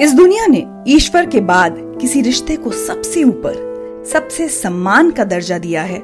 इस 0.00 0.12
दुनिया 0.14 0.46
ने 0.46 0.64
ईश्वर 0.88 1.26
के 1.26 1.40
बाद 1.40 1.98
किसी 2.00 2.20
रिश्ते 2.22 2.56
को 2.56 2.70
सबसे 2.70 3.22
ऊपर, 3.24 4.04
सबसे 4.12 4.48
सम्मान 4.48 5.10
का 5.10 5.24
दर्जा 5.24 5.58
दिया 5.58 5.82
है 5.82 5.98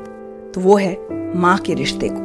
तो 0.52 0.60
वो 0.60 0.76
है 0.76 0.96
माँ 1.36 1.58
के 1.58 1.74
रिश्ते 1.74 2.08
को। 2.12 2.24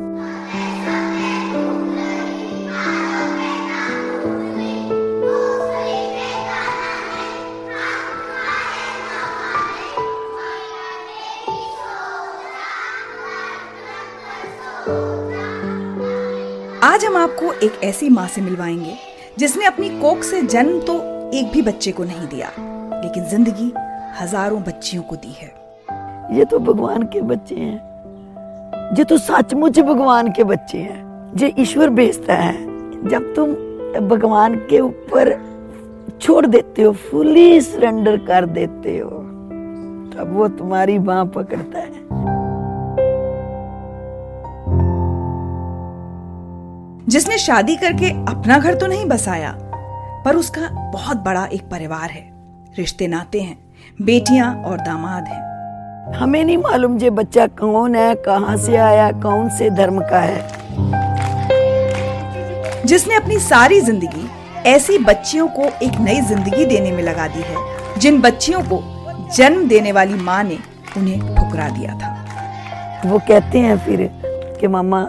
आज 16.82 17.05
हम 17.05 17.18
आपको 17.18 17.54
एक 17.54 17.79
ऐसी 17.83 18.10
माँ 18.10 18.27
से 18.27 18.41
मिलवाएँगे, 18.41 18.96
जिसने 19.38 19.65
अपनी 19.65 19.89
कोख 19.89 20.24
से 20.24 20.41
जन्म 20.41 20.79
तो 20.79 21.11
एक 21.33 21.51
भी 21.53 21.61
बच्चे 21.61 21.91
को 21.91 22.03
नहीं 22.03 22.27
दिया 22.27 22.47
लेकिन 22.93 23.23
ज़िंदगी 23.25 23.71
हज़ारों 24.19 24.61
बच्चियों 24.63 25.03
को 25.03 25.15
दी 25.15 25.31
है। 25.31 25.47
ये 26.37 26.45
तो 26.45 26.59
भगवान 26.59 27.04
के 27.04 27.21
बच्चे 27.21 27.55
हैं। 27.55 28.95
ये 28.97 29.04
तो 29.04 29.17
सचमुच 29.17 29.79
भगवान 29.79 30.31
के 30.31 30.43
बच्चे 30.43 30.77
हैं। 30.77 31.37
ये 31.37 31.54
ईश्वर 31.59 31.89
भेजता 31.91 32.33
है। 32.33 32.53
जब 33.09 33.33
तुम 33.35 33.53
भगवान 34.07 34.55
के 34.69 34.80
ऊपर 34.80 35.33
छोड़ 36.21 36.45
देते 36.45 36.81
हो 36.81 36.91
फुली 37.01 37.61
सरेंडर 37.61 38.17
कर 38.27 38.45
देते 38.49 38.97
हो 38.97 39.09
तब 40.11 40.33
वो 40.33 40.47
तुम्हारी 40.49 40.99
बाह 41.01 41.23
पकड़ता 41.31 41.79
है। 41.79 42.09
जिसने 47.07 47.38
शादी 47.39 47.75
करके 47.77 48.09
अपना 48.31 48.57
घर 48.57 48.75
तो 48.75 48.88
नहीं 48.88 49.05
बसाया 49.05 49.57
पर 50.25 50.36
उसका 50.36 50.69
बहुत 50.91 51.17
बड़ा 51.17 51.45
एक 51.45 51.61
परिवार 51.61 52.09
है। 52.09 52.30
रिश्ते 52.77 53.08
नाते 53.08 53.41
हैं 53.41 53.58
बेटियाँ 54.02 54.53
और 54.63 54.78
दामाद 54.78 55.28
हैं। 55.28 56.13
हमें 56.13 56.44
नहीं 56.44 56.58
मालूम 56.58 56.97
ये 56.97 57.09
बच्चा 57.09 57.47
कौन 57.59 57.95
है 57.95 58.13
कहाँ 58.16 58.55
से 58.58 58.75
आया 58.78 59.11
कौन 59.22 59.50
से 59.50 59.69
धर्म 59.69 60.00
का 60.02 60.19
है। 60.19 60.41
जिसने 62.86 63.16
अपनी 63.16 63.39
सारी 63.39 63.80
ज़िंदगी 63.81 64.30
ऐसी 64.69 64.97
बच्चियों 64.97 65.47
को 65.50 65.63
एक 65.86 66.00
नई 66.00 66.22
ज़िंदगी 66.22 66.66
देने 66.66 66.91
में 66.91 67.03
लगा 67.03 67.28
दी 67.28 67.41
है 67.41 68.00
जिन 68.00 68.22
बच्चियों 68.22 68.61
को 68.63 68.81
जन्म 69.35 69.67
देने 69.67 69.91
वाली 69.91 70.13
माँ 70.13 70.44
ने 70.44 70.58
उन्हें 70.97 71.35
ठुकरा 71.35 71.69
दिया 71.69 71.94
था। 71.94 72.09
वो 73.06 73.19
कहते 73.19 73.59
हैं 73.59 73.78
फिर 73.78 74.09
कि 74.59 74.67
मामा 74.67 75.02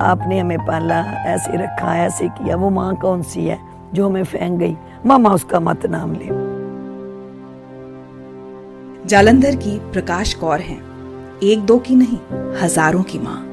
आपने 0.00 0.38
हमें 0.38 0.58
पाला 0.66 1.00
ऐसे 1.26 1.56
रखा 1.56 1.96
ऐसे 1.98 2.28
किया 2.28 2.56
वो 2.56 2.70
माँ 2.70 2.94
कौन 2.96 3.22
सी 3.22 3.46
है? 3.46 3.58
जो 3.94 4.06
हमें 4.06 4.24
फेंक 4.24 4.58
गई। 4.58 4.76
मामा 5.06 5.30
उसका 5.30 5.60
मत 5.60 5.86
नाम 5.86 6.12
ले। 6.12 6.28
जालंधर 9.08 9.56
की 9.56 9.78
प्रकाश 9.92 10.34
कौर 10.34 10.60
है। 10.60 10.78
एक 11.42 11.60
दो 11.60 11.78
की 11.78 11.94
नहीं, 11.96 12.18
हज़ारों 12.62 13.02
की 13.02 13.18
माँ। 13.18 13.47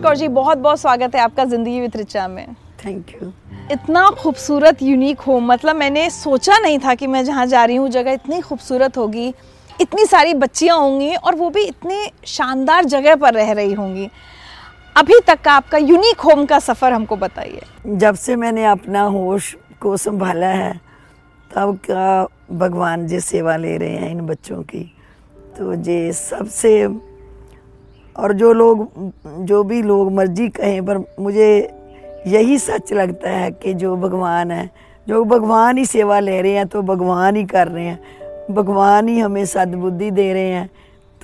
प्रकाश 0.00 0.08
कौर 0.08 0.16
जी 0.16 0.28
बहुत 0.28 0.58
बहुत 0.58 0.80
स्वागत 0.80 1.14
है 1.14 1.20
आपका 1.20 1.44
ज़िंदगी 1.44 1.80
विद 1.80 1.96
रिचा 1.96 2.26
में। 2.28 2.54
थैंक 2.84 3.10
यू 3.14 3.30
इतना 3.72 4.08
खूबसूरत 4.18 4.82
यूनिक 4.82 5.20
होम 5.20 5.46
मतलब 5.46 5.76
मैंने 5.76 6.08
सोचा 6.10 6.58
नहीं 6.58 6.78
था 6.78 6.94
कि 6.94 7.06
मैं 7.06 7.24
जहाँ 7.24 7.46
जा 7.46 7.64
रही 7.64 7.76
हूँ 7.76 7.88
जगह 7.88 8.12
इतनी 8.12 8.40
खूबसूरत 8.40 8.96
होगी 8.96 9.28
इतनी 9.80 10.04
सारी 10.06 10.34
बच्चियाँ 10.34 10.78
होंगी 10.78 11.14
और 11.14 11.34
वो 11.34 11.50
भी 11.50 11.64
इतने 11.64 12.10
शानदार 12.26 12.84
जगह 12.86 13.16
पर 13.16 13.34
रह 13.34 13.52
रही 13.52 13.72
होंगी। 13.72 14.08
अभी 14.96 15.20
तक 15.26 15.40
का 15.40 15.52
आपका 15.52 15.78
यूनिक 15.78 16.20
होम 16.20 16.44
का 16.46 16.58
सफ़र 16.60 16.92
हमको 16.92 17.16
बताइए। 17.16 17.60
जब 17.86 18.14
से 18.14 18.36
मैंने 18.36 18.64
अपना 18.66 19.02
होश 19.16 19.54
को 19.80 19.96
संभाला 19.96 20.46
है 20.46 20.72
तब 21.50 21.78
का 21.90 22.26
भगवान 22.56 23.06
जी 23.06 23.20
सेवा 23.20 23.56
ले 23.56 23.76
रहे 23.76 23.96
हैं 23.96 24.10
इन 24.10 24.20
बच्चों 24.26 24.62
की। 24.64 24.84
तो 25.58 25.72
ये 25.82 26.12
सबसे 26.12 26.86
और 28.16 28.32
जो 28.32 28.52
लोग, 28.52 28.90
जो 29.26 29.62
भी 29.62 29.82
लोग 29.82 30.12
मर्ज़ी 30.12 30.48
कहें, 30.48 30.86
पर 30.86 30.98
मुझे 31.20 31.70
यही 32.26 32.58
सच 32.58 32.92
लगता 32.92 33.30
है 33.30 33.50
कि 33.50 33.74
जो 33.74 33.96
भगवान 33.96 34.50
है, 34.50 34.70
जो 35.08 35.24
भगवान 35.24 35.78
ही 35.78 35.86
सेवा 35.86 36.20
ले 36.20 36.42
रहे 36.42 36.52
हैं 36.52 36.66
तो 36.66 36.82
भगवान 36.82 37.36
ही 37.36 37.44
कर 37.44 37.68
रहे 37.68 37.84
हैं। 37.84 38.00
भगवान 38.50 39.08
ही 39.08 39.18
हमें 39.18 39.46
सदबुद्धि 39.46 40.10
दे 40.10 40.32
रहे 40.32 40.48
हैं 40.48 40.70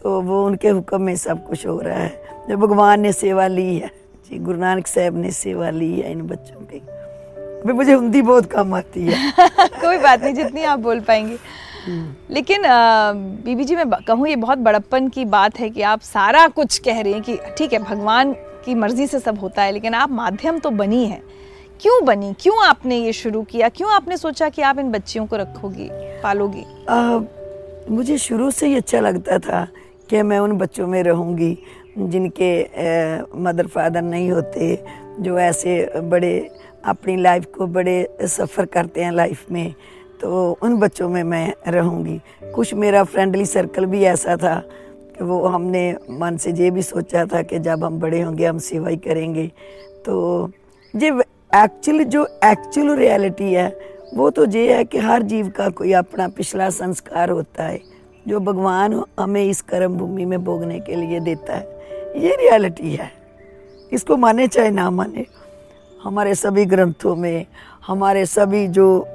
तो 0.03 0.21
वो 0.21 0.47
उनके 0.47 0.69
हुक्म 0.69 1.03
में 1.03 1.17
सब 1.17 1.47
कुछ 1.47 1.67
हो 1.67 1.81
रहा 1.81 1.99
है। 1.99 2.23
जो 2.49 2.57
भगवान 2.57 3.01
ने 3.01 3.13
सेवा 3.13 3.47
ली 3.47 3.79
है, 3.79 3.91
जी, 4.31 4.39
गुरु 4.39 4.59
नानक 4.59 4.87
साहब 4.87 5.17
ने 5.17 5.31
सेवा 5.31 5.71
ली 5.71 6.01
है 6.01 6.13
इन 6.13 6.23
बच्चों 6.23 6.61
की 6.61 6.83
मुझे 7.73 7.95
हिंदी 7.95 8.23
बहुत 8.23 8.47
कम 8.47 8.75
आती 8.75 9.07
है। 9.07 9.33
कोई 9.59 9.99
बात 9.99 10.23
नहीं, 10.23 10.35
जितनी 10.35 10.65
आप 10.65 10.79
बोल 10.79 11.01
पाएँगे। 11.01 11.37
लेकिन 12.31 12.63
बीबी 13.45 13.65
जी 13.65 13.77
मैं 13.77 13.89
कहूँ 14.09 14.29
ये 14.29 14.37
बहुत 14.37 14.59
बड़प्पन 14.59 15.09
की 15.09 15.25
बात 15.25 15.59
है 15.61 15.71
कि 15.71 15.83
आप 15.83 16.01
सारा 16.01 16.47
कुछ 16.49 16.79
कह 16.79 17.01
रही 17.01 17.13
हैं 17.13 17.23
कि 17.23 17.39
ठीक 17.59 17.73
है 17.73 17.79
भगवान 17.79 18.33
की 18.65 18.75
मर्ज़ी 18.75 19.07
से 19.07 19.19
सब 19.21 19.39
होता 19.39 19.63
है 19.63 19.73
लेकिन 19.73 19.95
आप 19.95 20.11
माध्यम 20.11 20.59
तो 20.59 20.71
बनी 20.71 21.05
है। 21.07 21.23
क्यों 21.81 22.05
बनी? 22.05 22.33
क्यों 22.41 22.65
आपने 22.65 22.97
ये 22.97 23.13
शुरू 23.13 23.43
किया? 23.43 23.69
क्यों 23.69 23.91
आपने 23.93 24.17
सोचा 24.17 24.49
कि 24.49 24.63
आप 24.63 24.79
इन 24.79 24.91
बच्चियों 24.93 25.27
को 25.27 25.37
रखोगी 25.37 25.89
पालोगी? 26.23 26.65
आ, 26.89 27.19
मुझे 27.91 28.19
शुरू 28.19 28.51
से 28.51 28.67
ही 28.67 28.77
अच्छा 28.77 29.01
लगता 29.01 29.39
था 29.39 29.67
कि 30.11 30.23
मैं 30.23 30.39
उन 30.39 30.57
बच्चों 30.59 30.87
में 30.87 31.03
रहूँगी 31.03 31.57
जिनके 31.99 32.53
मदर 33.43 33.67
फादर 33.67 34.03
नहीं 34.03 34.31
होते 34.31 34.85
जो 35.21 35.39
ऐसे 35.39 36.01
बड़े 36.01 36.39
अपनी 36.85 37.17
लाइफ 37.17 37.45
को 37.57 37.67
बड़े 37.67 38.17
सफ़र 38.23 38.67
करते 38.67 39.05
हैं 39.05 39.13
लाइफ 39.13 39.45
में। 39.53 39.75
तो 40.21 40.59
उन 40.63 40.77
बच्चों 40.77 41.09
में 41.09 41.23
मैं 41.23 41.55
रहूँगी। 41.69 42.21
कुछ 42.55 42.75
मेरा 42.75 43.05
फ्रेंडली 43.05 43.47
सर्कल 43.47 43.87
भी 43.87 44.03
ऐसा 44.05 44.37
था 44.37 44.55
कि 45.19 45.25
वो 45.25 45.47
हमने 45.47 45.97
मन 46.11 46.37
से 46.37 46.53
ये 46.53 46.71
भी 46.71 46.83
सोचा 46.83 47.25
था 47.25 47.43
कि 47.43 47.59
जब 47.59 47.85
हम 47.85 47.99
बड़े 48.01 48.21
होंगे, 48.21 48.47
हम 48.47 48.59
सेवा 48.59 48.89
ही 48.89 48.97
करेंगे। 48.97 49.47
तो 50.07 50.51
ये 50.97 51.11
एक्चुअल 51.55 52.03
जो 52.05 52.25
एक्चुअल 52.45 52.91
रियलिटी 52.91 53.53
है, 53.53 53.69
वो 54.15 54.31
तो 54.31 54.47
ये 54.47 54.75
है 54.75 54.85
कि 54.85 54.99
हर 54.99 55.23
जीव 55.23 55.49
का 55.49 55.69
कोई 55.69 55.93
अपना 55.93 56.29
पिछला 56.29 56.71
संस्कार 56.71 57.31
होता 57.31 57.65
है, 57.65 57.81
जो 58.29 58.41
भगवान 58.41 59.03
हमें 59.21 59.45
इस 59.45 59.61
कर्म 59.61 59.95
भूमि 59.95 60.25
में 60.25 60.45
भोगने 60.45 60.81
के 60.81 60.95
लिए 60.95 61.21
देता 61.21 61.57
है। 61.57 61.77
ये 62.17 62.37
रियलिटी 62.37 62.95
है। 62.95 63.11
इसको 63.93 64.17
माने 64.17 64.47
चाहे 64.47 64.71
ना 64.71 64.91
माने, 64.91 65.27
हमारे 66.03 66.35
सभी 66.35 66.65
ग्रंथों 66.65 67.17
में, 67.17 67.47
हमारे 67.87 68.27
सभी 68.27 68.67
जो 68.69 69.09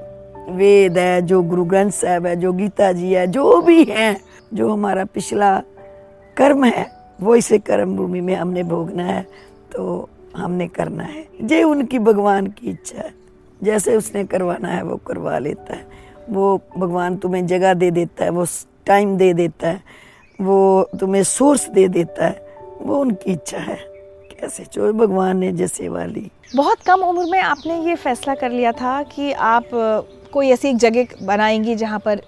वेद 0.50 0.98
है, 0.98 1.22
जो 1.22 1.42
गुरु 1.42 1.64
ग्रंथ 1.64 1.92
साहब 1.92 2.26
है, 2.26 2.36
जो 2.36 2.54
गीता 2.54 2.92
जी 2.92 3.14
है, 3.14 3.28
जो 3.28 3.62
भी 3.62 3.84
है, 3.84 4.18
जो 4.54 4.70
हमारा 4.70 5.06
पिछला 5.06 5.58
कर्म 6.38 6.64
है, 6.64 6.86
वो 7.22 7.36
इसे 7.36 7.60
कर्म 7.60 7.96
भूमि 7.96 8.22
में 8.22 8.36
हमने 8.36 8.64
भोगना 8.64 9.04
है 9.04 9.22
तो 9.72 10.10
हमने 10.36 10.68
करना 10.68 11.04
है। 11.04 11.28
ये 11.44 11.64
उनकी 11.64 12.00
भगवान 12.00 12.48
की 12.48 12.70
इच्छा 12.70 13.02
है। 13.02 13.14
जैसे 13.64 13.96
उसने 13.96 14.24
करवाना 14.24 14.68
है, 14.68 14.84
वो 14.84 14.96
करवा 14.98 15.38
लेता 15.40 15.74
है। 15.74 15.86
वो 16.30 16.62
भगवान 16.78 17.16
तुम्हें 17.18 17.48
जगह 17.48 17.74
दे 17.74 17.92
देता 17.92 18.24
है, 18.24 18.30
वो 18.30 18.46
टाइम 18.86 19.18
दे 19.18 19.34
देता 19.34 19.70
है, 19.70 19.82
वो 20.42 20.90
तुम्हें 21.00 21.24
सोर्स 21.24 21.70
दे 21.70 21.88
देता 21.88 22.26
है, 22.26 22.48
वो 22.82 23.00
उनकी 23.00 23.32
इच्छा 23.32 23.58
है। 23.58 23.78
कैसे 24.32 24.66
जो 24.74 24.94
भगवान 24.94 25.38
ने 25.38 25.52
जैसे 25.52 25.76
सेवा 25.76 26.06
ली 26.06 26.32
बहुत 26.56 26.78
कम 26.82 27.00
उम्र 27.00 27.26
में 27.32 27.40
आपने 27.40 27.80
ये 27.82 27.96
फैसला 27.96 28.36
कर 28.36 28.50
लिया 28.50 28.72
था 28.72 29.04
कि 29.04 29.32
आप 29.32 29.70
कोई 30.34 30.50
ऐसी 30.50 30.68
एक 30.70 30.78
जगह 30.78 31.26
बनाएँगी 31.26 31.76
जहाँ 31.76 32.00
पर 32.00 32.22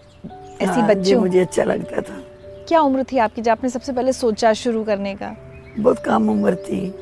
ऐसी 0.62 0.80
हाँ, 0.80 0.88
बच्ची 0.90 1.16
मुझे 1.16 1.40
अच्छा 1.40 1.64
लगता 1.64 2.02
था। 2.02 2.22
क्या 2.68 2.82
उम्र 2.82 3.04
थी 3.04 3.18
आपकी 3.18 3.42
जब 3.42 3.52
आपने 3.52 3.70
सबसे 3.70 3.94
पहले 3.94 4.14
सोचा 4.14 4.54
शुरू 4.54 4.84
करने 4.84 5.16
का? 5.16 5.36
बहुत 5.80 6.00
कम 6.06 6.30
उम्र 6.30 6.56
थी। 6.56 6.94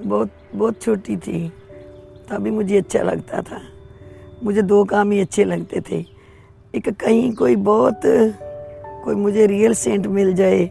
बहुत 0.00 0.30
बहुत 0.54 0.82
छोटी 0.82 1.16
थी। 1.16 1.48
तभी 2.30 2.50
मुझे 2.50 2.76
अच्छा 2.78 3.02
लगता 3.02 3.40
था। 3.42 3.60
मुझे 4.42 4.62
दो 4.62 4.84
काम 4.84 5.10
ही 5.12 5.20
अच्छे 5.20 5.44
लगते 5.44 5.80
थे। 5.90 6.04
एक 6.74 6.88
कहीं 6.88 7.32
कोई 7.34 7.56
बहुत 7.56 8.00
कोई 9.04 9.14
मुझे 9.14 9.46
रियल 9.46 9.74
सेंट 9.74 10.06
मिल 10.06 10.34
जाए 10.34 10.70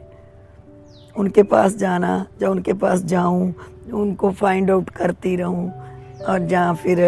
उनके 1.17 1.43
पास 1.43 1.75
जाना 1.75 2.25
या 2.41 2.49
उनके 2.49 2.73
पास 2.73 3.03
जाऊँ 3.03 3.53
उनको 3.93 4.31
फाइंड 4.31 4.71
आउट 4.71 4.89
करती 4.89 5.35
रहूँ 5.35 5.69
और 6.29 6.47
जहाँ 6.47 6.75
फिर 6.75 6.99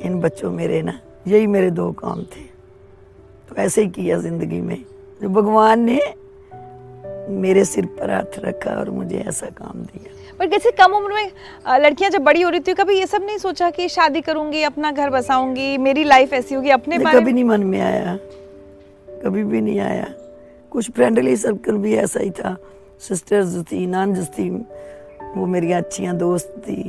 इन 0.00 0.20
बच्चों 0.20 0.50
में 0.50 0.66
रहना। 0.68 0.98
यही 1.26 1.46
मेरे 1.46 1.70
दो 1.70 1.90
काम 1.92 2.22
थे। 2.22 2.44
तो 3.48 3.56
ऐसे 3.56 3.82
ही 3.82 3.88
किया 3.88 4.18
ज़िंदगी 4.18 4.60
में। 4.60 4.84
जो 5.22 5.28
भगवान 5.28 5.80
ने 5.80 6.00
मेरे 7.32 7.64
सिर 7.64 7.86
पर 7.86 8.10
हाथ 8.10 8.38
रखा 8.38 8.70
और 8.70 8.90
मुझे 8.90 9.18
ऐसा 9.18 9.46
काम 9.52 9.82
दिया। 9.82 10.36
पर 10.38 10.46
कैसे 10.46 10.70
कम 10.70 10.92
उम्र 10.92 11.12
में 11.14 11.30
लड़कियाँ 11.80 12.10
जब 12.10 12.22
बड़ी 12.22 12.42
हो 12.42 12.50
रही 12.50 12.60
थी 12.60 12.74
कभी 12.74 12.98
ये 12.98 13.06
सब 13.06 13.22
नहीं 13.22 13.38
सोचा 13.38 13.70
कि 13.70 13.88
शादी 13.88 14.20
करूँगी 14.20 14.62
अपना 14.62 14.90
घर 14.92 15.10
बसाऊँगी 15.10 15.76
मेरी 15.78 16.04
लाइफ 16.04 16.32
ऐसी 16.32 16.54
होगी 16.54 16.70
अपने 16.70 16.98
बारे 16.98 17.20
कभी 17.20 17.32
नहीं 17.32 17.44
मन 17.44 17.64
में 17.64 17.80
आया। 17.80 18.16
कभी 19.24 19.44
भी 19.44 19.60
नहीं 19.60 19.78
आया। 19.80 20.06
कुछ 20.72 20.90
फ्रेंडली 20.90 21.36
सर्कल 21.36 21.76
भी 21.76 21.94
ऐसा 21.96 22.20
ही 22.20 22.30
था। 22.30 22.56
सिस्टर्स 23.00 23.56
थी 23.72 23.86
नंस 23.86 24.28
थी 24.28 24.48
वो 25.36 25.46
मेरी 25.46 25.72
अच्छियाँ 25.72 26.16
दोस्त 26.16 26.54
थी 26.58 26.82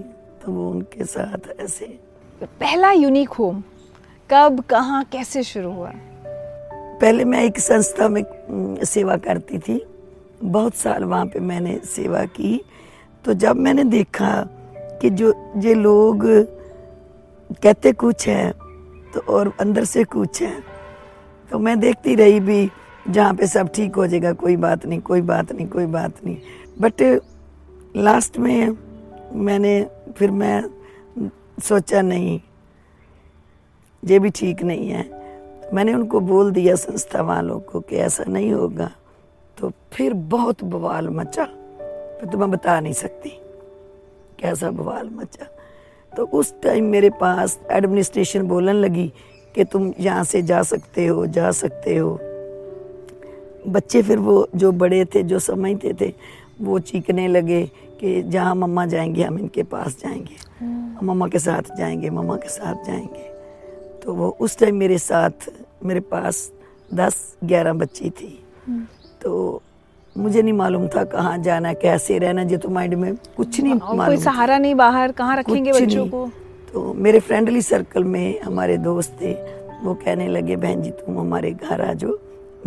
तो 0.44 0.52
वो 0.52 0.70
उनके 0.72 1.06
साथ 1.06 1.50
ऐसे। 1.60 1.86
पहला 2.44 2.92
यूनिक 2.92 3.30
होम 3.30 3.64
कब, 4.32 4.60
कहाँ, 4.70 5.04
कैसे 5.04 5.42
शुरू 5.44 5.72
हुआ? 5.72 5.92
पहले 7.02 7.26
मैं 7.26 7.44
एक 7.44 7.60
संस्था 7.60 8.08
में 8.08 8.24
सेवा 8.84 9.16
करती 9.18 9.60
थी। 9.60 9.82
बहुत 10.44 10.76
साल 10.76 11.04
वहाँ 11.04 11.26
पे 11.26 11.40
मैंने 11.40 11.80
सेवा 11.86 12.24
की। 12.26 12.62
तो 13.26 13.34
जब 13.34 13.56
मैंने 13.56 13.84
देखा 13.84 14.32
कि 15.02 15.10
जो, 15.10 15.34
ये 15.58 15.74
लोग 15.74 16.26
कहते 17.64 17.92
कुछ 17.92 18.28
है 18.28 18.52
तो 19.14 19.20
और 19.30 19.52
अंदर 19.60 19.86
से 19.86 20.04
कुछ 20.04 20.42
है 20.42 20.54
तो 21.52 21.60
मैं 21.60 21.80
देखती 21.80 22.16
रही 22.16 22.40
भी, 22.40 22.70
जहाँ 23.10 23.34
पे 23.34 23.48
सब 23.48 23.70
ठीक 23.76 23.96
हो 23.96 24.08
जाएगा, 24.08 24.34
कोई 24.34 24.56
बात 24.58 24.86
नहीं, 24.86 25.00
कोई 25.02 25.22
बात 25.22 25.52
नहीं, 25.52 25.68
कोई 25.68 25.86
बात 25.86 26.26
नहीं। 26.26 26.38
बट 26.82 27.02
लास्ट 27.98 28.38
में 28.38 28.78
मैंने, 29.34 29.86
फिर 30.18 30.32
मैं 30.32 30.64
सोचा 31.64 32.02
नहीं 32.02 32.40
ये 34.06 34.20
भी 34.20 34.30
ठीक 34.30 34.64
नहीं 34.64 34.90
है। 34.90 35.06
मैंने 35.74 35.94
उनको 35.94 36.20
बोल 36.20 36.52
दिया 36.52 36.76
संस्था 36.76 37.22
वालों 37.22 37.60
को 37.60 37.80
कि 37.80 37.96
ऐसा 37.96 38.24
नहीं 38.28 38.52
होगा। 38.54 38.92
तो 39.58 39.72
फिर 39.94 40.14
बहुत 40.14 40.64
बवाल 40.64 41.10
मचा। 41.10 41.46
फिर 42.20 42.30
तो 42.30 42.38
मैं 42.38 42.52
बता 42.52 42.80
नहीं 42.80 42.94
सकती 42.94 43.30
कैसा 44.40 44.72
बवाल 44.72 45.10
मचा। 45.10 45.46
तो 46.18 46.26
उस 46.26 46.54
टाइम 46.64 46.86
मेरे 46.86 47.10
पास 47.10 47.60
एडमिनिस्ट्रेशन 47.72 48.42
बोलने 48.42 48.74
लगी 48.74 49.14
कि 49.56 49.64
तुम 49.64 49.94
यहाँ 50.00 50.24
से 50.24 50.42
जा 50.42 50.62
सकते 50.64 51.06
हो 51.08 51.26
जा 51.26 51.52
सकते 51.52 51.98
हो। 51.98 52.20
बच्चे 53.68 54.02
फिर 54.02 54.18
वो 54.18 54.48
जो 54.56 54.72
बड़े 54.72 55.06
थे 55.06 55.24
जो 55.24 55.40
समझते 55.40 55.94
थे 56.02 56.14
वो 56.62 56.80
चीखने 56.80 57.28
लगे 57.28 57.72
कि 58.00 58.22
जहाँ 58.24 58.56
मम्मा 58.56 58.86
जाएँगे 58.86 59.24
हम 59.24 59.40
इनके 59.40 59.64
पास 59.64 59.98
जाएँगे। 60.00 60.66
हम 60.66 61.00
मम्मा 61.04 61.28
के 61.28 61.40
साथ 61.40 61.76
जाएँगे 61.78 62.10
मम्मा 62.10 62.36
के 62.36 62.50
साथ 62.50 62.86
जाएँगे। 62.86 63.27
तो 64.08 64.14
वो 64.14 64.28
उस 64.40 64.58
टाइम 64.60 64.76
मेरे 64.76 64.98
साथ 64.98 65.50
मेरे 65.86 66.00
पास 66.00 66.38
दस 66.92 67.16
ग्यारह 67.44 67.74
बच्ची 67.74 68.10
थी। 68.10 68.30
तो 69.22 69.62
मुझे 70.16 70.42
नहीं 70.42 70.54
मालूम 70.54 70.88
था 70.88 71.04
कहाँ 71.04 71.38
जाना 71.38 71.74
कैसे 71.74 72.18
रहना 72.18 72.44
जो 72.44 72.58
तो 72.58 72.70
माइंड 72.70 72.94
में 72.94 73.16
कुछ 73.38 73.60
नहीं 73.60 73.74
और 73.74 73.80
कोई 73.80 73.98
मालूम 73.98 74.22
सहारा 74.24 74.58
नहीं 74.58 74.76
बाहर 74.76 75.12
कहाँ 75.12 75.36
रखेंगे 75.38 75.72
बच्चों 75.72 76.08
को? 76.08 76.26
तो 76.74 76.94
मेरे 76.94 77.20
फ्रेंडली 77.20 77.62
सर्कल 77.62 78.04
में 78.04 78.42
हमारे 78.42 78.78
दोस्त 78.78 79.18
थे 79.22 79.34
वो 79.84 79.94
कहने 79.96 80.28
लगे 80.28 80.56
बहन 80.56 80.82
जी 80.82 80.92
तुम 80.92 81.20
हमारे 81.20 81.52
घर 81.52 81.82
आ 81.82 81.94
जाओ 81.94 82.18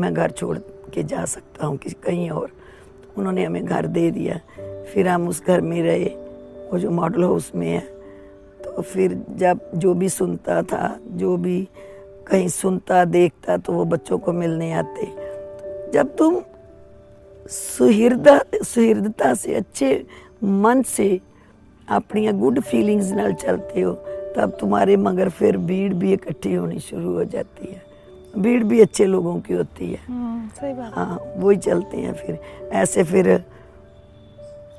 मैं 0.00 0.12
घर 0.14 0.30
छोड़ 0.30 0.58
के 0.94 1.02
जा 1.02 1.24
सकता 1.24 1.66
हूँ 1.66 1.76
किसी 1.76 1.96
कहीं 2.04 2.30
और। 2.30 2.50
उन्होंने 3.16 3.44
हमें 3.44 3.64
घर 3.64 3.86
दे 3.86 4.10
दिया। 4.10 4.38
फिर 4.92 5.08
हम 5.08 5.28
उस 5.28 5.42
घर 5.46 5.60
में 5.60 5.80
रहे 5.82 6.04
वो 6.72 6.78
जो 6.78 6.90
मॉडल 6.90 7.24
हाउस 7.24 7.50
में 7.54 7.68
है 7.68 7.82
फिर 8.80 9.24
जब 9.36 9.60
जो 9.74 9.94
भी 9.94 10.08
सुनता 10.08 10.62
था 10.62 10.98
जो 11.10 11.36
भी 11.36 11.68
कहीं 12.26 12.48
सुनता 12.48 13.04
देखता 13.04 13.56
तो 13.56 13.72
वो 13.72 13.84
बच्चों 13.84 14.18
को 14.18 14.32
मिलने 14.32 14.72
आते। 14.72 15.06
जब 15.92 16.16
तुम 16.16 16.40
सुहृदा 17.50 18.40
सुहृदता 18.54 19.34
से 19.34 19.54
अच्छे 19.54 20.06
मन 20.44 20.82
से 20.82 21.20
अपनी 21.88 22.32
गुड 22.32 22.60
फीलिंग्स 22.60 23.10
नाल 23.12 23.32
चलते 23.32 23.80
हो 23.80 23.92
तब 24.36 24.56
तुम्हारे 24.60 24.96
मगर 24.96 25.28
फिर 25.28 25.56
भीड़ 25.56 25.94
भी 25.94 26.12
इकट्ठी 26.12 26.54
होनी 26.54 26.78
शुरू 26.80 27.14
हो 27.14 27.24
जाती 27.24 27.72
है। 27.72 27.82
भीड़ 28.38 28.64
भी 28.64 28.80
अच्छे 28.80 29.04
लोगों 29.04 29.40
की 29.40 29.54
होती 29.54 29.92
है। 29.92 29.98
हम्म, 30.08 30.48
सही 30.48 30.72
बात। 30.72 30.92
हाँ 30.94 31.20
वही 31.36 31.56
चलते 31.56 31.96
हैं 31.96 32.12
फिर। 32.12 32.38
ऐसे 32.72 33.04
फिर 33.04 33.44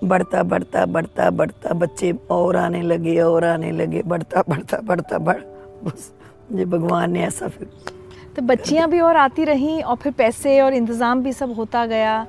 बढ़ता 0.04 0.44
बढ़ता 0.44 0.86
बढ़ता 0.86 1.30
बढ़ता 1.30 1.74
बच्चे 1.74 2.12
और 2.32 2.56
आने 2.56 2.82
लगे 2.82 3.20
और 3.22 3.44
आने 3.46 3.72
लगे 3.72 4.02
बढ़ता 4.04 4.44
बढ़ता 4.50 4.78
बढ़ता 4.84 5.18
बढ़ 5.20 5.42
बस 5.84 6.12
भगवान 6.52 7.12
ने 7.12 7.24
ऐसा 7.24 7.48
फिर 7.48 7.68
तो 8.36 8.42
बच्चियाँ 8.42 8.90
भी 8.90 9.00
और 9.00 9.16
आती 9.18 9.44
रहीं 9.44 9.82
और 9.84 9.96
फिर 9.96 10.12
पैसे 10.18 10.60
और 10.62 10.74
इंतज़ाम 10.74 11.22
भी 11.24 11.34
सब 11.34 11.54
होता 11.56 11.86
गया। 11.86 12.26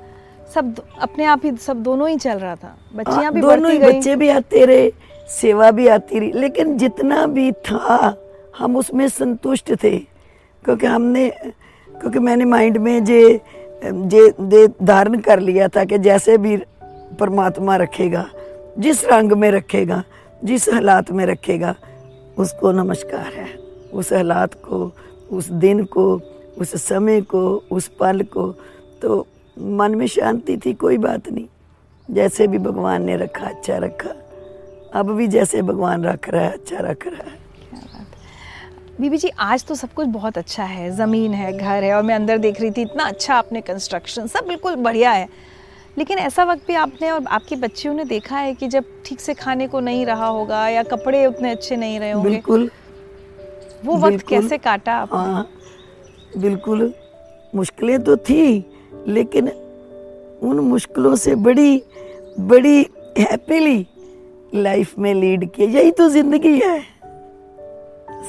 सब 0.55 0.75
अपने 1.01 1.25
आप 1.25 1.45
ही 1.45 1.51
सब 1.57 1.83
दोनों 1.83 2.09
ही 2.09 2.17
चल 2.17 2.39
रहा 2.39 2.55
था। 2.57 2.77
बच्चियाँ 2.95 3.23
हाँ, 3.23 3.33
भी 3.33 3.41
दोनों 3.41 3.71
ही 3.73 3.79
बच्चे 3.79 4.17
भी 4.17 4.29
आते 4.29 4.65
रहे 4.67 4.91
सेवा 5.31 5.71
भी 5.71 5.87
आती 5.89 6.19
रही 6.19 6.33
लेकिन 6.33 6.77
जितना 6.79 7.27
भी 7.27 7.51
था 7.53 8.15
हम 8.59 8.77
उसमें 8.77 9.09
संतुष्ट 9.09 9.73
थे 9.85 9.97
क्योंकि 9.99 10.87
हमने 10.87 11.29
क्योंकि 11.29 12.19
मैंने 12.19 12.45
माइंड 12.45 12.79
में 12.79 13.05
जे 13.05 13.41
जे 13.85 14.29
दे 14.41 14.67
धारण 14.83 15.21
कर 15.21 15.41
लिया 15.41 15.69
था 15.69 15.85
कि 15.85 15.99
जैसे 15.99 16.37
भी 16.39 16.57
परमात्मा 17.21 17.77
रखेगा, 17.77 18.29
जिस 18.79 19.05
रंग 19.05 19.33
में 19.33 19.51
रखेगा, 19.51 20.03
जिस 20.45 20.69
हालात 20.69 21.11
में 21.11 21.27
रखेगा, 21.27 21.75
उसको 22.39 22.73
नमस्कार 22.73 23.33
है। 23.33 23.49
उस 23.93 24.13
हालात 24.13 24.55
को, 24.55 24.93
उस 25.31 25.49
दिन 25.49 25.85
को, 25.85 26.21
उस 26.59 26.83
समय 26.83 27.21
को, 27.21 27.63
उस 27.71 27.89
पल 27.89 28.23
को 28.23 28.51
तो 29.03 29.27
मन 29.59 29.95
में 29.95 30.07
शांति 30.07 30.57
थी, 30.57 30.73
कोई 30.73 30.99
बात 30.99 31.29
नहीं। 31.29 31.47
जैसे 32.11 32.47
भी 32.47 32.59
भगवान 32.59 33.03
ने 33.03 33.17
रखा 33.17 33.47
अच्छा 33.47 33.77
रखा। 33.77 34.15
अब 34.95 35.11
भी 35.11 35.27
जैसे 35.27 35.63
भगवान 35.63 36.05
रख 36.05 36.29
रहा 36.29 36.43
है 36.43 36.53
अच्छा 36.53 36.77
रख 36.81 37.07
रहा 37.07 37.31
है। 37.31 37.41
बीबी 39.01 39.17
जी, 39.17 39.29
आज 39.39 39.65
तो 39.65 39.75
सब 39.75 39.93
कुछ 39.93 40.07
बहुत 40.07 40.39
अच्छा 40.39 40.65
है। 40.65 40.91
ज़मीन 40.97 41.35
है, 41.35 41.59
घर 41.59 41.85
है, 41.85 41.95
और 41.95 42.03
मैं 42.03 42.15
अंदर 42.15 42.39
देख 42.39 42.61
रही 42.61 42.71
थी, 42.71 42.83
इतना 42.83 43.05
अच्छा 43.05 43.35
आपने 43.35 43.61
कंस्ट्रक्शन 43.61 44.27
सब 44.27 44.45
बिल्कुल 44.49 44.75
बढ़िया 44.75 45.11
है। 45.11 45.29
लेकिन 45.97 46.19
ऐसा 46.19 46.45
वक्त 46.45 46.67
भी 46.67 46.75
आपने 46.75 47.11
और 47.11 47.25
आपकी 47.29 47.57
बच्चियों 47.57 47.95
ने 47.95 48.05
देखा 48.05 48.37
है 48.37 48.55
कि 48.55 48.69
जब 48.69 48.85
ठीक 49.07 49.21
से 49.21 49.35
खाने 49.35 49.67
को 49.69 49.81
नहीं 49.81 50.05
रहा 50.07 50.27
होगा 50.27 50.69
या 50.69 50.83
कपड़े 50.83 51.25
उतने 51.27 51.51
अच्छे 51.51 51.77
नहीं 51.77 51.99
रहे 52.01 52.11
होंगे 52.11 52.29
बिल्कुल। 52.31 52.71
वो 53.85 53.97
वक्त 53.97 54.07
बिल्कुल। 54.07 54.41
कैसे 54.41 54.59
काटा 54.59 54.93
आप 54.95 55.15
हाँ 55.15 55.47
बिल्कुल। 56.39 56.93
मुश्किलें 57.55 58.03
तो 58.05 58.17
थी 58.17 58.65
लेकिन 59.09 59.49
उन 60.43 60.61
मुश्किलों 60.61 61.15
से 61.17 61.35
बड़ी 61.35 61.83
बड़ी 62.41 62.79
हैप्पीली 63.19 63.87
लाइफ 64.55 64.99
में 64.99 65.13
लीड 65.15 65.51
किया 65.53 65.69
यही 65.71 65.91
तो 65.91 66.09
ज़िंदगी 66.09 66.59
है। 66.61 66.81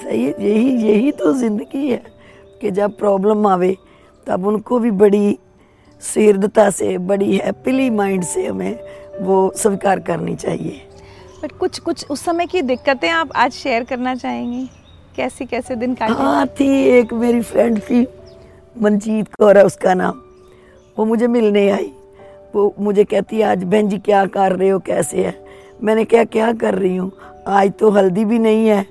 सही 0.04 0.26
यही 0.26 0.70
यही 0.88 1.12
तो 1.12 1.34
ज़िंदगी 1.34 1.88
है 1.90 2.02
कि 2.62 2.72
जब 2.72 2.98
प्रॉब्लम 2.98 3.48
आवे 3.48 3.76
तब 4.28 4.46
उनको 4.48 4.80
भी 4.80 4.92
बड़ी 5.02 5.38
सीरदता 6.04 6.70
से 6.70 6.98
बड़ी 6.98 7.36
हैप्पीली 7.38 7.90
माइंड 7.90 8.24
से 8.24 8.46
हमें 8.46 8.80
वो 9.22 9.52
स्वीकार 9.56 10.00
करनी 10.00 10.36
चाहिए। 10.36 10.82
बट 11.44 11.52
कुछ 11.52 11.80
कुछ 11.80 12.06
उस 12.10 12.24
समय 12.26 12.46
की 12.46 12.62
दिक्कतें 12.62 13.10
आप 13.10 13.32
आज 13.36 13.52
शेयर 13.52 13.84
करना 13.84 14.16
चाहेंगी? 14.16 14.68
कैसे 15.16 15.46
कैसे 15.46 15.76
दिन 15.76 15.94
काटे? 15.96 16.14
हाँ 16.14 16.46
थी 16.60 16.70
एक 16.90 17.14
मेरी 17.14 17.42
फ्रेंड 17.42 17.80
थी 17.80 18.06
मनजीत 18.76 19.34
कौर 19.34 19.58
है 19.58 19.66
उसका 19.66 19.94
नाम। 19.94 20.22
वो 20.98 21.06
मुझे 21.06 21.28
मिलने 21.28 21.70
आई। 21.70 21.92
वो 22.56 22.74
मुझे 22.80 23.04
कहती 23.04 23.40
है 23.40 23.44
आज 23.44 23.64
बहन 23.64 23.90
जी 23.90 23.98
क्या 23.98 24.26
कर 24.26 24.52
रहे 24.52 24.70
हो 24.70 24.80
कैसे 24.80 25.24
है? 25.26 25.36
मैंने 25.84 26.06
क्या 26.06 26.24
क्या 26.24 26.52
कर 26.54 26.76
रही 26.76 26.96
हूँ? 26.96 27.12
आज 27.48 27.72
तो 27.80 27.90
हल्दी 27.90 28.26
भी 28.26 28.40
नहीं 28.40 28.68
है 28.68 28.86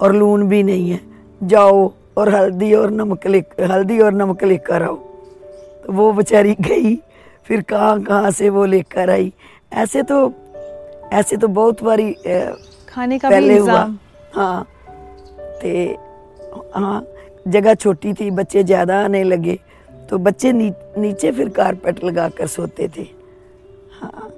और 0.00 0.14
लून 0.14 0.48
भी 0.48 0.62
नहीं 0.62 0.90
है। 0.90 1.00
जाओ 1.40 1.92
और 2.18 2.34
हल्दी 2.34 2.72
और 2.74 2.90
नमक 2.90 3.26
ले 3.26 3.38
हल्दी 3.62 3.98
और 4.00 4.12
नमक 4.12 4.44
लेकर 4.44 4.82
आओ। 4.82 4.96
तो 5.86 5.92
वो 5.92 6.12
बेचारी 6.12 6.54
गई 6.60 6.94
फिर 7.46 7.60
कहाँ 7.62 8.02
कहाँ 8.02 8.30
से 8.30 8.48
वो 8.50 8.64
लेकर 8.64 9.10
आई? 9.10 9.32
ऐसे 9.72 10.02
तो 10.02 10.32
ऐसे 11.12 11.36
तो 11.36 11.48
बहुत 11.48 11.82
बारी 11.82 12.12
खाने 12.88 13.18
का 13.18 13.28
भी 13.28 13.34
पहले 13.34 13.58
हुआ। 13.58 13.80
हाँ। 14.34 14.66
ते 15.62 15.84
हाँ 16.74 17.06
जगह 17.48 17.74
छोटी 17.74 18.12
थी 18.14 18.30
बच्चे 18.30 18.62
ज़्यादा 18.64 18.98
आने 19.04 19.22
लगे 19.24 19.58
तो 20.10 20.18
बच्चे 20.18 20.52
नी, 20.52 20.70
नीचे 20.98 21.30
फिर 21.32 21.48
कारपेट 21.48 22.02
लगा 22.04 22.28
कर 22.28 22.46
सोते 22.46 22.88
थे। 22.96 23.06
हाँ। 24.00 24.30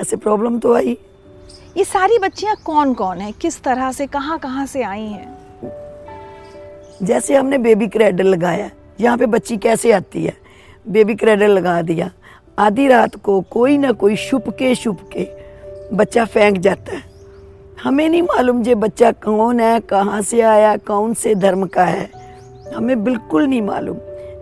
ऐसे 0.00 0.16
प्रॉब्लम 0.16 0.58
तो 0.58 0.74
आई। 0.74 0.96
ये 1.76 1.84
सारी 1.84 2.18
बच्चियाँ 2.18 2.56
कौन 2.64 2.94
कौन 2.94 3.18
है? 3.18 3.32
किस 3.32 3.62
तरह 3.62 3.92
से 3.92 4.06
कहाँ 4.06 4.38
कहाँ 4.38 4.66
से 4.66 4.82
आई 4.82 5.06
हैं? 5.06 5.32
जैसे 7.02 7.36
हमने 7.36 7.58
बेबी 7.58 7.86
क्रेडल 7.88 8.26
लगाया 8.26 8.70
यहाँ 9.00 9.18
पे 9.18 9.26
बच्ची 9.26 9.56
कैसे 9.58 9.92
आती 9.92 10.24
है? 10.24 10.36
बेबी 10.86 11.14
क्रेडल 11.14 11.50
लगा 11.50 11.80
दिया। 11.82 12.10
आधी 12.58 12.86
रात 12.88 13.14
को 13.16 13.40
कोई 13.50 13.76
ना 13.78 13.92
कोई 13.92 14.16
छुप 14.18 14.48
के 14.48 14.74
छुप 14.74 14.98
के 15.12 15.26
बच्चा 15.92 16.24
फेंक 16.24 16.58
जाता 16.58 16.92
है। 16.92 17.02
हमें 17.82 18.08
नहीं 18.08 18.22
मालूम 18.22 18.62
जे 18.62 18.74
बच्चा 18.74 19.10
कौन 19.14 19.60
है, 19.60 19.80
कहाँ 19.80 20.20
से 20.22 20.40
आया, 20.40 20.76
कौन 20.76 21.14
से 21.14 21.34
धर्म 21.34 21.66
का 21.66 21.84
है। 21.84 22.08
हमें 22.74 23.04
बिल्कुल 23.04 23.46
नहीं 23.46 23.62
मालूम। 23.62 23.96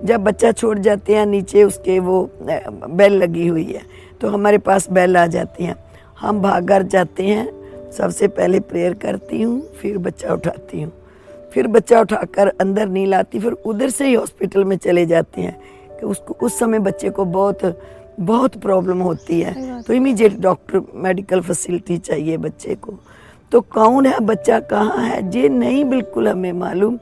जब 0.04 0.20
बच्चा 0.20 0.52
छोड़ 0.52 0.78
जाते 0.78 1.14
हैं, 1.14 1.26
नीचे 1.26 1.62
उसके 1.64 1.98
वो 1.98 2.30
बेल 2.42 3.12
लगी 3.12 3.46
हुई 3.46 3.64
है 3.64 3.82
तो 4.20 4.28
हमारे 4.28 4.58
पास 4.58 4.90
बेल 4.90 5.16
आ 5.16 5.26
जाती 5.26 5.64
हैं। 5.64 5.76
हम 6.20 6.40
भाग 6.42 6.66
घर 6.66 6.82
जाते 6.84 7.26
हैं। 7.26 7.90
सबसे 7.92 8.28
पहले 8.28 8.60
प्रेयर 8.60 8.94
करती 8.94 9.42
हूँ, 9.42 9.60
फिर 9.72 9.98
बच्चा 9.98 10.32
उठाती 10.34 10.82
हूँ। 10.82 10.92
फिर 11.52 11.66
बच्चा 11.66 12.00
उठाकर 12.00 12.48
अंदर 12.60 12.88
नहीं 12.88 13.06
लाती 13.06 13.38
फिर 13.40 13.52
उधर 13.52 13.90
से 13.90 14.06
ही 14.06 14.14
हॉस्पिटल 14.14 14.64
में 14.64 14.76
चले 14.76 15.04
जाते 15.06 15.40
हैं। 15.40 15.58
उसको 16.02 16.36
उस 16.42 16.58
समय 16.58 16.78
बच्चे 16.78 17.10
को 17.10 17.24
बहुत 17.24 17.80
बहुत 18.20 18.56
प्रॉब्लम 18.56 18.98
होती 18.98 19.40
है। 19.40 19.82
तो 19.82 19.92
इमीजिएट 19.92 20.38
डॉक्टर 20.40 20.82
मेडिकल 20.94 21.40
फैसिलिटी 21.40 21.98
चाहिए 21.98 22.36
बच्चे 22.36 22.74
को। 22.74 22.98
तो 23.52 23.60
कौन 23.60 24.06
है 24.06 24.18
बच्चा 24.20 24.58
कहाँ 24.60 25.04
है 25.04 25.20
ये 25.36 25.48
नहीं 25.48 25.84
बिल्कुल 25.84 26.28
हमें 26.28 26.52
मालूम। 26.52 26.98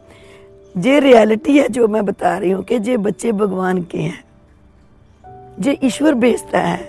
ये 0.75 0.99
रियलिटी 1.01 1.59
है 1.59 1.69
जो 1.69 1.89
मैं 1.89 2.05
बता 2.07 2.37
रही 2.39 2.51
हूँ 2.51 2.63
कि 2.65 2.75
ये 2.75 2.97
बच्चे 2.97 3.33
भगवान 3.33 3.83
के 3.83 3.99
हैं। 3.99 4.25
ये 5.63 5.79
ईश्वर 5.85 6.15
भेजता 6.15 6.59
है। 6.59 6.89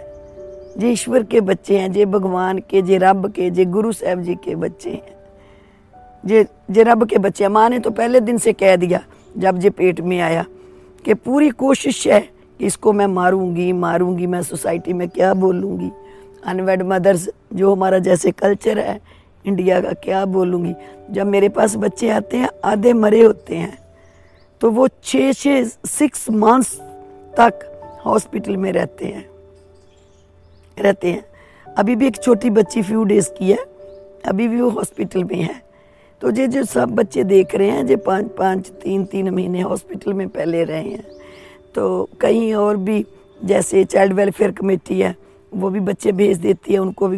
जे 0.78 0.92
ईश्वर 0.92 1.24
के 1.24 1.42
बच्चे 1.42 1.78
हैं 1.78 1.92
जे 1.92 2.06
भगवान 2.06 2.60
के 2.70 2.82
जे 2.82 2.98
रब 2.98 3.32
के 3.32 3.50
जे 3.50 3.66
गुरु 3.66 3.92
साहब 3.92 4.22
जी 4.22 4.36
के 4.36 4.56
बच्चे 4.56 4.90
हैं। 4.90 5.16
जे 6.26 6.46
जे 6.72 6.84
रब 6.84 7.06
के 7.10 7.18
बच्चे 7.18 7.44
हैं। 7.44 7.52
माँ 7.52 7.70
ने 7.70 7.80
तो 7.80 7.92
पहले 7.92 8.20
दिन 8.20 8.38
से 8.38 8.54
कह 8.54 8.76
दिया 8.76 9.04
जब 9.38 9.58
जे 9.58 9.70
पेट 9.70 10.02
में 10.02 10.20
आया। 10.22 10.46
कि 11.06 11.14
पूरी 11.14 11.50
कोशिश 11.50 12.08
है 12.08 12.20
कि 12.20 12.66
इसको 12.66 12.94
मैं 12.94 13.08
मारूँगी 13.08 13.72
मारूँगी 13.74 14.28
मैं 14.28 14.42
सोसाइटी 14.44 14.94
में 14.94 15.08
क्या 15.10 15.34
बोलूँगी? 15.34 15.90
अनवेड 16.46 16.82
मदर्स 16.84 17.30
जो 17.54 17.74
हमारा 17.76 18.00
जैसे 18.00 18.32
कल्चर 18.32 18.80
है 18.80 19.00
इंडिया 19.46 19.80
का 19.82 19.94
क्या 19.94 20.26
बोलूँगी? 20.26 20.74
जब 21.12 21.28
मेरे 21.28 21.50
पास 21.50 21.76
बच्चे 21.76 22.10
आते 22.10 22.38
हैं, 22.38 22.50
आधे 22.66 22.94
मरे 22.94 23.22
होते 23.24 23.56
हैं 23.56 23.78
तो 24.62 24.70
वो 24.72 24.88
छः 25.04 25.32
छः 25.34 25.64
सिक्स 25.88 26.30
मंथ्स 26.30 26.80
तक 27.34 27.68
हॉस्पिटल 28.06 28.58
में 28.58 28.72
रहते 28.72 29.06
हैं। 29.06 29.26
रहते 30.78 31.12
हैं। 31.12 31.24
अभी 31.68 31.96
भी 31.96 32.08
एक 32.08 32.22
छोटी 32.24 32.50
बच्ची 32.50 32.82
फ्यू 32.82 33.04
डेज़ 33.04 33.30
की 33.30 33.52
है, 33.52 33.58
अभी 34.28 34.48
भी 34.48 34.62
वो 34.62 34.70
हॉस्पिटल 34.70 35.24
में 35.24 35.36
है। 35.36 35.71
तो 36.22 36.32
ये 36.32 36.48
जो 36.48 36.64
सब 36.66 36.90
बच्चे 36.96 37.24
देख 37.24 37.56
रहे 37.56 37.70
हैं 37.70 37.86
जो 37.88 37.98
पाँच 37.98 38.26
पाँच, 38.38 38.70
तीन 38.84 39.06
तीन 39.06 39.30
महीने 39.30 39.62
हॉस्पिटल 39.62 40.14
में 40.14 40.28
पहले 40.30 40.64
रहे 40.64 40.82
हैं। 40.82 41.04
तो 41.76 42.10
कहीं 42.22 42.54
और 42.56 42.78
भी 42.78 43.06
जैसे 43.40 43.84
चाइल्ड 43.86 44.14
वेलफेयर 44.14 44.52
कमेटी 44.52 45.00
है, 45.00 45.16
वो 45.52 45.70
भी 45.70 45.80
बच्चे 45.82 46.12
भेज 46.12 46.38
देती 46.38 46.74
है, 46.74 46.80
उनको 46.80 47.08
भी 47.08 47.18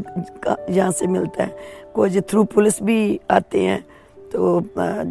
यहाँ 0.70 0.92
से 0.92 1.08
मिलता 1.08 1.44
है। 1.44 1.56
कोई 1.96 2.22
थ्रू 2.22 2.44
पुलिस 2.46 2.82
भी 2.84 3.20
आते 3.32 3.62
हैं 3.62 3.84
तो 4.32 4.62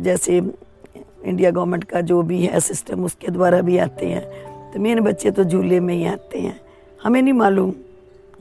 जैसे 0.02 0.36
इंडिया 0.36 1.50
गवर्नमेंट 1.50 1.84
का 1.84 2.00
जो 2.00 2.22
भी 2.22 2.40
है 2.42 2.60
सिस्टम, 2.60 3.04
उसके 3.04 3.28
द्वारा 3.28 3.60
भी 3.60 3.76
आते 3.78 4.06
हैं। 4.06 4.72
तो 4.72 4.80
मेन 4.80 5.00
बच्चे 5.00 5.30
तो 5.30 5.44
झूले 5.44 5.80
में 5.80 5.94
ही 5.94 6.04
आते 6.06 6.38
हैं। 6.38 6.60
हमें 7.00 7.20
नहीं 7.22 7.32
मालूम 7.34 7.72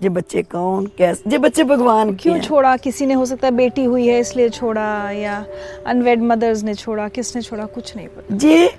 ये 0.01 0.09
बच्चे 0.09 0.41
कौन? 0.43 0.85
कैसे? 0.97 1.29
ये 1.29 1.37
बच्चे 1.37 1.63
भगवान 1.63 2.13
क्यों 2.15 2.39
छोड़ा? 2.41 2.75
किसी 2.77 3.05
ने 3.05 3.13
हो 3.13 3.25
सकता 3.25 3.47
है 3.47 3.53
बेटी 3.55 3.83
हुई 3.83 4.07
है 4.07 4.19
इसलिए 4.19 4.49
छोड़ा 4.49 5.11
या 5.11 5.45
अनवेड 5.87 6.21
मदर्स 6.23 6.63
ने 6.63 6.73
छोड़ा 6.75 7.07
किसने 7.09 7.41
छोड़ा? 7.41 7.65
कुछ 7.65 7.95
नहीं 7.95 8.07
पता। 8.07 8.47
ये 8.47 8.69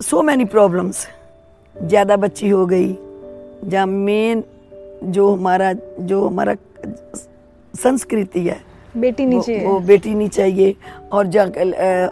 सो 0.00 0.22
मैनी 0.22 0.44
प्रॉब्लम्स 0.46 1.06
ज़्यादा 1.76 2.16
बच्ची 2.16 2.48
हो 2.48 2.64
गई 2.66 2.96
जहाँ 3.64 3.86
मेन 3.86 4.42
जो 5.04 5.32
हमारा 5.34 5.72
जो 6.00 6.26
हमारा 6.26 6.54
संस्कृति 7.74 8.46
है 8.46 8.60
बेटी 8.94 9.26
नहीं 9.26 9.40
चाहिए 9.40 9.66
वो, 9.66 9.78
बेटी 9.80 10.14
नहीं 10.14 10.28
चाहिए 10.28 10.74
और 11.12 11.26
जहाँ 11.26 11.46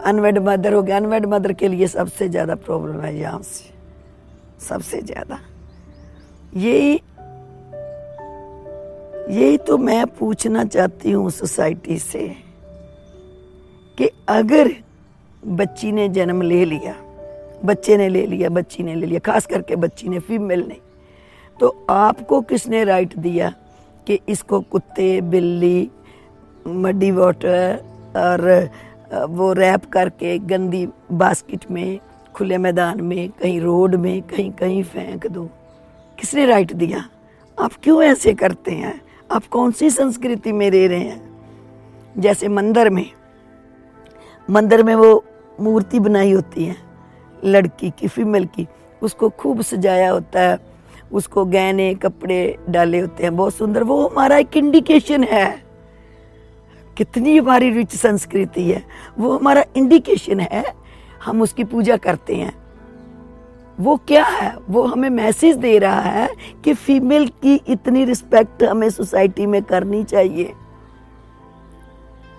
अनवेड 0.05 0.37
मदर 0.39 0.73
हो 0.73 0.81
गया 0.83 0.97
अनवेड 0.97 1.25
मदर 1.25 1.53
के 1.53 1.67
लिए 1.67 1.87
सबसे 1.87 2.29
ज़्यादा 2.29 2.55
प्रॉब्लम 2.57 3.01
है 3.01 3.17
यहाँ 3.19 3.41
से। 3.43 3.75
सबसे 4.65 5.01
ज़्यादा। 5.01 5.39
यही 6.55 6.99
यही 9.29 9.57
तो 9.57 9.77
मैं 9.77 10.05
पूछना 10.07 10.63
चाहती 10.65 11.11
हूँ 11.11 11.29
सोसाइटी 11.29 11.97
से 11.99 12.27
कि 13.97 14.09
अगर 14.29 14.69
बच्ची 15.43 15.91
ने 15.91 16.07
जन्म 16.09 16.41
ले 16.41 16.63
लिया, 16.65 16.93
बच्चे 17.65 17.97
ने 17.97 18.07
ले 18.09 18.25
लिया, 18.25 18.49
बच्ची 18.49 18.83
ने 18.83 18.95
ले 18.95 19.05
लिया, 19.05 19.19
खास 19.19 19.45
करके 19.45 19.75
बच्ची 19.75 20.09
ने 20.09 20.19
फीमेल 20.19 20.63
ने 20.67 20.77
तो 21.59 21.85
आपको 21.89 22.41
किसने 22.41 22.83
राइट 22.83 23.17
दिया 23.17 23.49
कि 24.07 24.19
इसको 24.29 24.59
कुत्ते, 24.61 25.09
बिल्ली 25.21 25.89
मडी 26.67 27.11
वाटर 27.11 27.83
और 28.15 28.69
वो 29.29 29.51
रैप 29.53 29.85
करके 29.85 30.37
गंदी 30.39 30.85
बास्केट 31.11 31.69
में, 31.71 31.99
खुले 32.35 32.57
मैदान 32.57 33.01
में, 33.01 33.29
कहीं 33.31 33.59
रोड 33.61 33.95
में, 33.95 34.21
कहीं 34.21 34.51
कहीं 34.51 34.83
फेंक 34.83 35.27
दो? 35.27 35.45
किसने 36.17 36.45
राइट 36.45 36.73
दिया? 36.73 37.03
आप 37.57 37.71
क्यों 37.83 38.01
ऐसे 38.03 38.33
करते 38.33 38.71
हैं? 38.71 39.06
आप 39.31 39.45
कौन 39.45 39.71
सी 39.71 39.89
संस्कृति 39.89 40.51
में 40.51 40.71
रह 40.71 40.87
रहे 40.87 40.99
हैं? 40.99 41.41
जैसे 42.17 42.47
मंदिर 42.47 42.89
में। 42.89 43.11
मंदिर 44.49 44.83
में 44.83 44.95
वो 44.95 45.25
मूर्ति 45.59 45.99
बनाई 45.99 46.31
होती 46.31 46.65
है, 46.65 46.75
लड़की 47.45 47.89
की, 47.89 48.07
फीमेल 48.07 48.45
की। 48.45 48.67
उसको 49.01 49.29
खूब 49.29 49.61
सजाया 49.61 50.11
होता 50.11 50.41
है, 50.41 50.57
उसको 51.11 51.45
गहने, 51.45 51.95
कपड़े 51.95 52.57
डाले 52.69 52.99
होते 52.99 53.23
हैं, 53.23 53.35
बहुत 53.35 53.55
सुंदर। 53.55 53.83
वो 53.83 54.07
हमारा 54.07 54.37
एक 54.37 54.57
इंडिकेशन 54.57 55.23
है। 55.23 55.63
कितनी 56.97 57.37
हमारी 57.37 57.69
रिच 57.69 57.95
संस्कृति 57.95 58.71
है। 58.71 58.83
वो 59.19 59.37
हमारा 59.37 59.65
इंडिकेशन 59.75 60.39
है, 60.39 60.73
हम 61.23 61.41
उसकी 61.41 61.63
पूजा 61.63 61.97
करते 61.97 62.35
हैं। 62.35 62.66
वो 63.79 63.95
क्या 64.07 64.25
है? 64.25 64.55
वो 64.69 64.83
हमें 64.83 65.09
मैसेज 65.09 65.55
दे 65.55 65.77
रहा 65.77 66.01
है 66.01 66.29
कि 66.63 66.73
फीमेल 66.73 67.27
की 67.27 67.61
इतनी 67.67 68.05
रिस्पेक्ट 68.05 68.63
हमें 68.63 68.89
सोसाइटी 68.89 69.45
में 69.45 69.63
करनी 69.63 70.03
चाहिए। 70.03 70.53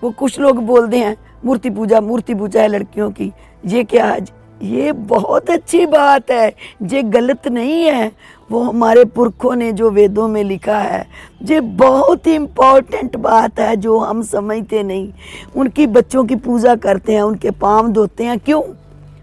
वो 0.03 0.11
कुछ 0.11 0.39
लोग 0.39 0.63
बोलते 0.63 0.97
हैं, 0.97 1.17
मूर्ति 1.45 1.69
पूजा 1.69 2.01
मूर्ति 2.01 2.33
पूजा 2.33 2.61
है 2.61 2.67
लड़कियों 2.67 3.11
की। 3.11 3.31
ये 3.65 3.83
क्या 3.83 4.17
ये 4.63 4.91
बहुत 4.91 5.49
अच्छी 5.49 5.85
बात 5.85 6.31
है। 6.31 6.55
ये 6.83 7.03
गलत 7.03 7.47
नहीं 7.47 7.83
है। 7.83 8.11
वो 8.51 8.63
हमारे 8.63 9.05
पुरखों 9.05 9.55
ने 9.55 9.71
जो 9.71 9.89
वेदों 9.89 10.27
में 10.27 10.43
लिखा 10.43 10.77
है, 10.79 11.07
ये 11.43 11.61
बहुत 11.61 12.27
ही 12.27 12.35
इम्पोर्टेंट 12.35 13.15
बात 13.15 13.59
है 13.59 13.75
जो 13.75 13.99
हम 13.99 14.21
समझते 14.21 14.83
नहीं। 14.83 15.13
उनकी 15.55 15.87
बच्चों 15.87 16.25
की 16.25 16.35
पूजा 16.35 16.75
करते 16.75 17.13
हैं, 17.13 17.21
उनके 17.21 17.51
पाम 17.51 17.93
धोते 17.93 18.23
हैं। 18.23 18.39
क्यों? 18.39 18.63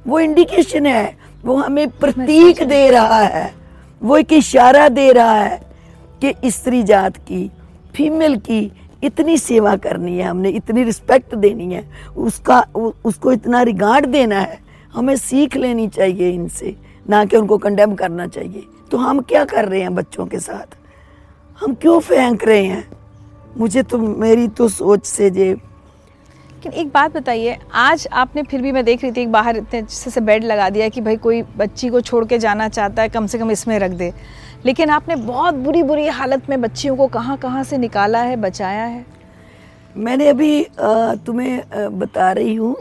वो 0.06 0.20
इंडिकेशन 0.20 0.86
है। 0.86 1.25
वो 1.46 1.56
हमें 1.56 1.88
प्रतीक 1.90 2.62
दे 2.62 2.90
रहा 2.90 3.18
है। 3.18 3.54
वो 4.02 4.16
एक 4.16 4.32
इशारा 4.32 4.88
दे 4.88 5.10
रहा 5.12 5.34
है 5.34 5.60
कि 6.22 6.50
स्त्री 6.50 6.82
जात 6.82 7.16
की 7.16 7.50
फीमेल 7.94 8.36
की 8.40 8.60
इतनी 9.04 9.36
सेवा 9.38 9.76
करनी 9.76 10.16
है 10.18 10.24
हमने 10.24 10.48
इतनी 10.50 10.82
रिस्पेक्ट 10.84 11.34
देनी 11.34 11.72
है 11.74 11.84
उसका 12.16 12.60
उसको 13.04 13.32
इतना 13.32 13.62
रिगार्ड 13.62 14.06
देना 14.06 14.40
है 14.40 14.58
हमें 14.94 15.16
सीख 15.16 15.56
लेनी 15.56 15.88
चाहिए 15.88 16.30
इनसे 16.30 16.74
ना 17.08 17.24
कि 17.24 17.36
उनको 17.36 17.58
कंडेम 17.58 17.94
करना 17.94 18.26
चाहिए। 18.26 18.62
तो 18.90 18.98
हम 18.98 19.20
क्या 19.20 19.44
कर 19.44 19.64
रहे 19.64 19.80
हैं 19.80 19.94
बच्चों 19.94 20.26
के 20.26 20.38
साथ? 20.38 20.66
हम 21.58 21.74
क्यों 21.74 22.00
फेंक 22.00 22.44
रहे 22.44 22.64
हैं? 22.64 22.88
मुझे 23.58 23.82
तो 23.82 23.98
मेरी 23.98 24.48
तो 24.48 24.68
सोच 24.68 25.04
से 25.06 25.30
जे 25.30 25.56
लेकिन 26.56 26.72
एक 26.72 26.88
बात 26.88 27.16
बताइए, 27.16 27.56
आज 27.74 28.06
आपने 28.12 28.42
फिर 28.42 28.62
भी 28.62 28.70
मैं 28.72 28.84
देख 28.84 29.02
रही 29.02 29.12
थी, 29.12 29.20
एक 29.22 29.32
बाहर 29.32 29.56
इतने 29.56 29.78
अच्छे 29.78 30.10
से 30.10 30.20
बेड 30.20 30.44
लगा 30.44 30.68
दिया 30.70 30.88
कि 30.88 31.00
भाई 31.00 31.16
कोई 31.16 31.42
बच्ची 31.56 31.88
को 31.88 32.00
छोड़ 32.00 32.24
के 32.24 32.38
जाना 32.38 32.68
चाहता 32.68 33.02
है, 33.02 33.08
कम 33.08 33.26
से 33.26 33.38
कम 33.38 33.50
इसमें 33.50 33.78
रख 33.78 33.90
दे। 33.92 34.12
लेकिन 34.64 34.90
आपने 34.90 35.16
बहुत 35.16 35.54
बुरी 35.54 35.82
बुरी 35.82 36.06
हालत 36.08 36.48
में 36.50 36.60
बच्चियों 36.60 36.96
को 36.96 37.06
कहाँ 37.08 37.36
कहाँ 37.38 37.62
से 37.64 37.78
निकाला 37.78 38.18
है, 38.20 38.36
बचाया 38.36 38.84
है? 38.84 39.04
मैंने 39.96 40.28
अभी 40.28 40.66
तुम्हें 41.26 41.98
बता 41.98 42.30
रही 42.32 42.54
हूँ 42.54 42.76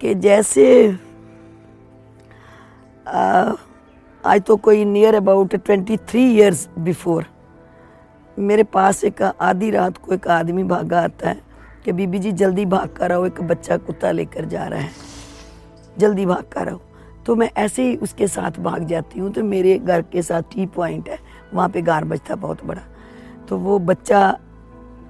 कि 0.00 0.14
जैसे 0.16 0.88
आज 4.24 4.42
तो 4.46 4.56
कोई 4.58 4.84
near 4.84 5.14
about 5.14 5.54
twenty 5.56 5.96
three 5.98 6.24
years 6.30 6.68
before 6.78 7.26
मेरे 8.36 8.62
पास 8.64 9.04
एक 9.04 9.22
आधी 9.22 9.70
रात 9.70 9.96
को 9.98 10.14
एक 10.14 10.28
आदमी 10.30 10.62
भागा 10.64 11.00
आता 11.00 11.28
है। 11.28 11.46
कि 11.84 11.92
बीबी 11.92 12.18
जी, 12.18 12.32
जल्दी 12.32 12.64
भाग 12.66 12.88
कर 12.88 13.12
आओ, 13.12 13.24
एक 13.26 13.40
बच्चा 13.42 13.76
कुत्ता 13.76 14.10
लेकर 14.10 14.44
जा 14.44 14.64
रहा 14.64 14.80
है। 14.80 14.90
जल्दी 15.96 16.26
भाग 16.26 16.44
कर 16.52 16.68
आओ। 16.68 16.80
तो 17.26 17.34
मैं 17.36 17.50
ऐसे 17.58 17.82
ही 17.82 17.96
उसके 17.96 18.26
साथ 18.28 18.58
भाग 18.60 18.84
जाती 18.86 19.20
हूँ 19.20 19.32
तो 19.32 19.42
मेरे 19.44 19.78
घर 19.78 20.02
के 20.02 20.22
साथ 20.22 20.42
टी 20.52 20.66
पॉइंट 20.66 21.08
है, 21.08 21.18
वहाँ 21.54 21.68
पे 21.68 21.82
गार 21.82 22.04
बचता 22.04 22.34
बहुत 22.36 22.64
बड़ा। 22.64 22.82
तो 23.48 23.58
वो 23.58 23.78
बच्चा 23.80 24.38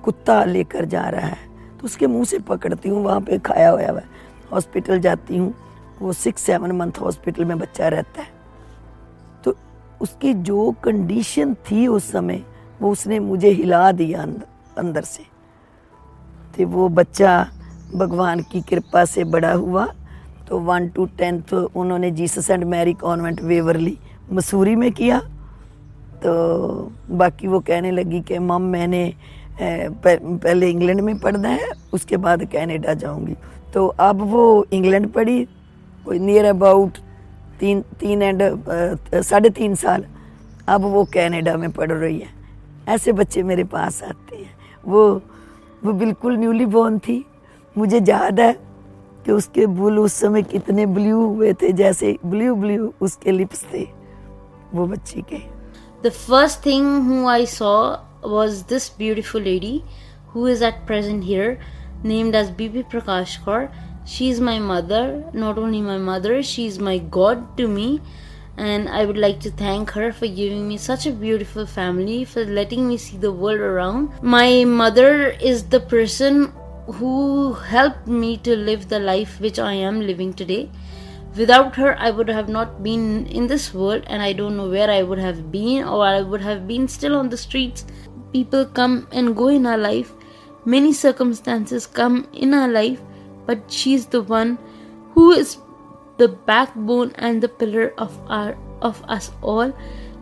कुत्ता 0.04 0.42
लेकर 0.44 0.84
जा 0.84 1.08
रहा 1.08 1.26
है 1.26 1.46
तो 1.78 1.84
उसके 1.84 2.06
मुँह 2.06 2.24
से 2.24 2.38
पकड़ती 2.40 2.88
हूँ, 2.88 3.02
वहाँ 3.04 3.20
पे 3.20 3.38
खाया 3.38 3.70
हुआ 3.70 3.80
है। 3.80 4.04
हॉस्पिटल 4.52 5.00
जाती 5.00 5.36
हूँ, 5.36 5.54
वो 6.00 6.12
सिक्स, 6.12 6.42
सेवन 6.42 6.72
मंथ 6.72 6.98
हॉस्पिटल 7.00 7.44
में 7.44 7.58
बच्चा 7.58 7.88
रहता 7.88 8.22
है। 8.22 8.36
तो 9.44 9.54
उसकी 10.00 10.34
जो 10.34 10.70
कंडीशन 10.84 11.54
थी 11.62 11.86
उस 11.86 12.10
समय, 12.12 12.42
वो 12.80 12.90
उसने 12.92 13.18
मुझे 13.20 13.50
हिला 13.50 13.90
दिया 13.92 14.22
अंदर 14.22 14.80
अंदर 14.80 15.02
से। 15.04 15.24
तो 16.58 16.66
वो 16.66 16.88
बच्चा 16.88 17.46
भगवान 17.94 18.40
की 18.42 18.60
कृपा 18.60 19.04
से 19.04 19.24
बड़ा 19.24 19.52
हुआ। 19.52 19.86
तो 20.48 20.58
वन 20.58 20.88
टू 20.88 21.04
टेंथ 21.18 21.52
उन्होंने 21.52 22.10
Jesus 22.10 22.50
and 22.50 22.64
Mary 22.64 22.92
convent 22.92 23.42
Waverley 23.42 23.98
Mussoorie 24.32 24.74
में 24.76 24.90
किया। 24.92 25.18
तो 26.24 26.92
बाकी 27.10 27.48
वो 27.48 27.60
कहने 27.60 27.90
लगी 27.90 28.20
कि, 28.20 28.38
मम, 28.38 28.62
मैंने 28.62 29.14
पहले 29.62 30.70
इंग्लैंड 30.70 31.00
में 31.00 31.18
पढ़ना 31.18 31.48
है, 31.48 31.68
उसके 31.92 32.16
बाद 32.16 32.44
कनाडा 32.44 32.94
जाऊँगी। 32.94 33.36
तो 33.74 33.86
अब 33.86 34.20
वो 34.22 34.66
इंग्लैंड 34.72 35.08
पढ़ी, 35.12 35.44
कोई 36.04 36.18
नियर 36.18 36.44
अबाउट 36.44 36.98
तीन 37.60 37.80
तीन 38.00 38.22
एंड 38.22 38.42
साढ़े 39.14 39.50
तीन 39.50 39.74
साल, 39.74 40.04
अब 40.68 40.80
वो 40.82 41.04
कनाडा 41.04 41.56
में 41.56 41.70
पढ़ 41.70 41.92
रही 41.92 42.18
है। 42.18 42.28
ऐसे 42.88 43.12
बच्चे 43.12 43.42
मेरे 43.42 43.64
पास 43.64 44.02
आते 44.02 44.36
हैं। 44.36 44.50
वो 44.86 45.22
वो 45.84 45.92
बिल्कुल 45.94 46.36
न्यूली 46.36 46.66
बॉर्न 46.66 46.98
थी। 46.98 47.24
मुझे 47.76 47.98
याद 48.08 48.40
है 48.40 48.52
कि 49.24 49.32
उसके 49.32 49.66
बुल 49.66 49.98
उस 49.98 50.12
समय 50.14 50.42
कितने 50.42 50.86
ब्लू 50.86 51.26
हुए 51.26 51.52
थे, 51.52 51.72
जैसे 51.72 52.16
ब्लू 52.26 52.54
ब्लू 52.54 52.92
उसके 53.00 53.32
लिप्स 53.32 53.64
थे, 53.72 53.84
वो 54.74 54.86
बच्ची 54.86 55.22
के। 55.22 55.38
The 56.04 56.10
first 56.10 56.64
thing 56.66 56.86
who 57.08 57.26
I 57.28 57.46
saw 57.46 57.74
was 58.26 58.62
this 58.68 58.90
beautiful 58.98 59.42
lady 59.42 59.80
who 60.34 60.48
is 60.48 60.64
at 60.64 60.86
present 60.86 61.22
here 61.24 61.58
named 62.04 62.34
as 62.34 62.50
B 62.58 62.68
P 62.68 62.82
Prakash 62.90 63.36
Kaur 63.44 63.68
she 64.08 64.28
is 64.30 64.42
my 64.42 64.58
mother 64.58 65.32
not 65.34 65.58
only 65.58 65.80
my 65.82 65.98
mother 66.04 66.40
she 66.42 66.66
is 66.66 66.80
my 66.82 66.98
god 67.16 67.44
to 67.56 67.68
me 67.68 67.98
and 68.58 68.88
I 68.88 69.06
would 69.06 69.16
like 69.16 69.40
to 69.40 69.50
thank 69.50 69.90
her 69.92 70.12
for 70.12 70.26
giving 70.26 70.66
me 70.66 70.76
such 70.76 71.06
a 71.06 71.12
beautiful 71.12 71.64
family, 71.64 72.24
for 72.24 72.44
letting 72.44 72.88
me 72.88 72.96
see 72.96 73.16
the 73.16 73.32
world 73.32 73.60
around. 73.60 74.10
My 74.20 74.64
mother 74.64 75.30
is 75.40 75.64
the 75.64 75.80
person 75.80 76.52
who 76.86 77.52
helped 77.52 78.06
me 78.06 78.36
to 78.38 78.56
live 78.56 78.88
the 78.88 78.98
life 78.98 79.40
which 79.40 79.58
I 79.58 79.72
am 79.74 80.00
living 80.00 80.34
today. 80.34 80.70
Without 81.36 81.76
her, 81.76 81.96
I 81.98 82.10
would 82.10 82.28
have 82.28 82.48
not 82.48 82.82
been 82.82 83.26
in 83.26 83.46
this 83.46 83.72
world, 83.72 84.02
and 84.08 84.20
I 84.20 84.32
don't 84.32 84.56
know 84.56 84.68
where 84.68 84.90
I 84.90 85.02
would 85.02 85.18
have 85.18 85.52
been, 85.52 85.84
or 85.84 86.04
I 86.04 86.22
would 86.22 86.40
have 86.40 86.66
been 86.66 86.88
still 86.88 87.14
on 87.14 87.28
the 87.28 87.36
streets. 87.36 87.84
People 88.32 88.64
come 88.64 89.06
and 89.12 89.36
go 89.36 89.48
in 89.48 89.66
our 89.66 89.78
life, 89.78 90.12
many 90.64 90.92
circumstances 90.92 91.86
come 91.86 92.26
in 92.32 92.54
our 92.54 92.68
life, 92.68 93.00
but 93.46 93.70
she's 93.70 94.06
the 94.06 94.22
one 94.22 94.58
who 95.12 95.30
is 95.32 95.58
the 96.18 96.28
backbone 96.28 97.12
and 97.16 97.42
the 97.42 97.48
pillar 97.48 97.94
of 97.98 98.18
our 98.28 98.56
of 98.82 99.02
us 99.08 99.30
all. 99.42 99.72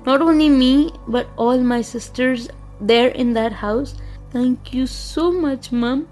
Not 0.06 0.22
only 0.22 0.48
me 0.48 0.92
but 1.08 1.28
all 1.36 1.58
my 1.58 1.82
sisters 1.82 2.48
there 2.80 3.08
in 3.08 3.32
that 3.34 3.52
house. 3.52 3.94
Thank 4.30 4.72
you 4.72 4.86
so 4.86 5.32
much 5.32 5.72
mom 5.72 6.08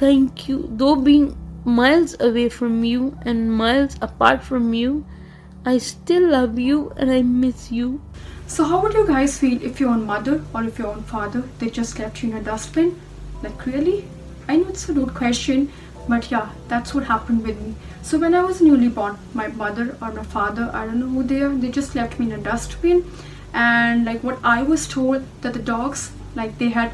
thank 0.00 0.48
you. 0.48 0.66
Though 0.82 0.96
being 0.96 1.36
miles 1.64 2.16
away 2.20 2.48
from 2.48 2.84
you 2.84 3.16
and 3.22 3.52
miles 3.52 3.96
apart 4.00 4.42
from 4.42 4.72
you 4.72 5.04
i 5.70 5.76
still 5.86 6.28
love 6.34 6.58
you 6.58 6.76
and 6.96 7.10
i 7.16 7.20
miss 7.20 7.70
you. 7.70 8.00
So 8.46 8.64
how 8.64 8.80
would 8.82 8.94
you 8.94 9.06
guys 9.06 9.36
feel 9.38 9.62
if 9.62 9.78
your 9.78 9.90
own 9.90 10.06
mother 10.06 10.42
or 10.54 10.64
if 10.64 10.78
your 10.78 10.88
own 10.88 11.02
father 11.10 11.42
they 11.58 11.68
just 11.78 11.98
left 11.98 12.22
you 12.22 12.30
in 12.30 12.38
a 12.38 12.42
dustbin? 12.42 12.98
Like 13.42 13.66
really? 13.66 14.08
I 14.48 14.56
know 14.56 14.68
it's 14.68 14.88
a 14.88 14.94
rude 14.94 15.14
question 15.14 15.70
but 16.08 16.30
yeah 16.30 16.48
that's 16.68 16.94
what 16.94 17.04
happened 17.04 17.46
with 17.46 17.60
me 17.60 17.74
so 18.02 18.18
when 18.18 18.34
i 18.34 18.42
was 18.42 18.60
newly 18.60 18.88
born 18.88 19.18
my 19.34 19.48
mother 19.48 19.96
or 20.02 20.12
my 20.12 20.22
father 20.22 20.70
i 20.72 20.84
don't 20.86 21.00
know 21.00 21.08
who 21.08 21.22
they 21.22 21.40
are 21.42 21.54
they 21.56 21.70
just 21.70 21.94
left 21.94 22.18
me 22.18 22.26
in 22.26 22.32
a 22.32 22.42
dustbin 22.48 23.04
and 23.52 24.04
like 24.04 24.22
what 24.22 24.38
i 24.42 24.62
was 24.62 24.86
told 24.86 25.22
that 25.42 25.52
the 25.52 25.64
dogs 25.70 26.12
like 26.34 26.58
they 26.58 26.68
had 26.68 26.92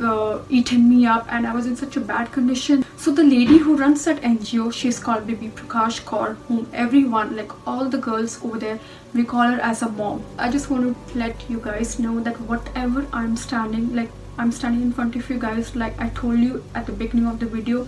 uh, 0.00 0.42
eaten 0.48 0.88
me 0.88 1.06
up 1.06 1.26
and 1.30 1.46
I 1.46 1.54
was 1.54 1.66
in 1.66 1.76
such 1.76 1.96
a 1.96 2.00
bad 2.00 2.32
condition. 2.32 2.84
So 2.96 3.12
the 3.12 3.24
lady 3.24 3.58
who 3.58 3.76
runs 3.76 4.04
that 4.04 4.20
NGO, 4.22 4.72
she's 4.72 4.98
called 4.98 5.26
Bibi 5.26 5.48
Prakash 5.48 6.02
Kaur, 6.02 6.36
whom 6.48 6.68
everyone, 6.72 7.36
like 7.36 7.50
all 7.66 7.88
the 7.88 7.98
girls 7.98 8.42
over 8.44 8.58
there, 8.58 8.78
we 9.14 9.24
call 9.24 9.48
her 9.48 9.60
as 9.60 9.82
a 9.82 9.88
mom. 9.88 10.24
I 10.38 10.50
just 10.50 10.70
want 10.70 10.96
to 10.96 11.18
let 11.18 11.48
you 11.50 11.60
guys 11.60 11.98
know 11.98 12.20
that 12.20 12.40
whatever 12.42 13.06
I'm 13.12 13.36
standing, 13.36 13.94
like 13.94 14.10
I'm 14.38 14.52
standing 14.52 14.82
in 14.82 14.92
front 14.92 15.16
of 15.16 15.28
you 15.28 15.38
guys, 15.38 15.74
like 15.76 16.00
I 16.00 16.08
told 16.10 16.38
you 16.38 16.64
at 16.74 16.86
the 16.86 16.92
beginning 16.92 17.26
of 17.26 17.40
the 17.40 17.46
video, 17.46 17.86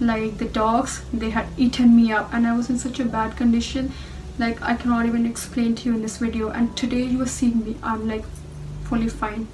like 0.00 0.38
the 0.38 0.44
dogs 0.44 1.02
they 1.12 1.30
had 1.30 1.46
eaten 1.56 1.96
me 1.96 2.12
up 2.12 2.32
and 2.32 2.46
I 2.46 2.56
was 2.56 2.68
in 2.70 2.78
such 2.78 3.00
a 3.00 3.04
bad 3.04 3.36
condition. 3.36 3.92
Like 4.38 4.60
I 4.62 4.74
cannot 4.74 5.06
even 5.06 5.26
explain 5.26 5.74
to 5.76 5.88
you 5.88 5.94
in 5.94 6.02
this 6.02 6.18
video. 6.18 6.50
And 6.50 6.76
today 6.76 7.02
you 7.02 7.22
are 7.22 7.26
seeing 7.26 7.64
me. 7.64 7.76
I'm 7.82 8.06
like 8.06 8.24
fully 8.84 9.08
fine. 9.08 9.48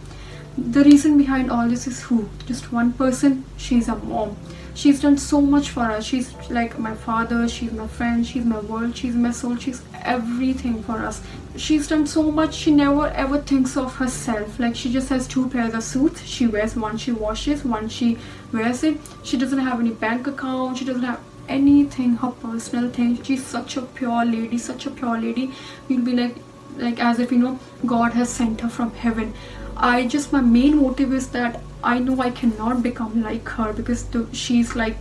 The 0.58 0.84
reason 0.84 1.16
behind 1.16 1.50
all 1.50 1.68
this 1.68 1.86
is 1.86 2.02
who? 2.02 2.28
Just 2.46 2.72
one 2.72 2.92
person? 2.92 3.44
She's 3.56 3.88
a 3.88 3.96
mom. 3.96 4.36
She's 4.74 5.00
done 5.00 5.16
so 5.18 5.40
much 5.40 5.70
for 5.70 5.82
us. 5.82 6.04
She's 6.04 6.34
like 6.50 6.78
my 6.78 6.94
father. 6.94 7.48
She's 7.48 7.72
my 7.72 7.86
friend. 7.86 8.26
She's 8.26 8.44
my 8.44 8.60
world. 8.60 8.96
She's 8.96 9.14
my 9.14 9.30
soul. 9.30 9.56
She's 9.56 9.82
everything 10.02 10.82
for 10.82 10.98
us. 10.98 11.22
She's 11.56 11.86
done 11.86 12.06
so 12.06 12.30
much. 12.30 12.54
She 12.54 12.70
never 12.70 13.08
ever 13.08 13.38
thinks 13.38 13.76
of 13.76 13.96
herself. 13.96 14.58
Like 14.58 14.74
she 14.74 14.92
just 14.92 15.08
has 15.10 15.26
two 15.26 15.48
pairs 15.48 15.74
of 15.74 15.82
suits. 15.84 16.22
She 16.24 16.46
wears 16.46 16.74
one 16.74 16.96
she 16.96 17.12
washes 17.12 17.64
one 17.64 17.88
she 17.88 18.18
wears 18.53 18.83
it 18.83 18.97
she 19.23 19.37
doesn't 19.37 19.59
have 19.69 19.79
any 19.79 19.91
bank 20.05 20.27
account 20.27 20.77
she 20.77 20.85
doesn't 20.85 21.03
have 21.03 21.19
anything 21.57 22.15
her 22.23 22.31
personal 22.43 22.89
thing 22.97 23.21
she's 23.23 23.45
such 23.45 23.77
a 23.77 23.81
pure 23.99 24.25
lady 24.25 24.57
such 24.57 24.85
a 24.85 24.91
pure 24.91 25.17
lady 25.19 25.49
you'll 25.87 26.05
be 26.09 26.15
like 26.21 26.35
like 26.77 26.99
as 26.99 27.19
if 27.19 27.31
you 27.31 27.37
know 27.37 27.57
god 27.85 28.13
has 28.13 28.29
sent 28.29 28.61
her 28.61 28.69
from 28.69 28.91
heaven 29.03 29.33
i 29.77 30.05
just 30.15 30.33
my 30.33 30.41
main 30.41 30.77
motive 30.81 31.13
is 31.13 31.29
that 31.29 31.61
i 31.83 31.97
know 31.99 32.19
i 32.21 32.29
cannot 32.41 32.81
become 32.83 33.21
like 33.23 33.47
her 33.49 33.71
because 33.73 34.03
the, 34.15 34.27
she's 34.33 34.75
like 34.75 34.97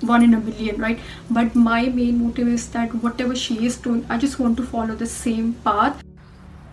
one 0.00 0.22
in 0.22 0.34
a 0.34 0.40
million 0.40 0.80
right 0.80 0.98
but 1.30 1.54
my 1.54 1.86
main 1.86 2.18
motive 2.22 2.48
is 2.48 2.68
that 2.70 2.94
whatever 3.06 3.34
she 3.34 3.64
is 3.66 3.76
doing 3.76 4.04
i 4.08 4.18
just 4.18 4.38
want 4.38 4.56
to 4.56 4.62
follow 4.74 4.94
the 4.94 5.10
same 5.14 5.54
path 5.64 6.04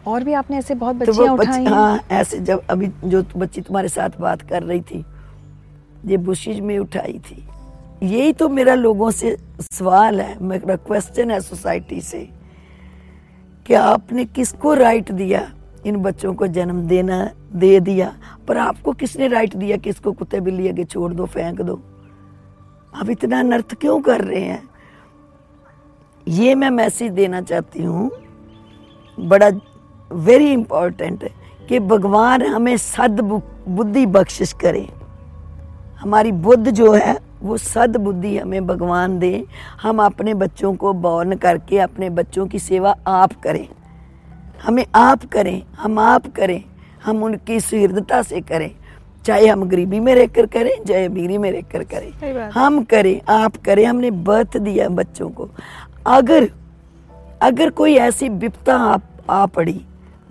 और 0.07 0.23
भी 0.23 0.33
आपने 0.33 0.57
ऐसे 0.57 0.75
बहुत 0.81 0.95
बच्चियां 0.95 1.27
तो 1.27 1.43
उठाई 1.43 1.65
हाँ 1.65 1.99
ऐसे 2.11 2.39
जब 2.49 2.61
अभी 2.69 2.87
जो 3.13 3.23
बच्ची 3.37 3.61
तुम्हारे 3.61 3.87
साथ 3.89 4.19
बात 4.21 4.41
कर 4.49 4.63
रही 4.63 4.81
थी 4.91 5.03
ये 6.06 6.16
बुशिज 6.16 6.60
में 6.60 6.78
उठाई 6.78 7.20
थी। 7.30 7.44
यही 8.02 8.32
तो 8.32 8.48
मेरा 8.48 8.74
लोगों 8.74 9.10
से 9.10 9.36
सवाल 9.72 10.20
है, 10.20 10.42
मेरा 10.42 10.76
क्वेश्चन 10.76 11.30
है 11.30 11.40
सोसाइटी 11.40 12.00
से। 12.00 12.28
कि 13.66 13.74
आपने 13.74 14.24
किसको 14.24 14.74
राइट 14.74 15.12
दिया? 15.12 15.52
इन 15.86 15.96
बच्चों 15.96 16.34
को 16.34 16.46
जन्म 16.46 16.82
देना, 16.82 17.30
दे 17.54 17.80
दिया। 17.80 18.16
पर 18.48 18.58
आपको 18.58 18.92
किसने 18.92 19.28
राइट 19.28 19.56
दिया 19.56 19.76
कि 19.76 19.90
इसको 19.90 20.12
कुत्ते 20.12 20.40
बिल्ली 20.40 20.68
आगे 20.68 20.84
छोड़ 20.84 21.12
दो, 21.12 21.26
फेंक 21.26 21.60
दो? 21.60 21.82
आप 22.94 23.10
इतना 23.10 23.38
अनर्थ 23.38 23.74
क्यों 23.74 24.00
कर 24.00 24.20
रहे 24.20 24.40
हैं? 24.40 24.68
ये 26.28 26.54
मैं 26.54 26.70
मैसेज 26.70 27.12
देना 27.12 27.40
चाहती 27.40 27.82
हूँ। 27.82 28.10
बड़ा 29.20 29.50
वेरी 30.12 30.52
इंपॉर्टेंट 30.52 31.24
है 31.24 31.30
कि 31.68 31.78
भगवान 31.78 32.42
हमें 32.42 32.76
सद 32.76 33.20
बुद्धि 33.68 34.06
बख्शिश 34.06 34.52
करे। 34.52 34.88
हमारी 36.00 36.32
बुद्ध 36.34 36.70
जो 36.70 36.92
है 36.92 37.18
वो 37.42 37.56
सदबुद्धि 37.56 38.36
हमें 38.38 38.66
भगवान 38.66 39.18
दे। 39.18 39.44
हम 39.82 40.02
अपने 40.02 40.34
बच्चों 40.34 40.74
को 40.74 40.92
बॉर्न 40.94 41.36
करके 41.36 41.78
अपने 41.78 42.10
बच्चों 42.10 42.46
की 42.46 42.58
सेवा 42.58 42.94
आप 43.08 43.32
करें। 43.44 43.66
हमें 44.62 44.84
आप 44.96 45.24
करें 45.24 45.62
हम 45.78 45.98
आप 45.98 46.26
करें 46.36 46.62
हम 47.04 47.22
उनकी 47.24 47.60
सुहृदता 47.60 48.22
से 48.22 48.40
करें। 48.42 48.70
चाहे 49.26 49.46
हम 49.46 49.68
गरीबी 49.68 50.00
में 50.00 50.14
रहकर 50.14 50.46
करें 50.46 50.72
चाहे 50.84 51.04
अमीरी 51.06 51.38
में 51.38 51.50
रहकर 51.52 51.84
करें। 51.84 52.50
हम 52.50 52.82
करें 52.84 53.20
आप 53.30 53.56
करें 53.56 53.84
हमने 53.84 54.10
बर्थ 54.10 54.56
दिया 54.58 54.88
बच्चों 54.90 55.28
को। 55.30 55.48
अगर 56.08 56.48
अगर 57.42 57.70
कोई 57.70 57.94
ऐसी 57.98 58.28
विपता 58.28 58.76
आप 58.84 59.02
आ 59.30 59.44
पड़ी 59.46 59.80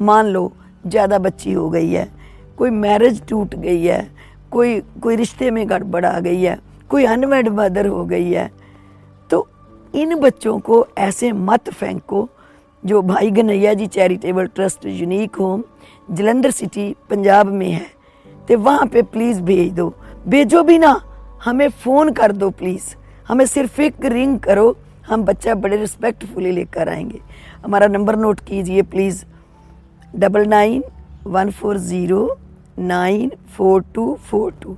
मान 0.02 0.26
लो 0.26 0.52
ज़्यादा 0.88 1.18
बच्ची 1.20 1.52
हो 1.54 1.70
गई 1.70 1.92
है 1.92 2.08
कोई 2.58 2.70
मैरिज 2.72 3.22
टूट 3.28 3.56
गई 3.56 3.84
है 3.84 4.00
कोई 4.52 4.80
कोई 5.02 5.16
रिश्ते 5.16 5.52
में 5.52 5.70
गड़बड़ 5.70 6.06
आ 6.06 6.20
गई 6.20 6.42
है, 6.42 6.58
कोई 6.90 7.06
अनमेड 7.06 7.50
मदर 7.50 7.88
हो 7.88 8.06
गई 8.06 8.32
है 8.32 8.50
तो 9.30 9.48
इन 9.94 10.16
बच्चों 10.16 10.58
को 10.60 10.86
ऐसे 10.98 11.32
मत 11.32 11.70
फेंको 11.70 12.28
जो 12.84 13.02
भाई 13.02 13.32
Ghanaiya 13.32 13.74
ji 13.74 13.88
charitable 13.88 14.48
trust 14.48 14.86
unique 14.86 15.36
home 15.36 15.64
Jalandhar 16.10 16.52
city 16.52 16.94
Punjab 17.10 17.48
में 17.48 17.72
है 17.72 17.86
तो 18.48 18.58
वहाँ 18.58 18.86
पे 18.88 19.02
प्लीज़ 19.04 19.42
भेज 19.42 19.72
दो। 19.74 19.94
भेजो 20.28 20.64
भी 20.64 20.78
ना, 20.78 21.00
हमें 21.44 21.68
फ़ोन 21.70 22.12
कर 22.14 22.32
दो 22.32 22.50
प्लीज़ 22.52 22.96
हमें 23.28 23.46
सिर्फ़ 23.46 23.82
एक 23.82 24.06
रिंग 24.06 24.40
करो, 24.40 24.76
हम 25.08 25.24
बच्चा 25.24 25.54
बड़े 25.56 25.78
रिस्पेक्टफुली 25.78 26.52
लेकर 26.52 26.90
आएँगे। 26.90 27.20
हमारा 27.66 27.88
नंबर 27.88 28.16
नोट 28.16 28.40
कीजिए 28.40 28.82
please 28.84 29.24
double 30.16 30.46
nine 30.48 30.84
one 31.26 31.52
four 31.52 31.78
zero 31.80 32.38
nine 32.80 33.32
four 33.58 33.84
two 33.96 34.14
four 34.30 34.52
two 34.62 34.76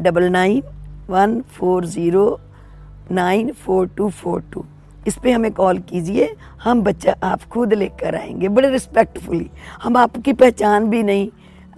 double 0.00 0.28
nine 0.30 0.62
one 1.10 1.40
four 1.52 1.86
zero 1.86 2.40
nine 3.10 3.52
four 3.64 3.86
two 3.96 4.08
four 4.10 4.42
two. 4.52 4.64
इस 5.06 5.16
पर 5.16 5.28
हमें 5.28 5.50
कॉल 5.52 5.78
कीजिए 5.78 6.34
हम 6.62 6.82
बच्चा 6.82 7.14
आप 7.24 7.44
खुद 7.50 7.72
लेकर 7.74 8.16
आएँगे 8.16 8.48
बड़े 8.48 8.70
रिस्पेक्टफुली 8.70 9.50
हम 9.82 9.96
आपकी 9.96 10.32
पहचान 10.32 10.88
भी 10.90 11.02
नहीं 11.02 11.28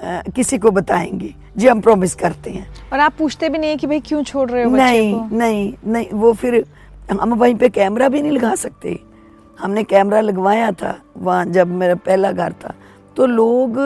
आ, 0.02 0.20
किसी 0.36 0.58
को 0.58 0.70
बताएँगे 0.70 1.34
जी 1.56 1.68
हम 1.68 1.80
प्रॉमिस 1.80 2.14
करते 2.14 2.50
हैं। 2.50 2.66
और 2.92 3.00
आप 3.00 3.14
पूछते 3.18 3.48
भी 3.48 3.58
नहीं 3.58 3.76
कि 3.76 3.86
भाई 3.86 4.00
क्यों 4.00 4.22
छोड़ 4.22 4.50
रहे 4.50 4.62
हो 4.64 4.70
नहीं 4.70 5.12
को? 5.14 5.36
नहीं 5.36 5.72
नहीं 5.86 6.06
वो 6.12 6.32
फिर 6.32 6.64
हम 7.10 7.34
वहीं 7.34 7.54
पे 7.54 7.68
कैमरा 7.68 8.08
भी 8.08 8.22
नहीं 8.22 8.32
लगा 8.32 8.54
सकते। 8.54 8.98
हमने 9.58 9.82
कैमरा 9.84 10.20
लगवाया 10.20 10.70
था 10.72 10.96
वहाँ 11.16 11.44
जब 11.44 11.66
मेरा 11.68 11.94
पहला 12.06 12.32
घर 12.32 12.52
था। 12.64 12.74
तो 13.16 13.26
लोग 13.26 13.78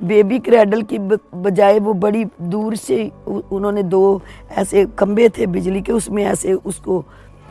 बेबी 0.00 0.38
क्रैडल 0.38 0.82
की 0.82 0.98
बजाय 0.98 1.78
वो 1.78 1.92
बड़ी 1.94 2.24
दूर 2.42 2.76
से 2.76 3.10
उन्होंने 3.26 3.82
दो 3.82 4.22
ऐसे 4.50 4.84
खंबे 4.98 5.28
थे 5.28 5.46
बिजली 5.46 5.80
के, 5.82 5.92
उसमें 5.92 6.24
ऐसे 6.24 6.52
उसको 6.52 7.04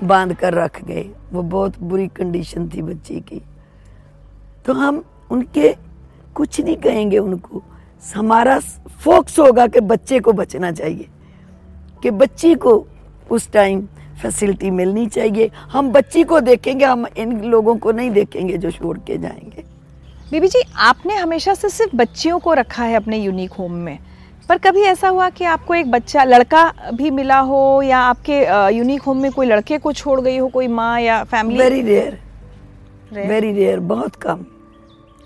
बाँध 0.03 0.33
कर 0.33 0.53
रख 0.53 0.83
गए। 0.83 1.09
वो 1.33 1.41
बहुत 1.43 1.79
बुरी 1.79 2.07
कंडीशन 2.07 2.69
थी 2.69 2.81
बच्ची 2.81 3.19
की। 3.19 3.41
तो 4.65 4.73
हम 4.73 5.03
उनके 5.31 5.75
कुछ 6.35 6.59
नहीं 6.61 6.75
कहेंगे 6.77 7.17
उनको। 7.17 7.61
हमारा 8.15 8.59
फोक्स 9.03 9.39
होगा 9.39 9.67
कि 9.67 9.79
बच्चे 9.79 10.19
को 10.19 10.31
बचना 10.33 10.71
चाहिए, 10.71 11.07
कि 12.03 12.11
बच्ची 12.11 12.53
को 12.55 12.85
उस 13.31 13.51
टाइम 13.51 13.87
फैसिलिटी 14.21 14.69
मिलनी 14.71 15.05
चाहिए। 15.07 15.49
हम 15.71 15.91
बच्ची 15.91 16.23
को 16.23 16.39
देखेंगे, 16.39 16.85
हम 16.85 17.05
इन 17.17 17.39
लोगों 17.41 17.75
को 17.75 17.91
नहीं 17.91 18.11
देखेंगे 18.11 18.57
जो 18.57 18.71
छोड़ 18.71 18.97
के 18.97 19.17
जाएँगे। 19.17 19.63
बीबी 20.31 20.47
जी 20.47 20.59
आपने 20.77 21.15
हमेशा 21.15 21.53
से 21.53 21.69
सिर्फ़ 21.69 21.95
बच्चियों 21.95 22.39
को 22.39 22.53
रखा 22.53 22.83
है 22.83 22.95
अपने 22.95 23.17
यूनिक 23.17 23.51
होम 23.51 23.71
में। 23.75 23.97
पर 24.49 24.57
कभी 24.57 24.81
ऐसा 24.81 25.09
हुआ 25.09 25.29
कि 25.29 25.43
आपको 25.45 25.75
एक 25.75 25.91
बच्चा 25.91 26.23
लड़का 26.23 26.91
भी 26.93 27.09
मिला 27.11 27.39
हो 27.39 27.81
या 27.81 27.99
आपके 27.99 28.41
यूनिक 28.75 29.01
होम 29.01 29.21
में 29.21 29.31
कोई 29.31 29.47
लड़के 29.47 29.77
को 29.77 29.93
छोड़ 29.93 30.19
गई 30.21 30.37
हो 30.37 30.47
कोई 30.47 30.67
माँ 30.67 30.99
या 31.01 31.23
family 31.23 31.57
very 31.59 31.81
rare 31.81 32.19
very 33.11 33.51
rare 33.53 33.79
बहुत 33.79 34.15
कम। 34.15 34.45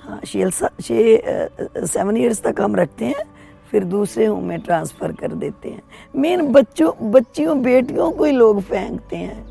हाँ 0.03 0.19
सेवन 0.23 2.17
ईयर्स 2.17 2.41
तक 2.41 2.61
हम 2.61 2.75
रखते 2.75 3.05
हैं 3.05 3.23
फिर 3.71 3.83
दूसरे 3.85 4.25
होम 4.25 4.43
में 4.43 4.59
ट्रांसफ़र 4.61 5.11
कर 5.11 5.33
देते 5.33 5.69
हैं। 5.69 5.81
मेन 6.15 6.41
बच्चों 6.51 6.91
बच्चियों 7.11 7.61
बेटियों 7.61 8.11
को 8.11 8.23
ही 8.23 8.31
लोग 8.31 8.61
फेंकते 8.61 9.17
हैं। 9.17 9.45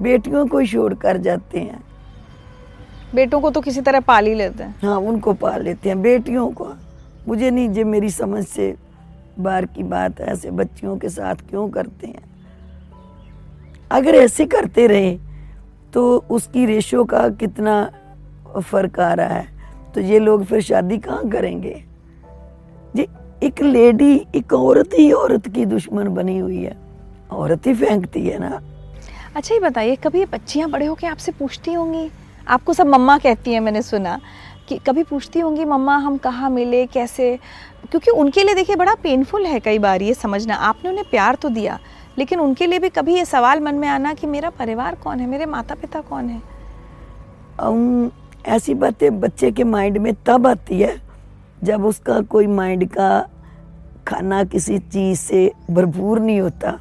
बेटियों 0.00 0.46
को 0.46 0.58
ही 0.58 0.66
छोड़ 0.66 0.94
कर 0.94 1.16
जाते 1.18 1.58
हैं। 1.58 1.84
बेटों 3.14 3.40
को 3.40 3.50
तो 3.50 3.60
किसी 3.60 3.80
तरह 3.80 4.00
पाल 4.00 4.26
ही 4.26 4.34
लेते 4.34 4.64
हैं। 4.64 4.74
हाँ 4.82 4.96
उनको 5.00 5.32
पाल 5.34 5.62
लेते 5.62 5.88
हैं 5.88 6.00
बेटियों 6.02 6.50
को। 6.50 6.72
मुझे 7.28 7.50
नहीं 7.50 7.68
जो 7.68 7.84
मेरी 7.84 8.10
समझ 8.10 8.44
से 8.46 8.74
बाहर 9.38 9.66
की 9.66 9.82
बात 9.82 10.20
है 10.20 10.26
ऐसे 10.26 10.50
बच्चियों 10.50 10.96
के 10.96 11.08
साथ 11.08 11.48
क्यों 11.50 11.68
करते 11.70 12.06
हैं। 12.06 12.24
अगर 13.90 14.14
ऐसे 14.14 14.46
करते 14.46 14.86
रहे 14.86 15.16
तो 15.92 16.16
उसकी 16.30 16.64
रेशो 16.66 17.04
का 17.04 17.28
कितना 17.40 17.82
फ़र्क 18.60 19.00
आ 19.00 19.12
रहा 19.14 19.34
है। 19.34 19.46
तो 19.94 20.00
ये 20.00 20.18
लोग 20.18 20.44
फिर 20.44 20.60
शादी 20.60 20.98
कहाँ 20.98 21.28
करेंगे? 21.30 21.82
जी 22.96 23.06
एक 23.42 23.62
लेडी 23.62 24.14
एक 24.34 24.52
औरत 24.52 24.90
ही 24.98 25.10
औरत 25.12 25.48
की 25.48 25.64
दुश्मन 25.66 26.08
बनी 26.08 26.38
हुई 26.38 26.62
है। 26.62 26.76
औरत 27.32 27.66
ही 27.66 27.74
फेंकती 27.74 28.26
है 28.26 28.38
ना। 28.38 28.60
अच्छा 29.36 29.54
ये 29.54 29.60
बताइए 29.60 29.96
कभी 29.96 30.24
बच्चियाँ 30.24 30.70
बड़े 30.70 30.86
होके 30.86 31.06
आपसे 31.06 31.32
पूछती 31.32 31.72
होंगी? 31.72 32.08
आपको 32.48 32.72
सब 32.72 32.86
मम्मा 32.86 33.18
कहती 33.18 33.52
हैं 33.52 33.60
मैंने 33.60 33.82
सुना 33.82 34.20
कि 34.68 34.78
कभी 34.86 35.02
पूछती 35.02 35.40
होंगी 35.40 35.64
मम्मा 35.64 35.96
हम 35.96 36.16
कहाँ 36.16 36.50
मिले 36.50 36.86
कैसे? 36.86 37.38
क्योंकि 37.90 38.10
उनके 38.10 38.44
लिए 38.44 38.54
देखिए 38.54 38.76
बड़ा 38.76 38.94
पेनफुल 38.94 39.46
है 39.46 39.60
कई 39.60 39.78
बार 39.78 40.02
ये 40.02 40.14
समझना। 40.14 40.54
आपने 40.54 40.90
उन्हें 40.90 41.04
प्यार 41.10 41.34
तो 41.34 41.48
दिया 41.48 41.78
लेकिन 42.18 42.40
उनके 42.40 42.66
लिए 42.66 42.78
भी 42.78 42.88
कभी 42.88 43.14
ये 43.14 43.24
सवाल 43.24 43.60
मन 43.60 43.74
में 43.74 43.88
आना 43.88 44.14
कि 44.14 44.26
मेरा 44.26 44.50
परिवार 44.50 44.94
कौन 44.94 45.20
है? 45.20 45.26
मेरे 45.26 45.46
माता 45.46 45.74
पिता 45.74 46.00
कौन 46.00 46.28
है? 46.28 46.42
अम, 47.60 48.10
ऐसी 48.46 48.74
बातें 48.74 49.20
बच्चे 49.20 49.50
के 49.50 49.64
माइंड 49.64 49.98
में 49.98 50.12
तब 50.26 50.46
आती 50.46 50.80
है 50.80 50.96
जब 51.64 51.84
उसका 51.84 52.20
कोई 52.20 52.46
माइंड 52.46 52.88
का 52.88 53.28
खाना 54.08 54.44
किसी 54.44 54.78
चीज़ 54.78 55.18
से 55.18 55.52
भरपूर 55.70 56.20
नहीं 56.20 56.40
होता। 56.40 56.78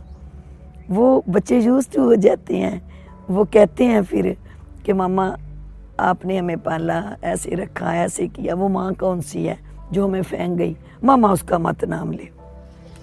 वो 0.90 1.24
बच्चे 1.30 1.60
यूज़ 1.60 2.00
हो 2.00 2.16
जाते 2.16 2.58
हैं। 2.58 2.82
वो 3.30 3.44
कहते 3.44 3.84
हैं 3.84 4.04
फिर 4.04 4.38
कि 4.86 4.94
मामा 4.94 5.36
आपने 6.00 6.38
हमें 6.38 6.58
पाला 6.60 7.02
ऐसे 7.24 7.56
रखा 7.56 7.94
ऐसे 7.96 8.28
किया 8.28 8.56
वो 8.56 8.68
माँ 8.70 8.94
कौन 8.94 9.22
सी 9.22 9.44
है 9.46 9.58
जो 9.94 10.08
हमें 10.08 10.22
फेंक 10.24 10.58
गई? 10.58 10.76
मामा 11.04 11.32
उसका 11.32 11.58
मत 11.60 11.84
नाम 11.86 12.12
ले। 12.12 12.28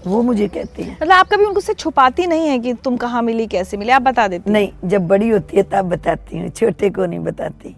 वो 0.07 0.23
मुझे 0.23 0.49
कहते 0.49 0.83
हैं। 0.83 0.95
मतलब 0.95 1.13
आप 1.13 1.29
कभी 1.33 1.45
उनको 1.45 1.61
से 1.61 1.75
छुपाती 1.75 2.27
नहीं 2.27 2.49
है 2.49 2.59
कि 2.59 2.73
तुम 2.75 2.97
कहाँ 2.97 3.23
मिली 3.23 3.47
कैसे 3.47 3.77
मिली? 3.77 3.91
आप 3.91 4.03
बता 4.03 4.27
देती 4.29 4.51
नहीं 4.51 4.89
जब 4.89 5.07
बड़ी 5.09 5.29
होती 5.29 5.57
है 5.57 5.63
तब 5.63 5.89
बताती 5.89 6.39
हूँ 6.39 6.49
छोटे 6.49 6.91
को 6.91 7.07
नहीं 7.07 7.21
बताती। 7.21 7.75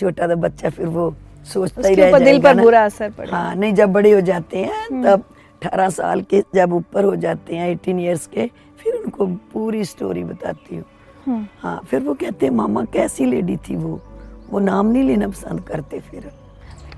छोटा 0.00 0.26
तो 0.26 0.36
बच्चा 0.36 0.70
फिर 0.70 0.86
वो 0.86 1.14
सोचता 1.46 1.88
ही 1.88 1.94
रह 1.94 2.18
दिल 2.18 2.40
पर 2.42 2.60
बुरा 2.60 2.84
असर 2.84 3.10
पड़ेगा। 3.10 3.36
हाँ 3.36 3.54
नहीं 3.54 3.72
जब 3.74 3.92
बड़े 3.92 4.12
हो 4.12 4.20
जाते 4.20 4.58
हैं 4.58 5.02
तब 5.02 5.24
अठारह 5.62 5.88
साल 5.90 6.22
के 6.30 6.42
जब 6.54 6.72
ऊपर 6.72 7.04
हो 7.04 7.14
जाते 7.16 7.56
हैं 7.56 7.68
एटीन 7.70 8.00
ईयर्स 8.00 8.26
के 8.26 8.46
फिर 8.78 8.94
उनको 8.94 9.26
पूरी 9.52 9.84
स्टोरी 9.84 10.24
बताती 10.24 10.76
हूँ। 10.76 10.84
हम्म। 11.26 11.46
हाँ 11.60 11.80
फिर 11.90 12.00
वो 12.02 12.14
कहते 12.14 12.46
हैं 12.46 12.52
मामा 12.52 12.84
कैसी 12.92 13.24
लेडी 13.26 13.56
थी 13.68 13.76
वो? 13.76 14.00
वो 14.52 14.58
नाम 14.60 14.86
नहीं 14.86 15.02
लेना 15.02 15.28
पसंद 15.28 15.60
करते 15.62 16.00
फिर। 16.00 16.30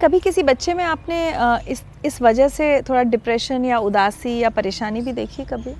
कभी 0.02 0.18
किसी 0.20 0.42
बच्चे 0.42 0.74
में 0.74 0.84
आपने 0.84 1.18
इस 1.70 1.82
इस 2.04 2.20
वजह 2.22 2.48
से 2.48 2.80
थोड़ा 2.88 3.02
डिप्रेशन 3.04 3.64
या 3.64 3.78
उदासी 3.80 4.38
या 4.38 4.50
परेशानी 4.50 5.00
भी 5.00 5.12
देखी 5.12 5.44
कभी? 5.44 5.74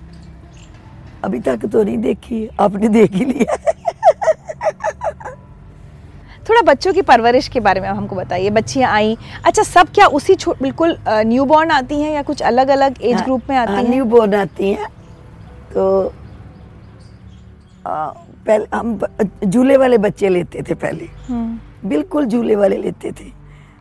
अभी 1.25 1.41
तक 1.41 1.65
तो 1.73 1.83
नहीं 1.83 1.99
देखी 1.99 2.49
आपने 2.61 2.89
देख 2.89 3.13
ही 3.13 3.25
लिया। 3.25 3.57
थोड़ा 6.49 6.61
बच्चों 6.63 6.93
की 6.93 7.03
परवरिश 7.03 7.49
के 7.49 7.61
बारे 7.61 7.81
में 7.81 7.89
आप 7.89 7.97
हमको 7.97 8.17
बताइए 8.17 8.51
बच्चियाँ 8.51 8.91
आई। 8.93 9.17
अच्छा 9.47 9.63
सब 9.63 9.89
क्या 9.95 10.07
उसी 10.17 10.35
बिल्कुल 10.63 10.97
न्यू 11.09 11.45
बॉर्न 11.45 11.71
आती 11.71 12.01
हैं 12.01 12.13
या 12.13 12.23
कुछ 12.23 12.43
अलग 12.43 12.69
अलग 12.69 13.03
एज 13.03 13.21
ग्रुप 13.23 13.51
में 13.51 13.57
आती 13.57 13.73
हैं 13.73 13.89
न्यू 13.91 14.05
बोर्न 14.05 14.35
आती 14.35 14.71
हैं। 14.73 14.89
तो 15.75 16.13
आ, 17.87 18.07
पहले 18.47 18.67
हम 18.75 18.99
झूले 19.45 19.77
वाले 19.77 19.99
बच्चे 19.99 20.29
लेते 20.29 20.63
थे 20.69 20.75
पहले। 20.77 21.09
हम्म, 21.29 21.59
बिल्कुल 21.87 22.27
झूले 22.27 22.57
वाले 22.57 22.77
लेते 22.77 23.11
थे। 23.11 23.31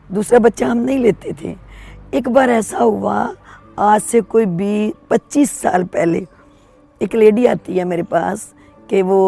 दूसरा 0.10 0.40
बच्चा 0.40 0.68
हम 0.68 0.78
नहीं 0.78 1.00
लेते 1.00 1.34
थे। 1.42 1.56
एक 2.14 2.28
बार 2.30 2.50
ऐसा 2.50 2.78
हुआ 2.78 3.34
आज 3.80 4.02
से 4.02 4.22
कोई 4.24 4.46
बीस 4.46 4.94
पच्चीस 5.10 5.52
साल 5.62 5.84
पहले 5.86 6.26
एक 7.02 7.16
लेडी 7.16 7.46
आती 7.46 7.78
है 7.78 7.84
मेरे 7.86 8.04
पास 8.04 8.54
कि 8.90 9.02
वो 9.02 9.20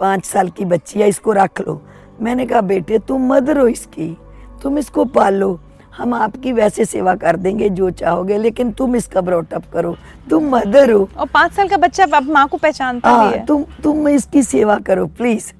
पाँच 0.00 0.24
साल 0.24 0.48
की 0.48 0.64
बच्ची 0.64 1.00
है 1.00 1.08
इसको 1.08 1.32
रख 1.32 1.60
लो। 1.60 1.80
मैंने 2.22 2.46
कहा 2.46 2.60
बेटे 2.62 2.98
तुम 2.98 3.26
मदर 3.32 3.58
हो 3.58 3.66
इसकी। 3.68 4.16
तुम 4.62 4.78
इसको 4.78 5.04
पाल। 5.06 5.34
लो 5.34 5.58
हम 5.96 6.14
आपकी 6.14 6.52
वैसे 6.52 6.84
सेवा 6.84 7.14
कर 7.14 7.36
देंगे 7.36 7.68
जो 7.70 7.90
चाहोगे 7.90 8.38
लेकिन 8.38 8.70
तुम 8.72 8.96
इसका 8.96 9.20
ब्रॉटअप 9.20 9.64
करो। 9.72 9.96
तुम 10.30 10.48
मदर 10.56 10.90
हो 10.90 11.08
और 11.18 11.28
पाँच 11.34 11.52
साल 11.52 11.68
का 11.68 11.76
बच्चा 11.76 12.06
अब 12.14 12.30
माँ 12.30 12.46
को 12.48 12.56
पहचानता 12.56 13.10
हाँ 13.10 13.30
है। 13.30 13.44
तुम 13.46 13.64
तुम 13.82 14.08
इसकी 14.08 14.42
सेवा 14.42 14.78
करो 14.78 15.06
प्लीज़ 15.08 15.52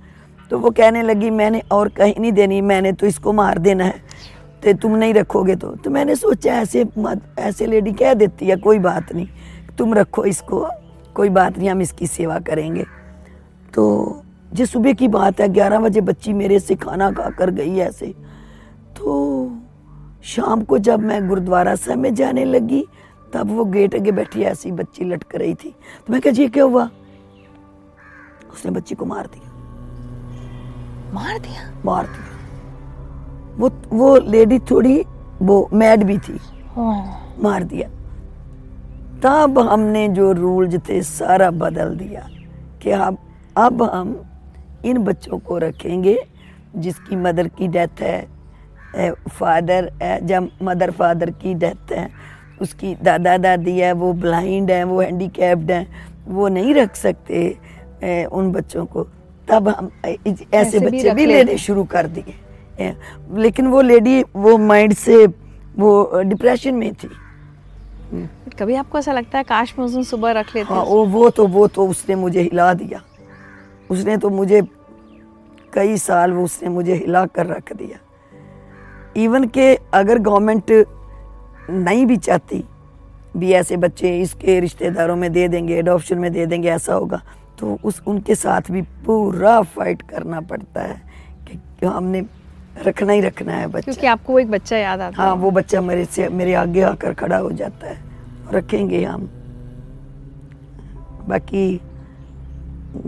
तो 0.55 0.59
वो 0.59 0.71
कहने 0.71 1.03
लगी, 1.03 1.31
मैंने 1.31 1.63
और 1.73 1.89
कहीं 1.89 2.15
नहीं 2.21 2.33
देनी, 2.33 2.61
मैंने 2.61 2.93
तो 2.93 3.07
इसको 3.07 3.33
मार 3.33 3.59
देना 3.59 3.85
है। 3.85 3.95
तो 4.65 4.73
तुम 4.73 4.97
नहीं 4.97 5.15
रखोगे 5.15 5.57
तो। 5.57 5.69
तो 5.69 5.91
मैंने 5.91 6.17
सोचा, 6.17 6.55
ऐसे 6.55 6.87
मत, 6.99 7.23
ऐसे 7.39 7.67
लेडी 7.67 7.93
कह 7.93 8.15
देती 8.15 8.47
है, 8.47 8.57
कोई 8.57 8.79
बात 8.79 9.13
नहीं। 9.13 9.29
तुम 9.79 9.95
रखो 9.95 10.25
इसको, 10.25 10.69
कोई 11.15 11.29
बात 11.29 11.59
नहीं, 11.59 11.71
हम 11.71 11.81
इसकी 11.81 12.07
सेवा 12.07 12.39
करेंगे। 12.39 12.85
तो 13.75 14.23
जो 14.53 14.67
सुबह 14.67 14.93
की 14.93 15.09
बात 15.09 15.41
है, 15.41 15.49
ग्यारह 15.49 15.81
बजे 15.81 16.01
बच्ची 16.01 16.33
मेरे 16.33 16.59
से 16.59 16.75
खाना 16.75 17.11
खा 17.11 17.31
कर 17.31 17.51
गई 17.51 17.77
ऐसे। 17.77 18.07
तो 18.97 19.59
शाम 20.25 20.63
को 20.63 20.79
जब 20.79 21.01
मैं 21.01 21.29
गुरुद्वारा 21.29 21.75
साहब 21.75 21.99
में 21.99 22.15
जाने 22.15 22.45
लगी, 22.45 22.87
तब 23.33 23.51
वो 23.51 23.65
गेट 23.65 23.95
आगे 23.95 24.13
बैठी, 24.13 24.43
ऐसी 24.43 24.73
बच्ची 24.73 25.05
लटक 25.05 25.35
रही 25.35 25.55
थी। 25.55 25.75
तो 26.07 26.13
मैं 26.13 26.23
कहा 26.23 26.31
जी 26.31 26.49
क्या 26.49 26.65
हुआ? 26.65 26.91
उसने 28.53 28.71
बच्ची 28.71 28.95
को 28.95 29.05
मार 29.05 29.27
दिया। 29.27 29.44
मार 31.15 31.39
दिया? 31.39 31.71
मार 31.85 32.07
दिया। 32.07 33.57
वो 33.59 33.71
वो 33.93 34.17
लेडी 34.31 34.59
थोड़ी 34.71 35.03
वो 35.43 35.69
मैड 35.73 36.03
भी 36.05 36.19
थी। 36.19 36.39
हाँ, 36.77 37.35
मार 37.43 37.65
दिया। 37.65 37.89
तब 39.23 39.59
हमने 39.59 40.09
जो 40.09 40.33
रूल्स 40.33 40.75
थे 40.89 41.03
सारा 41.03 41.51
बदल 41.51 41.97
दिया 41.97 42.27
कि 42.83 42.91
अब 42.91 43.19
अब 43.57 43.83
हम 43.83 44.21
इन 44.85 44.99
बच्चों 44.99 45.39
को 45.39 45.59
रखेंगे 45.59 46.17
जिसकी 46.77 47.17
मदर 47.17 47.49
की 47.49 47.69
डेथ 47.69 48.01
है 48.01 49.13
फादर 49.31 49.93
है 50.03 50.27
जब 50.27 50.49
मदर 50.63 50.91
फादर 50.91 51.31
की 51.31 51.55
डेथ 51.55 51.93
है 51.93 52.09
उसकी 52.63 52.95
दादा 53.03 53.37
दादी 53.39 53.79
है 53.79 53.93
वो 53.93 54.13
ब्लाइंड 54.13 54.71
है 54.71 54.83
वो 54.85 55.01
हैंडीकैप्ड 55.01 55.71
है 55.71 55.87
वो 56.29 56.49
नहीं 56.49 56.75
रख 56.75 56.95
सकते 56.97 57.59
ए, 58.03 58.25
उन 58.25 58.53
बच्चों 58.53 58.85
को। 58.87 59.07
तब 59.49 59.69
हम 59.69 59.91
ऐसे 60.05 60.47
ऐसे 60.53 60.79
भी 60.79 60.87
बच्चे 60.87 61.15
भी 61.15 61.27
लेते 61.27 61.45
लेने 61.45 61.59
शुरू 61.59 61.85
कर 61.87 62.07
दिए 62.09 62.95
लेकिन 63.37 63.67
वो 63.67 63.81
लेडी 63.83 64.23
वो 64.35 64.57
माइंड 64.61 64.93
से 64.95 65.27
वो 65.79 66.23
डिप्रेशन 66.25 66.75
में 66.75 66.93
थी। 66.95 67.09
कभी 68.59 68.75
आपको 68.75 68.99
ऐसा 68.99 69.13
लगता 69.13 69.39
है 69.39 69.45
काश 69.45 69.75
मैं 69.79 69.85
उस 69.87 69.93
दिन 69.93 70.03
सुबह 70.05 70.31
रख 70.33 70.55
लेती? 70.55 70.75
हाँ 70.75 70.83
वो 70.85 71.05
वो 71.07 71.29
तो 71.31 71.47
वो 71.47 71.67
तो 71.69 71.87
उसने 71.89 72.15
मुझे 72.15 72.41
हिला 72.41 72.73
दिया। 72.75 73.03
उसने 73.91 74.17
तो 74.17 74.31
मुझे 74.31 74.63
कई 75.73 75.97
साल 75.99 76.33
वो 76.33 76.45
उसने 76.45 76.69
मुझे 76.69 76.95
हिला 76.95 77.25
कर 77.27 77.47
रख 77.47 77.73
दिया। 77.73 77.99
इवन 79.17 79.45
के 79.49 79.75
अगर 79.95 80.19
गवर्नमेंट 80.19 80.71
नहीं 81.71 82.07
भी 82.07 82.17
चाहती 82.19 82.65
भी 83.37 83.53
ऐसे 83.53 83.77
बच्चे 83.77 84.19
इसके 84.21 84.59
रिश्तेदारों 84.61 85.17
में 85.17 85.33
दे 85.33 85.47
देंगे 85.49 85.77
एडॉप्शन 85.77 86.19
में 86.19 86.33
दे 86.33 86.47
देंगे 86.47 86.69
ऐसा 86.71 86.95
होगा। 86.95 87.21
तो 87.59 87.79
उस 87.85 88.03
उनके 88.07 88.35
साथ 88.35 88.71
भी 88.71 88.83
पूरा 88.83 89.63
फाइट 89.63 90.03
करना 90.03 90.41
पड़ता 90.41 90.83
है 90.83 91.03
कि 91.51 91.87
हमने 91.87 92.23
रखना 92.87 93.13
ही 93.13 93.21
रखना 93.21 93.53
है 93.53 93.67
बच्चा। 93.67 93.81
क्योंकि 93.81 94.07
आपको 94.07 94.33
वो 94.33 94.39
एक 94.39 94.51
बच्चा 94.51 94.77
याद 94.77 95.01
आता 95.01 95.23
हाँ 95.23 95.31
है। 95.37 95.43
वो 95.43 95.51
बच्चा 95.51 95.81
मेरे 95.81 96.05
से 96.05 96.29
मेरे 96.29 96.55
आगे 96.55 96.83
आकर 96.83 97.15
खड़ा 97.15 97.37
हो 97.37 97.51
जाता 97.51 97.87
है। 97.87 97.99
रखेंगे 98.53 99.05
हम। 99.05 99.29
बाकी 101.29 101.81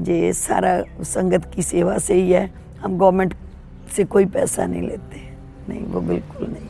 ये 0.02 0.32
सारा 0.32 1.02
संगत 1.02 1.50
की 1.54 1.62
सेवा 1.62 1.98
से 1.98 2.14
ही 2.14 2.30
है। 2.30 2.50
हम 2.80 2.98
गवर्नमेंट 2.98 3.34
से 3.96 4.04
कोई 4.04 4.24
पैसा 4.26 4.66
नहीं 4.66 4.82
लेते। 4.82 5.20
नहीं 5.68 5.82
वो 5.82 6.00
बिल्कुल 6.00 6.46
नहीं। 6.46 6.68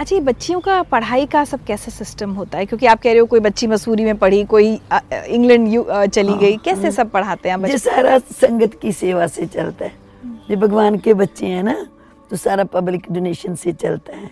अच्छा 0.00 0.14
ये 0.14 0.20
बच्चियों 0.22 0.60
का 0.60 0.82
पढ़ाई 0.82 1.26
का 1.32 1.44
सब 1.44 1.64
कैसे 1.64 1.90
सिस्टम 1.90 2.30
होता 2.34 2.58
है? 2.58 2.66
क्योंकि 2.66 2.86
आप 2.86 3.00
कह 3.02 3.10
रहे 3.10 3.18
हो 3.20 3.26
कोई 3.26 3.40
बच्ची 3.40 3.66
मसूरी 3.66 4.04
में 4.04 4.16
पढ़ी 4.18 4.42
कोई 4.44 4.72
इंग्लैंड 4.74 6.08
चली 6.08 6.28
हाँ, 6.28 6.38
गई 6.38 6.56
कैसे 6.64 6.90
सब 6.90 7.10
पढ़ाते 7.10 7.48
हैं 7.48 7.58
ये 7.68 7.78
सारा 7.78 8.18
संगत 8.18 8.78
की 8.82 8.92
सेवा 8.92 9.26
से 9.26 9.46
चलता 9.46 9.84
है। 9.84 9.92
ये 10.50 10.56
भगवान 10.56 10.98
के 10.98 11.14
बच्चे 11.14 11.46
हैं 11.46 11.62
ना 11.62 11.74
तो 12.30 12.36
सारा 12.36 12.64
पब्लिक 12.74 13.06
डोनेशन 13.12 13.54
से 13.54 13.72
चलता 13.72 14.16
है। 14.16 14.30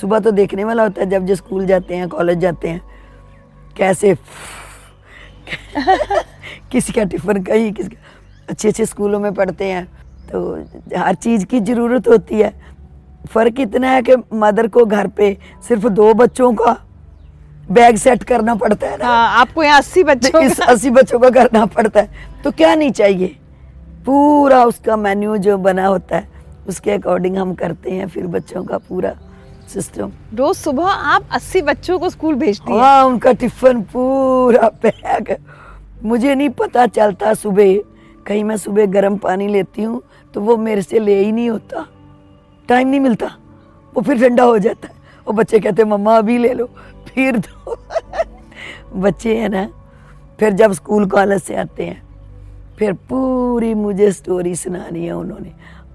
सुबह 0.00 0.18
तो 0.20 0.30
देखने 0.30 0.64
वाला 0.64 0.82
होता 0.82 1.00
है 1.02 1.08
जब 1.10 1.26
जो 1.26 1.34
स्कूल 1.34 1.66
जाते 1.66 1.96
हैं 1.96 2.08
कॉलेज 2.08 2.38
जाते 2.38 2.68
हैं 2.68 2.82
कैसे 3.76 4.14
किसी 6.72 6.92
का 6.92 7.04
टिफ़िन 7.04 7.42
कहीं 7.44 7.72
किसी 7.72 7.88
का 7.88 8.00
अच्छे 8.48 8.68
अच्छे 8.68 8.86
स्कूलों 8.86 9.20
में 9.20 9.32
पढ़ते 9.34 9.64
हैं। 9.64 9.84
तो 10.32 10.54
हर 10.98 11.14
चीज़ 11.14 11.44
की 11.46 11.60
ज़रूरत 11.60 12.08
होती 12.08 12.40
है। 12.40 12.52
फ़र्क 13.26 13.60
इतना 13.60 13.90
है 13.90 14.02
कि 14.02 14.16
मदर 14.34 14.68
को 14.68 14.84
घर 14.84 15.06
पे 15.08 15.36
सिर्फ़ 15.68 15.86
दो 15.88 16.12
बच्चों 16.14 16.52
का 16.54 16.76
बैग 17.70 17.96
सेट 17.96 18.22
करना 18.22 18.54
पड़ता 18.54 18.86
है 18.86 18.96
ना। 18.98 19.06
हाँ 19.06 19.40
आपको 19.40 19.62
यहाँ 19.62 19.78
अस्सी 19.78 20.02
बच्चों 20.04 20.42
इस 20.42 20.60
अस्सी 20.60 20.90
बच्चों 20.90 21.18
का 21.18 21.30
करना 21.30 21.64
पड़ता 21.66 22.00
है। 22.00 22.40
तो 22.44 22.50
क्या 22.50 22.74
नहीं 22.74 22.90
चाहिए? 22.92 23.36
पूरा 24.06 24.64
उसका 24.64 24.96
मेन्यू 24.96 25.36
जो 25.38 25.56
बना 25.58 25.86
होता 25.86 26.16
है 26.16 26.30
उसके 26.68 26.90
अकॉर्डिंग 26.90 27.36
हम 27.36 27.54
करते 27.54 27.90
हैं 27.90 28.08
फिर 28.08 28.26
बच्चों 28.26 28.64
का 28.64 28.78
पूरा 28.78 29.14
सिस्टम 29.68 30.12
रोज 30.34 30.56
सुबह 30.56 30.84
आप 30.84 31.28
अस्सी 31.32 31.62
बच्चों 31.62 31.98
को 31.98 32.08
स्कूल 32.10 32.34
भेजती 32.34 32.72
हैं। 32.72 32.80
हाँ 32.80 33.04
उनका 33.04 33.32
टिफ़िन 33.32 33.82
पूरा 33.92 34.68
पैक 34.82 35.36
मुझे 36.04 36.34
नहीं 36.34 36.48
पता 36.50 36.86
चलता 36.88 37.34
सुबह। 37.34 37.74
कहीं 38.26 38.44
मैं 38.44 38.56
सुबह 38.56 38.86
गर्म 38.86 39.16
पानी 39.18 39.48
लेती 39.48 39.82
हूँ 39.82 40.02
तो 40.34 40.40
वो 40.40 40.56
मेरे 40.56 40.82
से 40.82 40.98
ले 40.98 41.18
ही 41.24 41.32
नहीं 41.32 41.48
होता। 41.50 41.86
टाइम 42.72 42.88
नहीं 42.88 43.00
मिलता। 43.00 43.30
वो 43.92 44.02
फिर 44.02 44.20
ठंडा 44.20 44.44
हो 44.44 44.58
जाता 44.58 44.88
है। 44.88 44.94
वो 45.26 45.32
बच्चे 45.32 45.58
कहते 45.60 45.84
मम्मा 45.84 46.16
अभी 46.18 46.38
ले 46.38 46.52
लो 46.54 46.66
फिर 47.08 47.38
तो 47.38 47.76
बच्चे 49.00 49.36
हैं 49.38 49.48
ना 49.48 49.68
फिर 50.40 50.52
जब 50.54 50.72
स्कूल 50.72 51.06
कॉलेज 51.08 51.42
से 51.42 51.56
आते 51.56 51.84
हैं 51.84 52.02
फिर 52.78 52.92
पूरी 53.08 53.72
मुझे 53.74 54.10
स्टोरी 54.12 54.54
सुनानी 54.56 55.04
है 55.06 55.12
उन्होंने। 55.12 55.52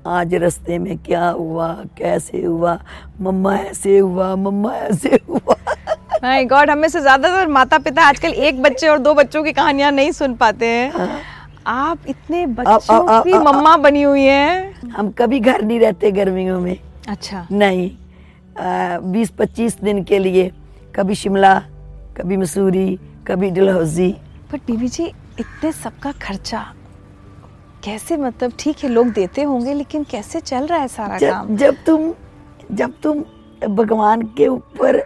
आज 0.07 0.33
रास्ते 0.35 0.77
में 0.79 0.97
क्या 0.97 1.27
हुआ 1.29 1.67
कैसे 1.97 2.43
हुआ 2.43 2.77
मम्मा 3.21 3.55
ऐसे 3.55 3.97
हुआ 3.97 4.35
मम्मा 4.35 4.73
ऐसे 4.75 5.19
हुआ। 5.29 5.55
माय 6.23 6.45
गॉड 6.45 6.69
हमें 6.69 6.87
से 6.89 7.01
ज़्यादातर 7.01 7.47
माता 7.47 7.77
पिता 7.77 8.03
आजकल 8.03 8.33
एक 8.47 8.61
बच्चे 8.61 8.87
और 8.87 8.99
दो 8.99 9.13
बच्चों 9.13 9.43
की 9.43 9.51
कहानियाँ 9.53 9.91
नहीं 9.91 10.11
सुन 10.11 10.35
पाते 10.35 10.65
हैं। 10.65 10.91
आप 11.67 11.99
इतने 12.07 12.45
बच्चों 12.47 13.09
आ- 13.09 13.23
की 13.23 13.31
आ- 13.31 13.39
मम्मा 13.39 13.77
बनी 13.77 14.01
हुई 14.01 14.23
हैं। 14.23 14.73
हम 14.89 15.11
कभी 15.11 15.39
घर 15.39 15.61
नहीं 15.61 15.79
रहते 15.79 16.11
गर्मियों 16.11 16.61
में। 16.61 16.77
अच्छा। 17.09 17.47
नहीं। 17.51 17.91
बीस 19.11 19.29
पच्चीस 19.29 19.81
दिन 19.81 20.03
के 20.03 20.19
लिए 20.19 20.51
कभी 20.95 21.15
शिमला 21.15 21.59
कभी 22.17 22.37
मसूरी 22.37 22.99
कभी 23.27 23.49
डलहौजी। 23.49 24.15
पर 24.51 24.57
बीबी 24.57 24.87
जी 24.87 25.05
इतने 25.39 25.71
सबका 25.71 26.11
खर्चा 26.11 26.73
कैसे 27.83 28.17
मतलब 28.17 28.53
ठीक 28.59 28.77
है 28.83 28.89
लोग 28.89 29.07
देते 29.07 29.43
होंगे 29.43 29.73
लेकिन 29.73 30.03
कैसे 30.03 30.39
चल 30.39 30.67
रहा 30.67 30.79
है 30.79 30.87
सारा 30.87 31.17
काम? 31.17 31.55
जब 31.55 31.75
तुम 31.85 32.13
जब 32.71 32.93
तुम 33.03 33.23
भगवान 33.69 34.21
के 34.21 34.47
ऊपर 34.47 35.03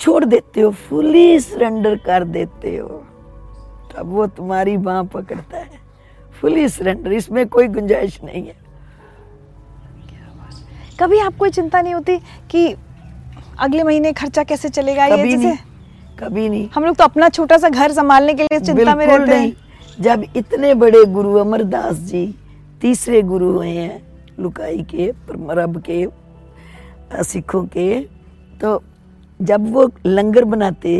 छोड़ 0.00 0.24
देते 0.24 0.60
हो 0.60 0.70
फुली 0.70 1.40
सरेंडर 1.40 1.96
कर 1.96 2.24
देते 2.24 2.76
हो। 2.76 3.07
तब 3.98 4.10
वो 4.14 4.26
तुम्हारी 4.26 4.76
बाह 4.78 5.02
पकड़ता 5.10 5.58
है। 5.58 5.78
फुली 6.40 6.68
सरेंडर 6.68 7.12
इसमें 7.12 7.46
कोई 7.48 7.68
गुंजाइश 7.68 8.18
नहीं 8.24 8.46
है। 8.46 8.56
कभी 11.00 11.18
आपको 11.18 11.48
चिंता 11.48 11.80
नहीं 11.82 11.94
होती 11.94 12.16
कि 12.50 12.74
अगले 13.58 13.82
महीने 13.82 14.12
खर्चा 14.12 14.44
कैसे 14.44 14.68
चलेगा 14.68 15.08
कभी 15.08 15.30
जैसे 15.30 15.44
नहीं 15.44 15.56
कभी 16.18 16.48
नहीं। 16.48 16.68
हम 16.74 16.84
लोग 16.84 16.96
तो 16.96 17.04
अपना 17.04 17.28
छोटा 17.28 17.58
सा 17.58 17.68
घर 17.68 17.92
संभालने 17.92 18.34
के 18.34 18.42
लिए 18.42 18.60
चिंता 18.60 18.94
में 18.94 19.06
रहते 19.06 19.26
नहीं। 19.26 19.50
हैं 19.50 20.02
जब 20.02 20.24
इतने 20.36 20.74
बड़े 20.76 21.04
गुरु 21.12 21.34
अमरदास 21.34 21.96
जी 22.06 22.26
तीसरे 22.80 23.22
गुरु 23.22 23.52
हुए 23.52 23.68
हैं 23.68 24.00
लुकाई 24.40 24.82
के 24.90 25.10
परमरब 25.28 25.82
के 25.90 26.06
सिखों 27.24 27.64
के 27.66 28.00
तो 28.60 28.82
जब 29.40 29.72
वो 29.72 29.90
लंगर 30.06 30.44
बनाते 30.46 30.96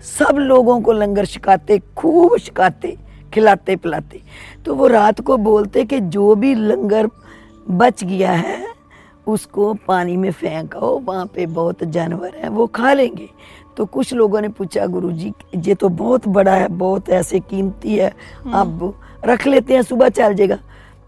सब 0.00 0.36
लोगों 0.38 0.80
को 0.80 0.92
लंगर 0.92 1.26
छिकाते 1.26 1.78
खूब 1.96 2.38
छिकाते 2.38 2.96
खिलाते 3.34 3.76
पिलाते। 3.76 4.20
तो 4.64 4.74
वो 4.74 4.86
रात 4.86 5.20
को 5.20 5.36
बोलते 5.38 5.84
कि 5.84 6.00
जो 6.00 6.34
भी 6.34 6.54
लंगर 6.54 7.08
बच 7.70 8.04
गया 8.04 8.32
है 8.32 8.58
उसको 9.26 9.72
पानी 9.88 10.16
में 10.16 10.30
फेंको 10.32 10.98
वहाँ 10.98 11.26
पे 11.26 11.46
बहुत 11.48 11.84
जानवर 11.84 12.34
हैं 12.36 12.48
वो 12.48 12.66
खा 12.66 12.92
लेंगे। 12.92 13.28
तो 13.76 13.84
कुछ 13.86 14.12
लोगों 14.14 14.40
ने 14.40 14.48
पूछा 14.48 14.86
गुरुजी 14.86 15.32
ये 15.56 15.74
तो 15.74 15.88
बहुत 15.88 16.26
बड़ा 16.28 16.54
है 16.54 16.68
बहुत 16.68 17.08
ऐसे 17.10 17.40
कीमती 17.40 17.96
है 17.96 18.12
अब 18.54 18.94
रख 19.24 19.46
लेते 19.46 19.74
हैं 19.74 19.82
सुबह 19.82 20.08
चल 20.08 20.34
जाएगा। 20.34 20.56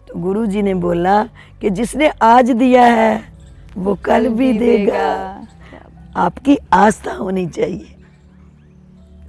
तो 0.08 0.18
गुरुजी 0.20 0.62
ने 0.62 0.74
बोला 0.74 1.22
कि 1.60 1.70
जिसने 1.70 2.08
आज 2.22 2.50
दिया 2.50 2.84
है 2.84 3.22
वो 3.76 3.94
कल 4.04 4.28
भी 4.28 4.52
देगा। 4.52 5.08
आपकी 6.16 6.56
आस्था 6.72 7.12
होनी 7.12 7.46
चाहिए। 7.48 7.96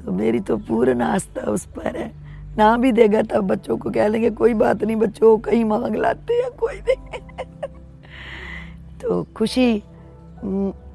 तो 0.05 0.11
मेरी 0.11 0.39
तो 0.39 0.57
पूर्ण 0.57 1.01
आस्था 1.01 1.41
उस 1.41 1.65
पर 1.65 1.97
है। 1.97 2.11
ना 2.57 2.77
भी 2.77 2.91
देगा 2.91 3.21
तब 3.21 3.47
बच्चों 3.47 3.77
को 3.77 3.91
कह 3.91 4.07
लेंगे, 4.07 4.29
कोई 4.29 4.53
बात 4.53 4.83
नहीं 4.83 4.95
बच्चों, 4.95 5.37
कहीं 5.37 5.65
मांग 5.65 5.95
लाते 5.95 6.33
हैं, 6.33 6.51
कोई 6.51 6.75
नहीं। 6.75 7.19
तो 9.01 9.23
खुशी 9.35 9.83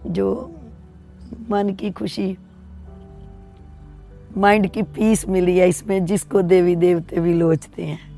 जो 0.06 0.54
मन 1.50 1.74
की 1.80 1.90
खुशी, 1.90 2.38
माइंड 4.36 4.70
की 4.70 4.82
पीस 4.82 5.28
मिली 5.28 5.58
है 5.58 5.68
इसमें, 5.68 6.06
जिसको 6.06 6.42
देवी 6.42 6.76
देवते 6.76 7.20
भी 7.20 7.34
लोचते 7.34 7.84
हैं। 7.84 8.08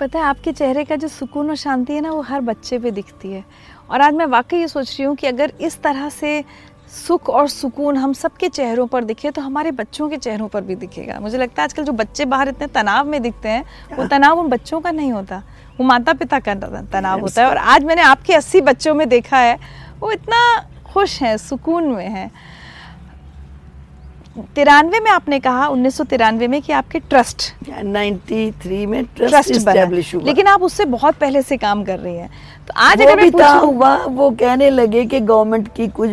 पता 0.00 0.18
है, 0.18 0.24
आपके 0.24 0.52
चेहरे 0.52 0.84
का 0.84 0.96
जो 0.96 1.08
सुकून 1.08 1.48
और 1.48 1.56
शांति 1.56 1.92
है 1.92 2.00
ना, 2.00 2.12
वो 2.12 2.20
हर 2.20 2.40
बच्चे 2.40 2.78
पे 2.78 2.90
दिखती 2.90 3.32
है। 3.32 3.44
और 3.90 4.00
आज 4.00 4.14
मैं 4.14 4.26
वाकई 4.26 4.56
ये 4.56 4.68
सोच 4.68 4.96
रही 4.98 5.04
हूँ 5.04 5.16
कि 5.16 5.26
अगर 5.26 5.52
इस 5.60 5.82
तरह 5.82 6.08
से 6.08 6.44
सुख 6.88 7.28
और 7.30 7.48
सुकून 7.48 7.96
हम 7.96 8.12
सबके 8.12 8.48
चेहरों 8.48 8.86
पर 8.86 9.04
दिखे 9.04 9.30
तो 9.30 9.42
हमारे 9.42 9.70
बच्चों 9.72 10.08
के 10.08 10.16
चेहरों 10.16 10.48
पर 10.48 10.60
भी 10.60 10.74
दिखेगा। 10.74 11.18
मुझे 11.20 11.38
लगता 11.38 11.62
है 11.62 11.64
आजकल 11.64 11.84
जो 11.84 11.92
बच्चे 11.92 12.24
बाहर 12.24 12.48
इतने 12.48 12.66
तनाव 12.66 13.08
में 13.08 13.20
दिखते 13.22 13.48
हैं 13.48 13.96
वो 13.96 14.06
तनाव 14.06 14.38
उन 14.40 14.48
बच्चों 14.48 14.80
का 14.80 14.90
नहीं 14.90 15.12
होता। 15.12 15.42
वो 15.78 15.86
माता 15.86 16.12
पिता 16.12 16.40
का 16.40 16.54
तनाव 16.54 17.20
होता 17.20 17.42
है। 17.42 17.48
और 17.48 17.56
आज 17.56 17.84
मैंने 17.84 18.02
आपके 18.02 18.34
अस्सी 18.34 18.60
बच्चों 18.60 18.94
में 18.94 19.08
देखा 19.08 19.38
है 19.38 19.58
वो 20.00 20.10
इतना 20.12 20.38
खुश 20.86 21.20
हैं 21.22 21.36
सुकून 21.38 21.84
में 21.86 22.08
हैं। 22.08 22.30
तिरानवे 24.36 25.00
में 25.00 25.10
आपने 25.10 25.40
कहा 25.40 25.66
उन्नीस 25.66 25.96
सौ 25.96 26.04
तिरानवे 26.04 26.48
में 26.48 26.62
कि 26.62 26.72
आपके 26.72 26.98
ट्रस्ट 26.98 27.42
93 27.84 28.86
में 28.86 29.04
ट्रस्ट 29.04 29.32
ट्रस्ट 29.32 30.14
हुआ। 30.14 30.22
लेकिन 30.22 30.46
आप 30.46 30.62
उससे 30.62 30.84
बहुत 30.84 31.14
पहले 31.14 31.42
से 31.42 31.56
काम 31.56 31.84
कर 31.84 31.98
रही 31.98 32.16
हैं। 32.16 32.30
तो 32.66 32.72
आज 32.76 32.98
वो 32.98 33.04
अगर 33.04 33.16
भी 33.16 33.30
मैं 33.30 33.30
हुआ 33.60 33.96
वो 34.04 34.30
कहने 34.30 34.70
लगे 34.70 35.04
कि 35.06 35.20
गवर्नमेंट 35.20 35.68
की 35.74 35.88
कुछ 35.88 36.10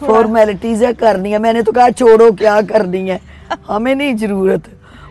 फॉर्मेलिटीज 0.00 0.84
है 0.84 0.92
करनी 0.92 1.32
है। 1.32 1.38
मैंने 1.38 1.62
तो 1.62 1.72
कहा 1.72 1.90
छोड़ो 1.90 2.32
क्या 2.32 2.62
करनी 2.62 3.08
है? 3.08 3.20
हमें 3.68 3.94
नहीं 3.94 4.16
ज़रूरत। 4.16 4.62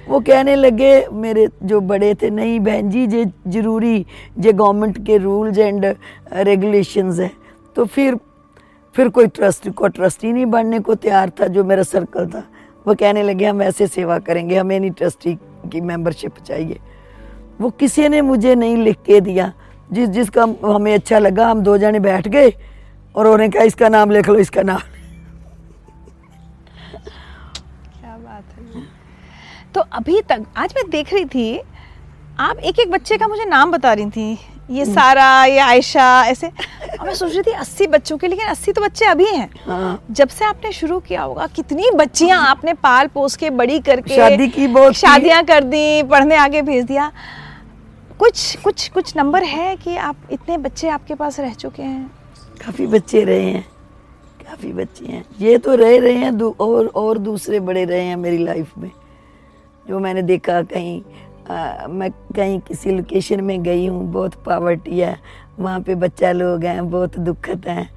वो 0.09 0.19
कहने 0.19 0.55
लगे 0.55 1.07
मेरे 1.07 1.47
जो 1.63 1.81
बड़े 1.81 2.15
थे 2.15 2.29
नहीं 2.29 2.59
बहन 2.59 2.89
जी 2.89 3.07
ये 3.17 3.25
ज़रूरी 3.47 4.05
ये 4.39 4.53
गवर्नमेंट 4.53 5.05
के 5.05 5.17
रूल्स 5.17 5.57
एंड 5.57 5.95
रेगुलेशंस 6.33 7.19
है। 7.19 7.31
तो 7.75 7.85
फिर 7.85 8.17
फिर 8.95 9.09
कोई 9.09 9.27
ट्रस्ट 9.27 9.69
को 9.69 9.87
ट्रस्टी 9.87 10.31
नहीं 10.33 10.45
बनने 10.45 10.79
को 10.79 10.95
तैयार 10.95 11.29
था 11.29 11.47
जो 11.47 11.63
मेरा 11.63 11.83
सर्कल 11.83 12.27
था। 12.27 12.43
वो 12.87 12.93
कहने 12.95 13.23
लगे, 13.23 13.45
हम 13.45 13.61
ऐसे 13.61 13.87
सेवा 13.87 14.17
करेंगे, 14.19 14.57
हमें 14.57 14.79
नहीं 14.79 14.91
ट्रस्टी 14.91 15.33
की 15.71 15.81
मेंबरशिप 15.81 16.37
चाहिए। 16.39 16.79
वो 17.61 17.69
किसी 17.69 18.07
ने 18.09 18.21
मुझे 18.21 18.55
नहीं 18.55 18.77
लिख 18.77 18.97
के 19.05 19.19
दिया। 19.21 19.51
जिस, 19.91 20.09
जिसका 20.09 20.43
हमें 20.65 20.93
अच्छा 20.93 21.19
लगा, 21.19 21.47
हम 21.47 21.61
दो 21.61 21.77
जने 21.77 21.99
बैठ 21.99 22.27
गए 22.27 22.49
और 23.15 23.25
उन्होंने 23.25 23.49
कहा, 23.49 23.63
इसका 23.63 23.89
नाम 23.89 24.11
लिख 24.11 24.29
लो, 24.29 24.35
इसका 24.35 24.61
नाम। 24.61 24.79
क्या 27.91 28.17
बात 28.17 28.43
है 28.57 28.83
तो 29.73 29.81
अभी 29.81 30.21
तक, 30.21 30.45
आज 30.57 30.73
मैं 30.75 30.89
देख 30.89 31.13
रही 31.13 31.25
थी, 31.25 31.61
आप 32.39 32.57
एक 32.57 32.79
एक 32.79 32.91
बच्चे 32.91 33.17
का 33.17 33.27
मुझे 33.27 33.45
नाम 33.45 33.71
बता 33.71 33.93
रही 33.93 34.09
थी। 34.09 34.37
ये 34.69 34.85
सारा 34.85 35.43
ये 35.45 35.57
आयशा 35.59 36.05
ऐसे। 36.25 36.47
और 36.47 37.05
मैं 37.05 37.13
सोच 37.15 37.31
रही 37.31 37.41
थी 37.41 37.51
अस्सी 37.53 37.87
बच्चों 37.87 38.17
के 38.17 38.27
लेकिन 38.27 38.47
अस्सी 38.47 38.71
तो 38.71 38.81
बच्चे 38.81 39.05
अभी 39.05 39.25
हैं। 39.25 39.49
हाँ। 39.65 39.99
जब 40.11 40.27
से 40.27 40.45
आपने 40.45 40.71
शुरू 40.71 40.99
किया 40.99 41.21
होगा 41.21 41.47
कितनी 41.47 41.89
बच्चियाँ 41.95 42.39
आपने 42.47 42.73
पाल 42.73 43.07
पोस 43.07 43.35
के 43.35 43.49
बड़ी 43.51 43.79
करके 43.81 44.15
शादी 44.15 44.47
की 44.47 44.67
बहुत 44.69 44.93
शादियाँ 44.93 45.43
कर 45.43 45.63
दी 45.63 46.03
पढ़ने 46.03 46.35
आगे 46.35 46.61
भेज 46.61 46.85
दिया। 46.85 47.11
कुछ 48.19 48.55
कुछ 48.63 48.87
कुछ 48.89 49.15
नंबर 49.17 49.43
है 49.43 49.75
कि 49.75 49.95
आप 49.97 50.27
इतने 50.31 50.57
बच्चे 50.57 50.89
आपके 50.89 51.15
पास 51.15 51.39
रह 51.39 51.53
चुके 51.53 51.83
हैं? 51.83 52.11
काफ़ी 52.65 52.87
बच्चे 52.87 53.23
रहे 53.23 53.43
हैं। 53.43 53.65
काफ़ी 54.41 54.71
बच्चे 54.73 55.05
हैं। 55.05 55.23
ये 55.41 55.57
तो 55.57 55.75
रह 55.75 55.97
रहे 55.99 56.13
हैं 56.13 56.31
और 56.41 56.87
और 56.87 57.17
दूसरे 57.19 57.59
बड़े 57.61 57.83
रहे 57.85 58.03
हैं 58.03 58.15
मेरी 58.17 58.37
लाइफ 58.37 58.77
में। 58.77 58.91
जो 59.85 59.99
मैंने 59.99 60.21
देखा 60.21 60.61
कहीं 60.63 61.01
आ, 61.49 61.87
मैं 61.87 62.09
कहीं 62.35 62.59
किसी 62.59 62.91
लोकेशन 62.91 63.41
में 63.41 63.63
गई 63.63 63.87
हूँ 63.87 64.11
बहुत 64.11 64.33
पावर्टी 64.45 64.99
है 64.99 65.17
वहाँ 65.59 65.79
पे 65.79 65.95
बच्चा 65.95 66.31
लोग 66.31 66.63
हैं 66.63 66.89
बहुत 66.89 67.19
दुखत 67.19 67.67
हैं 67.67 67.89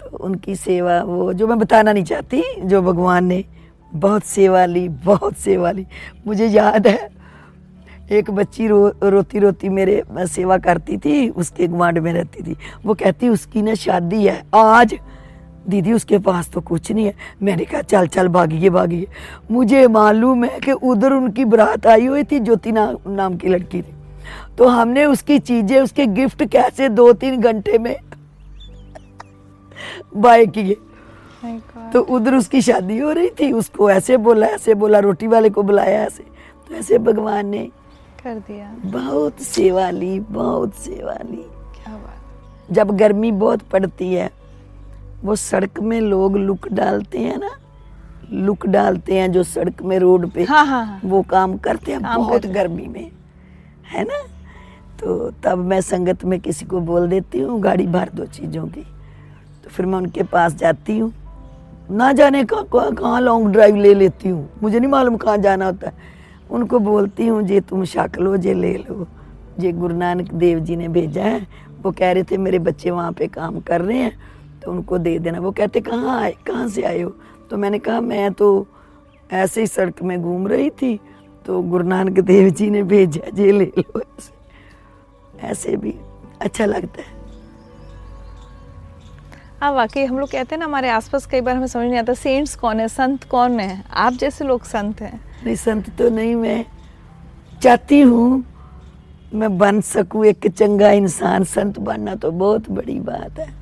तो 0.00 0.16
उनकी 0.16 0.56
सेवा 0.56 1.02
वो 1.02 1.32
जो 1.32 1.46
मैं 1.46 1.58
बताना 1.58 1.92
नहीं 1.92 2.04
चाहती 2.04 2.42
जो 2.60 2.82
भगवान 2.82 3.24
ने 3.24 3.44
बहुत 3.92 4.24
सेवा 4.24 4.64
ली 4.66 4.88
बहुत 4.88 5.36
सेवा 5.36 5.70
ली। 5.70 5.86
मुझे 6.26 6.46
याद 6.46 6.86
है 6.86 7.10
एक 8.10 8.30
बच्ची 8.30 8.66
रो 8.68 8.86
रोती 9.02 9.38
रोती 9.38 9.68
मेरे 9.68 10.02
सेवा 10.18 10.58
करती 10.58 10.96
थी 10.96 11.28
उसके 11.28 11.66
गुआंड 11.68 11.98
में 11.98 12.12
रहती 12.12 12.42
थी। 12.42 12.56
वो 12.84 12.94
कहती 12.94 13.28
उसकी 13.28 13.62
ना 13.62 13.74
शादी 13.74 14.24
है 14.26 14.42
आज 14.54 14.94
दीदी 15.68 15.92
उसके 15.92 16.18
पास 16.18 16.50
तो 16.50 16.60
कुछ 16.60 16.90
नहीं 16.92 17.04
है। 17.06 17.14
मैंने 17.42 17.64
कहा 17.64 17.80
चल 17.82 18.06
चल 18.06 18.28
भागिए 18.28 18.70
भागिए। 18.70 19.06
मुझे 19.50 19.86
मालूम 19.88 20.44
है 20.44 20.58
कि 20.60 20.72
उधर 20.72 21.12
उनकी 21.12 21.44
बरात 21.46 21.86
आई 21.86 22.06
हुई 22.06 22.24
थी 22.24 22.38
ज्योति 22.40 22.72
ना, 22.72 22.94
नाम 23.06 23.36
की 23.36 23.48
लड़की 23.48 23.82
थी 23.82 23.94
तो 24.58 24.66
हमने 24.68 25.04
उसकी 25.04 25.38
चीज़ें 25.40 25.80
उसके 25.80 26.06
गिफ्ट 26.08 26.44
कैसे 26.44 26.88
दो 26.90 27.12
तीन 27.12 27.40
घंटे 27.40 27.78
में 27.78 27.96
बाय 30.16 30.46
किए। 30.48 30.76
तो 31.92 32.00
उधर 32.10 32.34
उसकी 32.34 32.60
शादी 32.62 32.98
हो 32.98 33.12
रही 33.12 33.28
थी 33.40 33.50
उसको 33.52 33.90
ऐसे 33.90 34.16
बोला 34.18 34.46
ऐसे 34.48 34.74
बोला 34.74 34.98
रोटी 34.98 35.26
वाले 35.26 35.50
को 35.50 35.62
बुलाया 35.62 36.02
ऐसे। 36.02 36.22
तो 36.68 36.74
ऐसे 36.74 36.98
भगवान 36.98 37.46
ने 37.46 37.64
कर 38.22 38.34
दिया। 38.40 38.74
बहुत 38.84 39.40
सेवा 39.42 39.88
ली 39.90 40.18
बहुत 40.20 40.74
सेवा 40.74 41.16
ली। 41.22 41.42
क्या 41.76 41.94
बात। 41.94 42.72
जब 42.72 42.96
गर्मी 42.96 43.30
बहुत 43.32 43.62
पड़ती 43.62 44.12
है 44.14 44.30
वो 45.24 45.36
सड़क 45.36 45.80
में 45.80 46.00
लोग 46.00 46.36
लुक 46.36 46.68
डालते 46.68 47.18
हैं 47.18 47.38
ना 47.38 47.50
लुक 48.32 48.66
डालते 48.66 49.18
हैं 49.18 49.30
जो 49.32 49.42
सड़क 49.42 49.82
में 49.82 49.98
रोड 49.98 50.30
पे 50.30 50.44
हाँ 50.44 50.64
हाँ 50.66 50.84
हाँ। 50.86 51.00
वो 51.04 51.22
काम 51.22 51.56
करते 51.56 51.92
हैं 51.92 52.00
काम 52.02 52.16
बहुत 52.16 52.42
करते 52.42 52.54
गर्मी 52.54 52.86
में 52.86 53.10
है 53.86 54.04
ना? 54.04 54.22
तो 55.00 55.30
तब 55.44 55.58
मैं 55.58 55.80
संगत 55.80 56.24
में 56.24 56.38
किसी 56.40 56.66
को 56.66 56.80
बोल 56.80 57.08
देती 57.08 57.40
हूँ 57.40 57.60
गाड़ी 57.60 57.86
भर 57.86 58.10
दो 58.14 58.26
चीज़ों 58.26 58.66
की। 58.66 58.82
तो 59.64 59.70
फिर 59.70 59.86
मैं 59.86 59.98
उनके 59.98 60.22
पास 60.22 60.54
जाती 60.54 60.98
हूँ। 60.98 61.12
ना 61.90 62.12
जाने 62.12 62.44
कहाँ 62.44 62.64
कहाँ 62.64 62.94
कहाँ 62.94 63.20
लॉन्ग 63.20 63.52
ड्राइव 63.52 63.76
ले 63.76 63.94
लेती 63.94 64.28
हूँ। 64.28 64.48
मुझे 64.62 64.78
नहीं 64.78 64.90
मालूम 64.90 65.16
कहाँ 65.16 65.36
जाना 65.38 65.66
होता 65.66 65.88
है। 65.88 66.10
उनको 66.50 66.78
बोलती 66.78 67.26
हूँ 67.26 67.42
जे 67.42 67.60
तुम 67.60 67.84
शक 67.84 68.18
लो 68.18 68.36
जे 68.36 68.54
ले 68.54 68.72
लो। 68.78 69.06
जे 69.58 69.72
गुरु 69.72 69.96
नानक 69.96 70.32
देव 70.34 70.58
जी 70.58 70.76
ने 70.76 70.88
भेजा 70.88 71.22
है। 71.22 71.46
वो 71.82 71.90
कह 71.90 72.12
रहे 72.12 72.22
थे 72.22 72.36
मेरे 72.36 72.58
बच्चे 72.58 72.90
वहाँ 72.90 73.12
पे 73.12 73.26
काम 73.26 73.60
कर 73.60 73.80
रहे 73.80 73.98
हैं। 73.98 74.12
तो 74.64 74.70
उनको 74.70 74.98
दे 74.98 75.18
देना। 75.18 75.40
वो 75.40 75.50
कहते 75.52 75.80
कहाँ 75.80 76.20
आए? 76.20 76.34
कहाँ 76.46 76.68
से 76.68 76.82
आए 76.82 77.00
हो? 77.02 77.10
तो 77.50 77.56
मैंने 77.56 77.78
कहा 77.78 78.00
मैं 78.00 78.32
तो 78.32 78.66
ऐसे 79.30 79.60
ही 79.60 79.66
सड़क 79.66 80.02
में 80.02 80.20
घूम 80.22 80.46
रही 80.48 80.70
थी 80.72 80.98
तो 81.46 81.60
गुरु 81.62 81.84
नानक 81.88 82.18
देव 82.20 82.48
जी 82.50 82.68
ने 82.70 82.82
भेजा 82.82 83.30
जे 83.30 83.50
ले 83.52 83.64
लो 83.78 84.00
ऐसे। 84.00 85.46
ऐसे 85.48 85.76
भी 85.76 85.94
अच्छा 86.40 86.66
लगता 86.66 87.02
है। 87.02 87.20
हाँ 89.60 89.72
वाकई 89.72 90.04
हम 90.04 90.18
लोग 90.18 90.30
कहते 90.30 90.54
हैं 90.54 90.58
ना 90.58 90.64
हमारे 90.66 90.88
आसपास 90.90 91.26
कई 91.26 91.40
बार 91.40 91.56
हमें 91.56 91.66
समझ 91.66 91.86
नहीं 91.86 91.98
आता 91.98 92.14
सेंट्स 92.14 92.54
कौन 92.56 92.80
है 92.80 92.86
संत 92.88 93.24
कौन 93.24 93.58
है? 93.60 93.84
आप 93.90 94.12
जैसे 94.12 94.44
लोग 94.44 94.64
संत 94.64 95.00
हैं। 95.00 95.20
नहीं 95.44 95.56
संत 95.56 95.90
तो 95.98 96.08
नहीं 96.10 96.34
मैं 96.36 96.64
चाहती 97.62 98.00
हूँ 98.00 98.44
मैं 99.34 99.56
बन 99.58 99.80
सकूँ 99.80 100.24
एक 100.26 100.46
चंगा 100.48 100.90
इंसान 100.92 101.44
संत 101.44 101.78
बनना 101.78 102.14
तो 102.14 102.30
बहुत 102.30 102.70
बड़ी 102.70 102.98
बात 103.00 103.38
है। 103.38 103.61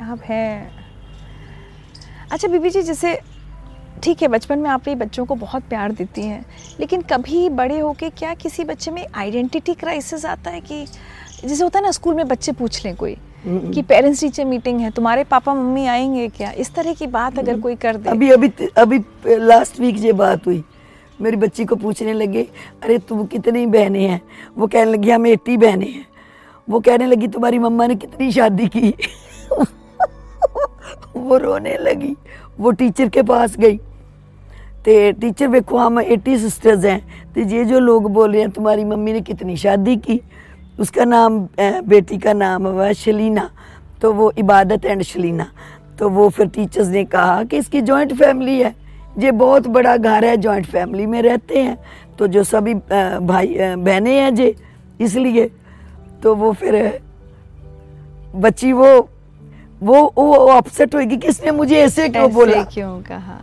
आप 0.00 0.20
हैं। 0.24 0.70
अच्छा 2.32 2.48
बीबी 2.48 2.70
जी 2.70 2.82
जैसे 2.82 3.18
ठीक 4.02 4.22
है 4.22 4.28
बचपन 4.28 4.58
में 4.58 4.68
आप 4.70 4.88
ये 4.88 4.94
बच्चों 4.94 5.24
को 5.26 5.34
बहुत 5.34 5.62
प्यार 5.62 5.92
देती 5.92 6.22
हैं 6.22 6.44
लेकिन 6.80 7.02
कभी 7.02 7.48
बड़े 7.48 7.78
होके 7.78 8.08
क्या 8.10 8.34
किसी 8.34 8.64
बच्चे 8.64 8.90
में 8.90 9.06
आइडेंटिटी 9.14 9.74
क्राइसिस 9.74 10.24
आता 10.24 10.50
है 10.50 10.60
कि 10.60 10.84
जैसे 11.44 11.62
होता 11.64 11.78
है 11.78 11.84
ना 11.84 11.90
स्कूल 11.90 12.14
में 12.14 12.26
बच्चे 12.28 12.52
पूछ 12.52 12.84
लें 12.84 12.94
कोई 12.96 13.16
कि 13.46 13.82
पेरेंट्स 13.82 14.20
टीचर 14.20 14.44
मीटिंग 14.44 14.80
है 14.80 14.90
तुम्हारे 14.90 15.24
पापा 15.24 15.54
मम्मी 15.54 15.86
आएँगे 15.86 16.28
क्या? 16.28 16.50
इस 16.50 16.74
तरह 16.74 16.94
की 16.94 17.06
बात 17.06 17.38
अगर 17.38 17.60
कोई 17.60 17.76
कर 17.76 17.96
दे। 17.96 18.10
अभी 18.10 18.30
अभी 18.30 18.50
अभी 18.78 18.98
लास्ट 19.26 19.80
वीक 19.80 19.98
ये 19.98 20.12
बात 20.12 20.46
हुई। 20.46 20.62
मेरी 21.20 21.36
बच्ची 21.36 21.64
को 21.64 21.76
पूछने 21.76 22.12
लगे 22.12 22.42
अरे 22.82 22.98
तुम 22.98 23.24
कितनी 23.26 23.66
बहनें 23.66 24.04
हैं? 24.04 24.20
वो 24.58 24.66
कहने 24.66 24.92
लगी 24.92 25.10
हम 25.10 25.26
एट्टी 25.26 25.56
बहनें 25.56 25.90
हैं। 25.92 26.06
वो 26.68 26.80
कहने 26.80 27.06
लगी 27.06 27.28
तुम्हारी 27.28 27.58
मम्मा 27.58 27.86
ने 27.86 27.94
कितनी 27.94 28.30
शादी 28.32 28.68
की? 28.68 28.94
वो 31.16 31.36
रोने 31.36 31.76
लगी। 31.78 32.14
वो 32.58 32.70
टीचर 32.70 33.08
के 33.08 33.22
पास 33.22 33.56
गई। 33.56 33.76
तो 33.76 35.12
टीचर 35.12 35.48
देखो 35.48 35.78
हम 35.78 36.00
एटी 36.00 36.36
सिस्टर्स 36.38 36.84
हैं। 36.84 37.00
तो 37.34 37.40
ये 37.40 37.64
जो 37.64 37.78
लोग 37.78 38.10
बोल 38.12 38.32
रहे 38.32 38.40
हैं, 38.40 38.50
तुम्हारी 38.50 38.84
मम्मी 38.84 39.12
ने 39.12 39.20
कितनी 39.20 39.56
शादी 39.56 39.96
की। 39.96 40.20
उसका 40.80 41.04
नाम 41.04 41.40
बेटी 41.60 42.18
का 42.18 42.32
नाम 42.32 42.66
हुआ 42.66 42.92
शलीना। 42.92 43.50
तो 44.02 44.12
वो 44.12 44.32
इबादत 44.38 44.84
एंड 44.84 45.02
शलीना। 45.02 45.46
तो 45.98 46.08
वो 46.08 46.28
फिर 46.28 46.46
टीचर्स 46.46 46.88
ने 46.88 47.04
कहा 47.04 47.42
कि 47.44 47.56
इसकी 47.56 47.80
जॉइंट 47.82 48.12
फैमिली 48.12 48.60
है। 48.60 48.74
ये 49.18 49.30
बहुत 49.32 49.66
बड़ा 49.66 49.96
घर 49.96 50.24
है 50.24 50.36
जॉइंट 50.36 50.66
फैमिली 50.66 51.06
में 51.06 51.20
रहते 51.22 51.58
हैं। 51.58 51.76
तो 52.18 52.26
जो 52.26 52.44
सभी 52.44 52.74
भाई 52.74 53.56
बहनें 53.60 54.16
हैं 54.16 54.34
जे, 54.34 54.54
इसलिए। 55.00 55.50
तो 56.22 56.34
वो 56.34 56.52
फिर, 56.52 57.00
बच्ची 58.36 58.72
वो 58.72 59.08
वो 59.80 60.00
वो 60.16 60.32
अपसेट 60.46 60.94
होगी 60.94 61.16
कि 61.16 61.28
इसने 61.28 61.50
मुझे 61.50 61.76
ऐसे 61.76 62.08
क्यों 62.08 62.24
ऐसे 62.24 62.34
बोला? 62.34 62.62
क्यों 62.64 63.00
कहा? 63.02 63.38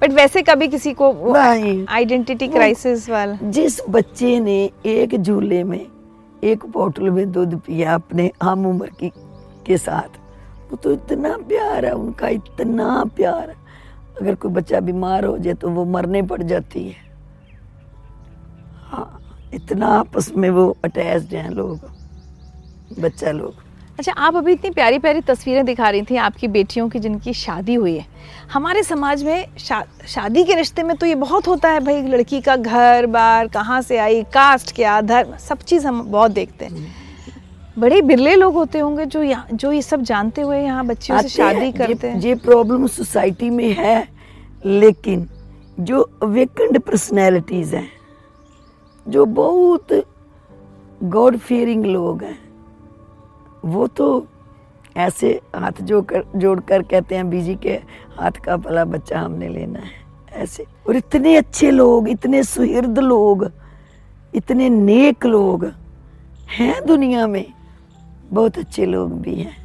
बट 0.00 0.12
वैसे 0.12 0.42
कभी 0.42 0.68
किसी 0.68 0.92
को 0.92 1.34
आइडेंटिटी 1.34 2.48
क्राइसिस 2.48 3.08
वाला 3.10 3.50
जिस 3.50 3.80
बच्चे 3.90 4.38
ने 4.40 4.58
एक 4.86 5.16
झूले 5.16 5.62
में 5.64 5.86
एक 6.44 6.66
बोतल 6.66 7.10
में 7.10 7.30
दूध 7.32 7.54
पिया 7.60 7.94
अपने 7.94 8.30
हम 8.42 8.66
उम्र 8.66 8.90
की 9.00 9.08
के 9.66 9.78
साथ 9.78 10.18
वो 10.70 10.76
तो 10.76 10.92
इतना 10.92 11.36
प्यार 11.48 11.84
है 11.84 11.92
उनका 11.92 12.28
इतना 12.28 13.04
प्यार 13.16 13.48
है। 13.50 13.56
अगर 14.20 14.34
कोई 14.34 14.52
बच्चा 14.52 14.80
बीमार 14.80 15.24
हो 15.24 15.36
जाए 15.38 15.54
तो 15.54 15.68
वो 15.70 15.84
मरने 15.86 16.22
पड़ 16.22 16.42
जाती 16.42 16.84
है। 16.88 17.06
हाँ 18.84 19.20
इतना 19.54 19.86
आपस 19.88 20.30
में 20.36 20.48
वो 20.50 20.76
अटैच 20.84 21.32
हैं 21.34 21.50
लोग 21.50 21.90
बच्चा 23.00 23.30
लोग। 23.32 23.66
अच्छा 23.98 24.12
आप 24.14 24.36
अभी 24.36 24.52
इतनी 24.52 24.70
प्यारी 24.70 24.98
प्यारी 24.98 25.20
तस्वीरें 25.20 25.64
दिखा 25.66 25.88
रही 25.90 26.02
थी 26.02 26.16
आपकी 26.16 26.48
बेटियों 26.48 26.88
की 26.88 26.98
जिनकी 26.98 27.32
शादी 27.34 27.74
हुई 27.74 27.94
है। 27.96 28.04
हमारे 28.52 28.82
समाज 28.82 29.24
में 29.24 29.46
शा, 29.58 29.82
शादी 30.06 30.44
के 30.44 30.54
रिश्ते 30.54 30.82
में 30.82 30.96
तो 30.96 31.06
ये 31.06 31.14
बहुत 31.14 31.48
होता 31.48 31.70
है 31.70 31.80
भाई 31.80 32.02
लड़की 32.02 32.40
का 32.40 32.56
घर 32.56 33.06
बार 33.08 33.48
कहाँ 33.48 33.80
से 33.82 33.98
आई 33.98 34.22
कास्ट 34.34 34.74
क्या 34.76 35.00
धर्म 35.00 35.36
सब 35.38 35.62
चीज़ 35.62 35.86
हम 35.86 36.02
बहुत 36.02 36.30
देखते 36.30 36.64
हैं। 36.64 36.94
बड़े 37.78 38.00
बिरले 38.02 38.34
लोग 38.36 38.54
होते 38.54 38.78
होंगे 38.78 39.06
जो 39.06 39.22
यहाँ 39.22 39.46
जो 39.52 39.72
ये 39.72 39.82
सब 39.82 40.02
जानते 40.04 40.42
हुए 40.42 40.62
यहाँ 40.62 40.86
बच्चियों 40.86 41.20
से 41.22 41.28
शादी 41.28 41.58
हैं, 41.58 41.72
करते 41.72 42.08
हैं। 42.08 42.20
ये 42.20 42.34
प्रॉब्लम 42.36 42.86
सोसाइटी 42.86 43.50
में 43.50 43.70
है 43.74 44.08
लेकिन 44.64 45.28
जो 45.80 46.10
वेकेंड 46.24 46.78
पर्सनैलिटीज 46.80 47.74
हैं 47.74 47.88
जो 49.06 49.24
बहुत 49.36 50.02
गॉड 51.02 51.36
फियरिंग 51.38 51.84
लोग 51.86 52.22
हैं 52.22 52.47
वो 53.64 53.86
तो 53.86 54.26
ऐसे 54.96 55.28
हाथ 55.54 55.82
जो 55.82 56.00
कर 56.02 56.24
जोड़ 56.36 56.58
कर 56.60 56.82
कहते 56.82 57.14
हैं 57.14 57.28
बीजी 57.30 57.54
के 57.54 57.72
हाथ 58.16 58.40
का 58.44 58.56
भला 58.56 58.84
बच्चा 58.84 59.20
हमने 59.20 59.48
लेना 59.48 59.78
है। 59.78 60.42
ऐसे। 60.42 60.64
और 60.88 60.96
इतने 60.96 61.36
अच्छे 61.36 61.70
लोग 61.70 62.08
इतने 62.08 62.42
सुहृद 62.42 62.98
लोग 62.98 63.50
इतने 64.34 64.68
नेक 64.68 65.26
लोग 65.26 65.64
हैं 66.48 66.84
दुनिया 66.86 67.26
में। 67.26 67.44
बहुत 68.32 68.58
अच्छे 68.58 68.86
लोग 68.86 69.20
भी 69.20 69.34
हैं। 69.34 69.56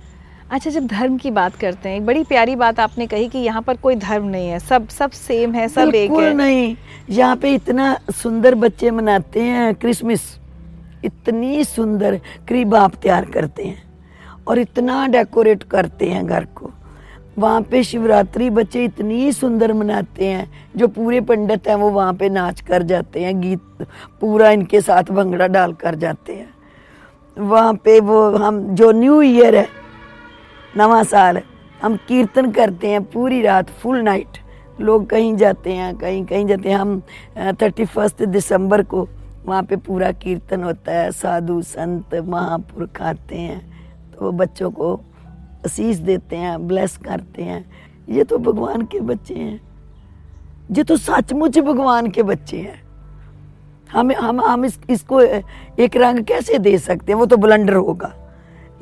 अच्छा 0.52 0.70
जब 0.70 0.88
धर्म 0.88 1.18
की 1.18 1.32
बात 1.32 1.56
करते 1.56 1.90
हैं 1.90 1.98
एक 1.98 2.06
बड़ी 2.06 2.24
प्यारी 2.24 2.56
बात 2.56 2.80
आपने 2.80 3.08
कही 3.08 3.28
कि 3.30 3.40
यहाँ 3.40 3.62
पर 3.62 3.78
कोई 3.78 3.96
धर्म 3.96 4.26
नहीं 4.26 4.48
है 4.48 4.60
सब 4.60 4.88
सब 4.88 5.12
सेम 5.12 5.54
है 5.54 5.68
सब 5.68 5.82
एक 5.82 5.92
बिल्कुल 5.92 6.24
है। 6.24 6.34
नहीं। 6.34 6.76
यहाँ 7.10 7.36
पे 7.36 7.54
इतना 7.56 7.98
सुंदर 8.12 8.56
बच्चे 8.56 8.92
मनाते 8.92 9.42
हैं 9.42 9.74
क्रिसमस। 9.76 10.40
इतनी 11.04 11.64
सुंदर 11.64 12.16
करीब 12.50 12.76
आप 12.76 12.96
तैयार 12.96 13.26
करते 13.26 13.64
हैं 13.64 13.82
और 14.48 14.60
इतना 14.60 15.06
डेकोरेट 15.08 15.64
करते 15.64 16.10
हैं 16.10 16.26
घर 16.26 16.46
को। 16.56 16.72
वहाँ 17.38 17.62
पे 17.62 17.84
शिवरात्रि 17.84 18.50
बच्चे 18.50 18.84
इतनी 18.86 19.32
सुंदर 19.32 19.74
मनाते 19.74 20.26
हैं, 20.26 20.50
जो 20.78 20.88
पूरे 20.88 21.22
पंडित 21.22 21.68
हैं 21.68 21.76
वो 21.76 21.90
वहाँ 21.90 22.14
पे 22.14 22.30
नाच 22.30 22.62
कर 22.62 22.84
जाते 22.84 23.24
हैं, 23.24 23.40
गीत 23.42 23.88
पूरा 24.22 24.50
इनके 24.50 24.82
साथ 24.82 25.12
भंगड़ा 25.12 25.48
डाल 25.48 25.74
कर 25.74 25.96
जाते 25.96 26.34
हैं। 26.34 26.50
वहाँ 27.38 27.74
पे 27.76 28.00
वो 28.00 28.30
हम, 28.32 28.62
जो 28.76 28.92
न्यू 28.92 29.22
ईयर 29.22 29.56
है, 29.56 29.68
नवा 30.78 31.02
साल, 31.04 31.42
हम 31.82 31.96
कीर्तन 32.08 32.52
करते 32.52 32.90
हैं 32.90 33.04
पूरी 33.04 33.42
रात, 33.42 33.70
फुल 33.72 34.02
नाइट। 34.02 34.38
लोग 34.82 35.06
कहीं 35.10 35.36
जाते 35.38 35.72
हैं, 35.72 35.96
कहीं 35.98 36.24
कहीं 36.26 36.46
जाते 36.48 36.70
हैं। 36.70 36.78
हम 36.78 37.02
थर्टी 37.62 37.86
फ़र्स्ट 37.86 38.24
दिसंबर 38.24 38.82
को 38.84 39.08
वहाँ 39.46 39.64
पे 39.64 39.76
पूरा 39.76 40.12
कीर्तन 40.12 40.64
होता 40.64 40.92
है 40.92 41.12
साधु 41.12 41.62
संत 41.62 42.16
महापुरुष 42.16 43.02
आते 43.02 43.36
हैं 43.36 43.60
तो 44.12 44.26
वो 44.26 44.32
बच्चों 44.32 44.72
को 44.72 44.96
आशीष 45.66 45.98
देते 45.98 46.36
हैं 46.36 46.68
ब्लेस 46.68 46.98
करते 46.98 47.44
हैं। 47.44 47.66
ये 48.10 48.24
तो 48.24 48.38
भगवान 48.38 48.82
के 48.82 49.00
बच्चे 49.00 49.34
हैं। 49.34 49.62
ये 50.72 50.84
तो 50.84 50.98
सचमुच 50.98 51.60
भगवान 51.60 52.08
के 52.08 52.24
बच्चे 52.24 52.58
हैं। 52.58 52.82
हम 53.92 54.12
हम 54.12 54.42
हम 54.42 54.66
इस, 54.66 54.80
इसको 54.90 55.22
एक 55.22 55.98
रंग 55.98 56.24
कैसे 56.26 56.60
दे 56.60 56.78
सकते 56.78 57.12
हैं? 57.12 57.20
वो 57.20 57.26
तो 57.26 57.38
ब्लंडर 57.38 57.74
होगा। 57.74 58.14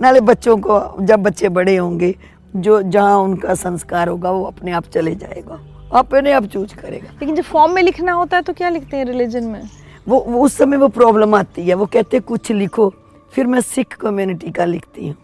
नाले 0.02 0.22
बच्चों 0.22 0.58
को 0.58 1.06
जब 1.06 1.20
बच्चे 1.20 1.50
बड़े 1.50 1.76
होंगे 1.78 2.16
जो 2.56 2.82
जहाँ 2.82 3.18
उनका 3.18 3.54
संस्कार 3.56 4.08
होगा 4.08 4.32
वो 4.32 4.44
अपने 4.44 4.72
आप 4.72 4.86
चले 4.86 5.16
जाएगा। 5.16 5.60
अपने 6.00 6.32
आप 6.32 6.46
चूज़ 6.46 6.76
करेगा। 6.76 7.12
लेकिन 7.12 7.36
जब 7.36 7.44
फॉर्म 7.44 7.74
में 7.74 7.84
लिखना 7.84 8.14
होता 8.14 8.38
है 8.38 8.44
तो 8.44 8.54
क्या 8.54 8.70
लिखते 8.70 8.98
हैं 8.98 9.06
रिलीजन 9.06 9.44
में? 9.44 9.62
वो, 10.08 10.20
वो 10.20 10.46
उस 10.46 10.58
समय 10.58 10.78
वो 10.78 10.88
प्रॉब्लम 10.88 11.36
आती 11.36 11.68
है 11.68 11.74
वो 11.74 11.86
कहते 11.86 12.18
हैं 12.18 12.24
कुछ 12.24 12.52
लिखो 12.52 12.94
फिर 13.34 13.48
मैं 13.48 13.62
सिख 13.62 13.94
कम्युनिटी 13.94 14.52
का 14.52 14.66
लिखती 14.66 15.08
हूँ। 15.08 15.16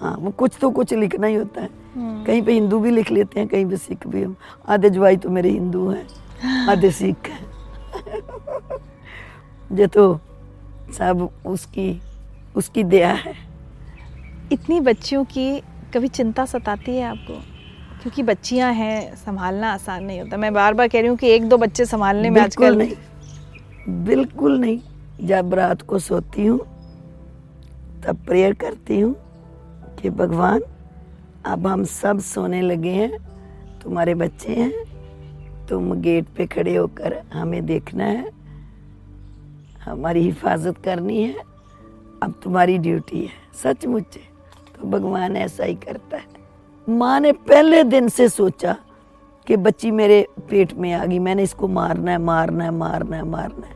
हाँ 0.00 0.16
वो 0.20 0.30
कुछ 0.30 0.52
तो 0.60 0.70
कुछ 0.70 0.94
लिखना 0.94 1.26
ही 1.26 1.34
होता 1.34 1.60
है। 1.60 1.68
हम्म। 1.94 2.24
कहीं 2.24 2.42
पे 2.42 2.52
हिंदू 2.52 2.78
भी 2.78 2.90
लिख 2.90 3.10
लेते 3.10 3.40
हैं 3.40 3.48
कहीं 3.48 3.66
पे 3.66 3.76
सिख 3.76 4.06
भी। 4.06 4.22
हम 4.22 4.36
आधे 4.68 4.90
जवाई 4.90 5.16
तो 5.16 5.30
मेरे 5.30 5.50
हिंदू 5.50 5.88
हैं 5.90 6.68
आधे 6.68 6.90
सिख 6.90 7.28
हैं। 7.28 7.46
ये 9.78 9.86
तो 9.86 10.20
सब 10.98 11.28
उसकी 11.46 12.00
उसकी 12.56 12.84
दया 12.84 13.12
है। 13.12 13.34
इतनी 14.52 14.80
बच्चियों 14.80 15.24
की 15.24 15.62
कभी 15.94 16.08
चिंता 16.08 16.44
सताती 16.44 16.96
है 16.96 17.04
आपको? 17.04 17.34
क्योंकि 18.02 18.22
बच्चियाँ 18.22 18.72
हैं 18.72 19.16
संभालना 19.16 19.72
आसान 19.72 20.04
नहीं 20.04 20.20
होता। 20.20 20.36
मैं 20.36 20.54
बार 20.54 20.74
बार 20.74 20.88
कह 20.88 20.98
रही 21.00 21.08
हूँ 21.08 21.16
कि 21.16 21.28
एक 21.28 21.48
दो 21.48 21.56
बच्चे 21.56 21.84
संभालने 21.84 22.30
में 22.30 22.40
आजकल 22.42 22.76
नहीं। 22.76 22.94
बिल्कुल 23.88 24.58
नहीं। 24.58 24.80
जब 25.26 25.54
रात 25.54 25.82
को 25.82 25.98
सोती 25.98 26.46
हूँ, 26.46 26.58
तब 28.02 28.24
प्रेयर 28.26 28.54
करती 28.54 29.00
हूँ 29.00 29.14
कि 30.00 30.10
भगवान, 30.10 30.62
अब 31.46 31.66
हम 31.66 31.84
सब 31.84 32.20
सोने 32.20 32.60
लगे 32.60 32.90
हैं, 32.90 33.18
तुम्हारे 33.82 34.14
बच्चे 34.14 34.54
हैं, 34.54 34.72
तुम 35.68 35.92
गेट 35.94 36.26
पे 36.36 36.46
खड़े 36.46 36.76
होकर 36.76 37.22
हमें 37.32 37.64
देखना 37.66 38.04
है, 38.04 38.30
हमारी 39.84 40.22
हिफाजत 40.22 40.78
करनी 40.78 41.22
है, 41.22 41.34
अब 42.22 42.34
तुम्हारी 42.44 42.78
ड्यूटी 42.78 43.20
है। 43.20 43.30
सचमुच 43.62 44.18
तो 44.74 44.88
भगवान 44.88 45.36
ऐसा 45.36 45.64
ही 45.64 45.74
करता 45.74 46.16
है। 46.16 46.96
माँ 46.96 47.20
ने 47.20 47.32
पहले 47.32 47.84
दिन 47.84 48.08
से 48.08 48.28
सोचा 48.28 48.76
कि 49.46 49.56
बच्ची 49.56 49.90
मेरे 49.90 50.26
पेट 50.50 50.74
में 50.74 50.92
आ 50.92 51.04
गई, 51.04 51.18
मैंने 51.18 51.42
इसको 51.42 51.68
मारना 51.68 52.10
है 52.10 52.18
मारना 52.18 52.64
है 52.64 52.70
मारना 52.70 53.16
है 53.16 53.22
मारना 53.22 53.66
है। 53.66 53.74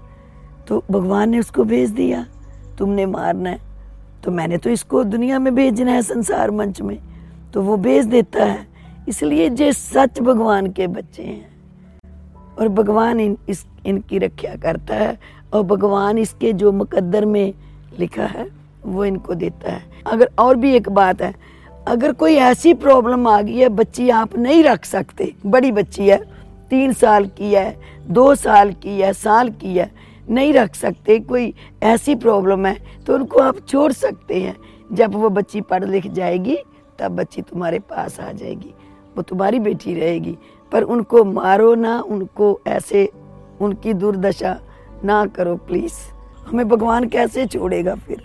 तो 0.68 0.84
भगवान 0.90 1.30
ने 1.30 1.38
उसको 1.38 1.64
भेज 1.64 1.90
दिया, 1.90 2.26
तुमने 2.78 3.06
मारना 3.06 3.50
है। 3.50 3.60
तो 4.24 4.30
मैंने 4.30 4.56
तो 4.56 4.70
इसको 4.70 5.04
दुनिया 5.04 5.38
में 5.38 5.54
भेजना 5.54 5.92
है 5.92 6.02
संसार 6.02 6.50
मंच 6.50 6.82
में। 6.82 6.98
तो 7.54 7.62
वो 7.62 7.76
भेज 7.76 8.04
देता 8.04 8.44
है। 8.44 8.66
इसलिए 9.08 9.48
जे 9.48 9.72
सच 9.72 10.20
भगवान 10.20 10.66
के 10.66 10.86
बच्चे 10.86 11.22
हैं। 11.22 11.56
और 12.60 12.68
भगवान 12.68 13.20
इन, 13.20 13.38
इस, 13.48 13.66
इनकी 13.86 14.18
रक्षा 14.18 14.56
करता 14.56 14.94
है। 14.94 15.18
और 15.54 15.62
भगवान 15.62 16.18
इसके 16.18 16.52
जो 16.52 16.72
मुकद्दर 16.72 17.24
में 17.24 17.54
लिखा 17.98 18.24
है, 18.24 18.50
वो 18.86 19.04
इनको 19.04 19.34
देता 19.34 19.72
है। 19.72 19.82
अगर 20.06 20.30
और 20.38 20.56
भी 20.56 20.74
एक 20.74 20.88
बात 20.88 21.22
है 21.22 21.55
अगर 21.86 22.12
कोई 22.12 22.34
ऐसी 22.34 22.72
प्रॉब्लम 22.74 23.26
आ 23.28 23.40
गई 23.42 23.56
है, 23.56 23.68
बच्ची 23.68 24.08
आप 24.10 24.36
नहीं 24.36 24.62
रख 24.64 24.84
सकते। 24.84 25.32
बड़ी 25.46 25.72
बच्ची 25.72 26.08
है, 26.08 26.16
तीन 26.70 26.92
साल 26.92 27.26
की 27.26 27.52
है, 27.54 27.76
दो 28.08 28.34
साल 28.34 28.72
की 28.72 29.00
है, 29.00 29.12
साल 29.12 29.50
की 29.50 29.76
है, 29.76 29.90
नहीं 30.30 30.52
रख 30.52 30.74
सकते। 30.74 31.18
कोई 31.18 31.54
ऐसी 31.82 32.14
प्रॉब्लम 32.14 32.66
है 32.66 32.76
तो 33.06 33.14
उनको 33.14 33.40
आप 33.40 33.56
छोड़ 33.68 33.92
सकते 33.92 34.40
हैं। 34.42 34.56
जब 34.92 35.14
वो 35.14 35.28
बच्ची 35.28 35.60
पढ़ 35.60 35.84
लिख 35.84 36.06
जाएगी, 36.06 36.58
तब 36.98 37.16
बच्ची 37.16 37.42
तुम्हारे 37.42 37.78
पास 37.78 38.20
आ 38.20 38.32
जाएगी। 38.32 38.74
वो 39.16 39.22
तुम्हारी 39.22 39.60
बेटी 39.60 39.94
रहेगी। 39.94 40.36
पर 40.72 40.82
उनको 40.82 41.24
मारो 41.24 41.74
ना, 41.74 42.00
उनको 42.00 42.60
ऐसे 42.66 43.08
उनकी 43.60 43.92
दुर्दशा 43.94 44.58
ना 45.04 45.26
करो 45.26 45.56
प्लीज़ 45.56 45.94
हमें 46.46 46.68
भगवान 46.68 47.08
कैसे 47.08 47.46
छोड़ेगा 47.46 47.94
फिर? 47.94 48.15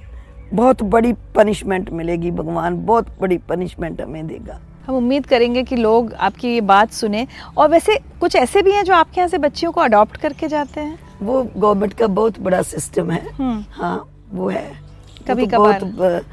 बहुत 0.54 0.84
बड़ी 0.84 1.14
पनिशमेंट 1.36 1.89
मिलेगी 1.89 2.32
भगवान 2.32 2.86
बहुत 2.86 3.08
बड़ी 3.22 3.38
पनिशमेंट 3.38 4.02
हमें 4.02 4.28
देगा। 4.28 4.60
हम 4.88 4.95
उम्मीद 4.95 5.26
करेंगे 5.26 5.64
कि 5.64 5.76
लोग 5.76 6.14
आपकी 6.14 6.54
ये 6.54 6.62
बात 6.62 6.91
सुने। 6.91 7.28
और 7.58 7.70
वैसे 7.70 7.99
कुछ 8.20 8.36
ऐसे 8.36 8.62
भी 8.62 8.72
हैं 8.72 8.84
जो 8.84 8.93
आपके 8.93 9.22
यहाँ 9.22 9.28
से 9.28 9.38
बच्चियों 9.38 9.72
को 9.72 9.82
अडॉप्ट 9.82 10.18
करके 10.18 10.47
जाते 10.47 10.82
हैं? 10.82 10.99
वो 11.22 11.47
गवर्नमेंट 11.58 11.93
का 11.93 12.08
बहुत 12.08 12.39
बड़ा 12.39 12.62
सिस्टम 12.62 13.12
है। 13.12 13.30
हम्म। 13.34 13.66
हाँ 13.72 14.10
वो 14.34 14.49
है। 14.49 14.72
कभी 15.28 15.47
तो 15.47 15.58
कभार। 15.58 15.80
बहुत 15.80 15.95
ब- 15.99 16.26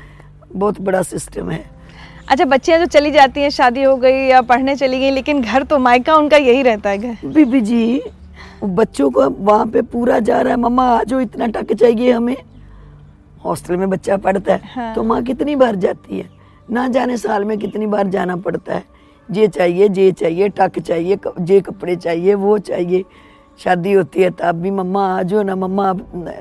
बहुत 0.57 0.81
बड़ा 0.81 1.03
सिस्टम 1.03 1.51
है। 1.51 1.65
अच्छा 2.29 2.45
बच्चियाँ 2.45 2.79
जो 2.79 2.87
चली 2.87 3.11
जाती 3.11 3.41
हैं 3.41 3.51
शादी 3.51 3.83
हो 3.83 3.97
गई 3.97 4.27
या 4.27 4.43
पढ़ने 4.43 4.77
चली 4.77 4.99
गई 4.99 5.11
लेकिन 5.11 5.43
घर 5.43 5.63
तो 5.63 5.79
मायका 5.79 6.17
उनका 6.17 6.37
यही 6.37 6.63
रहता 6.63 6.91
है 6.91 6.99
घर। 6.99 7.17
बीबी 7.25 7.61
जी 7.61 8.03
बच्चों 8.65 9.11
को 9.11 9.31
वहाँ 9.31 9.67
पे 9.67 9.83
पूरा 9.83 10.19
जा 10.19 10.41
रहा 10.41 10.53
है। 10.53 10.61
मम्मा 10.61 10.99
आ 10.99 11.03
जाओ 11.03 11.21
इतना 11.21 11.47
टक 11.47 11.73
चाहिए 11.73 12.13
हमें। 12.13 12.37
हॉस्टल 13.45 13.77
में 13.77 13.89
बच्चा 13.91 14.17
पढ़ता 14.17 14.55
है 14.55 14.61
हाँ। 14.75 14.95
तो 14.95 15.03
माँ 15.03 15.23
कितनी 15.23 15.57
बार 15.57 15.77
जाती 15.77 16.19
है? 16.19 16.29
ना 16.71 16.87
जाने 16.89 17.17
साल 17.17 17.45
में 17.45 17.57
कितनी 17.59 17.87
बार 17.87 18.07
जाना 18.09 18.37
पड़ता 18.37 18.75
है? 18.75 18.85
ये 19.29 19.49
चाहिए 19.49 19.89
ये 19.89 20.11
चाहिए 20.13 20.49
टक 20.49 20.79
चाहिए 20.79 21.19
ये 21.41 21.61
कपड़े 21.61 21.97
चाहिए 21.97 22.35
वो 22.35 22.57
चाहिए। 22.59 23.05
शादी 23.59 23.93
होती 23.93 24.23
है 24.23 24.31
तब 24.31 24.61
भी 24.63 24.71
मम्मा 24.71 25.07
आ 25.17 25.23
जाओ 25.23 25.43
ना 25.43 25.55
मम्मा 25.57 25.93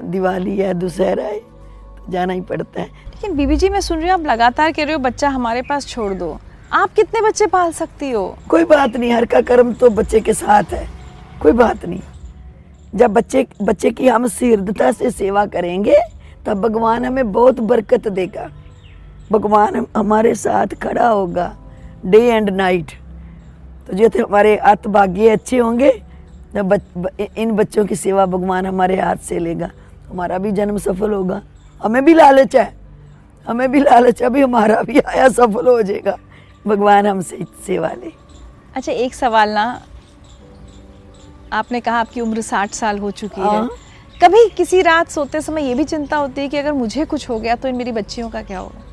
दिवाली 0.03 0.57
है 0.57 0.73
दुशहरा 0.73 1.23
है। 1.23 1.39
तो 1.39 2.11
जाना 2.11 2.33
ही 2.33 2.41
पड़ता 2.41 2.81
है। 2.81 2.87
लेकिन 2.87 3.35
बीबी 3.37 3.55
जी 3.55 3.69
मैं 3.69 3.81
सुन 3.81 3.97
रही 3.97 4.09
हूँ 4.09 4.13
आप 4.13 4.25
लगातार 4.25 4.71
कह 4.71 4.83
रहे 4.83 4.93
हो 4.93 4.99
बच्चा 4.99 5.29
हमारे 5.29 5.61
पास 5.61 5.87
छोड़ 5.87 6.13
दो। 6.13 6.37
आप 6.73 6.93
कितने 6.95 7.21
बच्चे 7.21 7.45
पाल 7.47 7.71
सकती 7.71 8.11
हो? 8.11 8.37
कोई 8.49 8.63
बात 8.65 8.95
नहीं 8.95 9.11
हर 9.13 9.25
का 9.25 9.41
कर्म 9.41 9.73
तो 9.73 9.89
बच्चे 9.89 10.19
के 10.19 10.33
साथ 10.33 10.73
है। 10.73 10.87
कोई 11.41 11.51
बात 11.53 11.85
नहीं। 11.85 12.01
जब 12.95 13.13
बच्चे 13.13 13.45
बच्चे 13.61 13.91
की 13.91 14.07
हम 14.07 14.27
सीर्दता 14.27 14.91
से 14.91 15.11
सेवा 15.11 15.45
करेंगे 15.45 15.95
तब 16.47 16.61
भगवान 16.61 17.05
हमें 17.05 17.31
बहुत 17.31 17.59
बरकत 17.61 18.07
देगा। 18.09 18.49
भगवान 19.31 19.85
हमारे 19.97 20.33
साथ 20.35 20.75
खड़ा 20.81 21.07
होगा 21.07 21.53
डे 22.05 22.19
एंड 22.27 22.49
नाइट 22.49 22.91
तो 23.87 23.93
जो 23.93 24.09
थे 24.09 24.19
हमारे 24.19 24.55
अतभाग्य 24.57 25.29
अच्छे 25.29 25.57
होंगे 25.57 25.91
तब 26.55 26.65
बच, 26.65 27.27
इन 27.37 27.51
बच्चों 27.51 27.85
की 27.85 27.95
सेवा 27.95 28.25
भगवान 28.25 28.65
हमारे 28.65 28.99
हाथ 28.99 29.15
से 29.23 29.39
लेगा। 29.39 29.69
हमारा 30.09 30.37
भी 30.37 30.51
जन्म 30.51 30.77
सफल 30.77 31.13
होगा। 31.13 31.41
हमें 31.81 32.03
भी 32.05 32.13
लालच 32.13 32.55
है। 32.55 32.73
हमें 33.47 33.71
भी 33.71 33.79
लालच 33.79 34.21
है। 34.21 34.27
अभी 34.27 34.41
हमारा 34.41 34.81
भी 34.81 34.99
आया 34.99 35.27
सफल 35.29 35.67
हो 35.67 35.81
जाएगा। 35.81 36.17
भगवान 36.67 37.07
हमसे 37.07 37.45
सेवा 37.67 37.89
ले। 37.89 38.11
अच्छा 38.75 38.91
एक 38.91 39.13
सवाल 39.15 39.49
ना। 39.49 39.65
आपने 41.53 41.79
कहा 41.79 41.99
आपकी 41.99 42.21
उम्र 42.21 42.41
साठ 42.41 42.71
साल 42.71 42.99
हो 42.99 43.11
चुकी 43.11 43.41
है। 43.41 43.47
हाँ। 43.47 43.69
कभी 44.21 44.47
किसी 44.49 44.81
रात 44.81 45.09
सोते 45.09 45.39
समय 45.41 45.67
ये 45.67 45.73
भी 45.75 45.83
चिंता 45.83 46.17
होती 46.17 46.41
है 46.41 46.47
कि 46.47 46.57
अगर 46.57 46.73
मुझे 46.73 47.05
कुछ 47.05 47.29
हो 47.29 47.39
गया 47.39 47.55
तो 47.55 47.67
इन 47.67 47.75
मेरी 47.75 47.91
बच्चियों 47.91 48.29
का 48.29 48.41
क्या 48.41 48.59
होगा? 48.59 48.83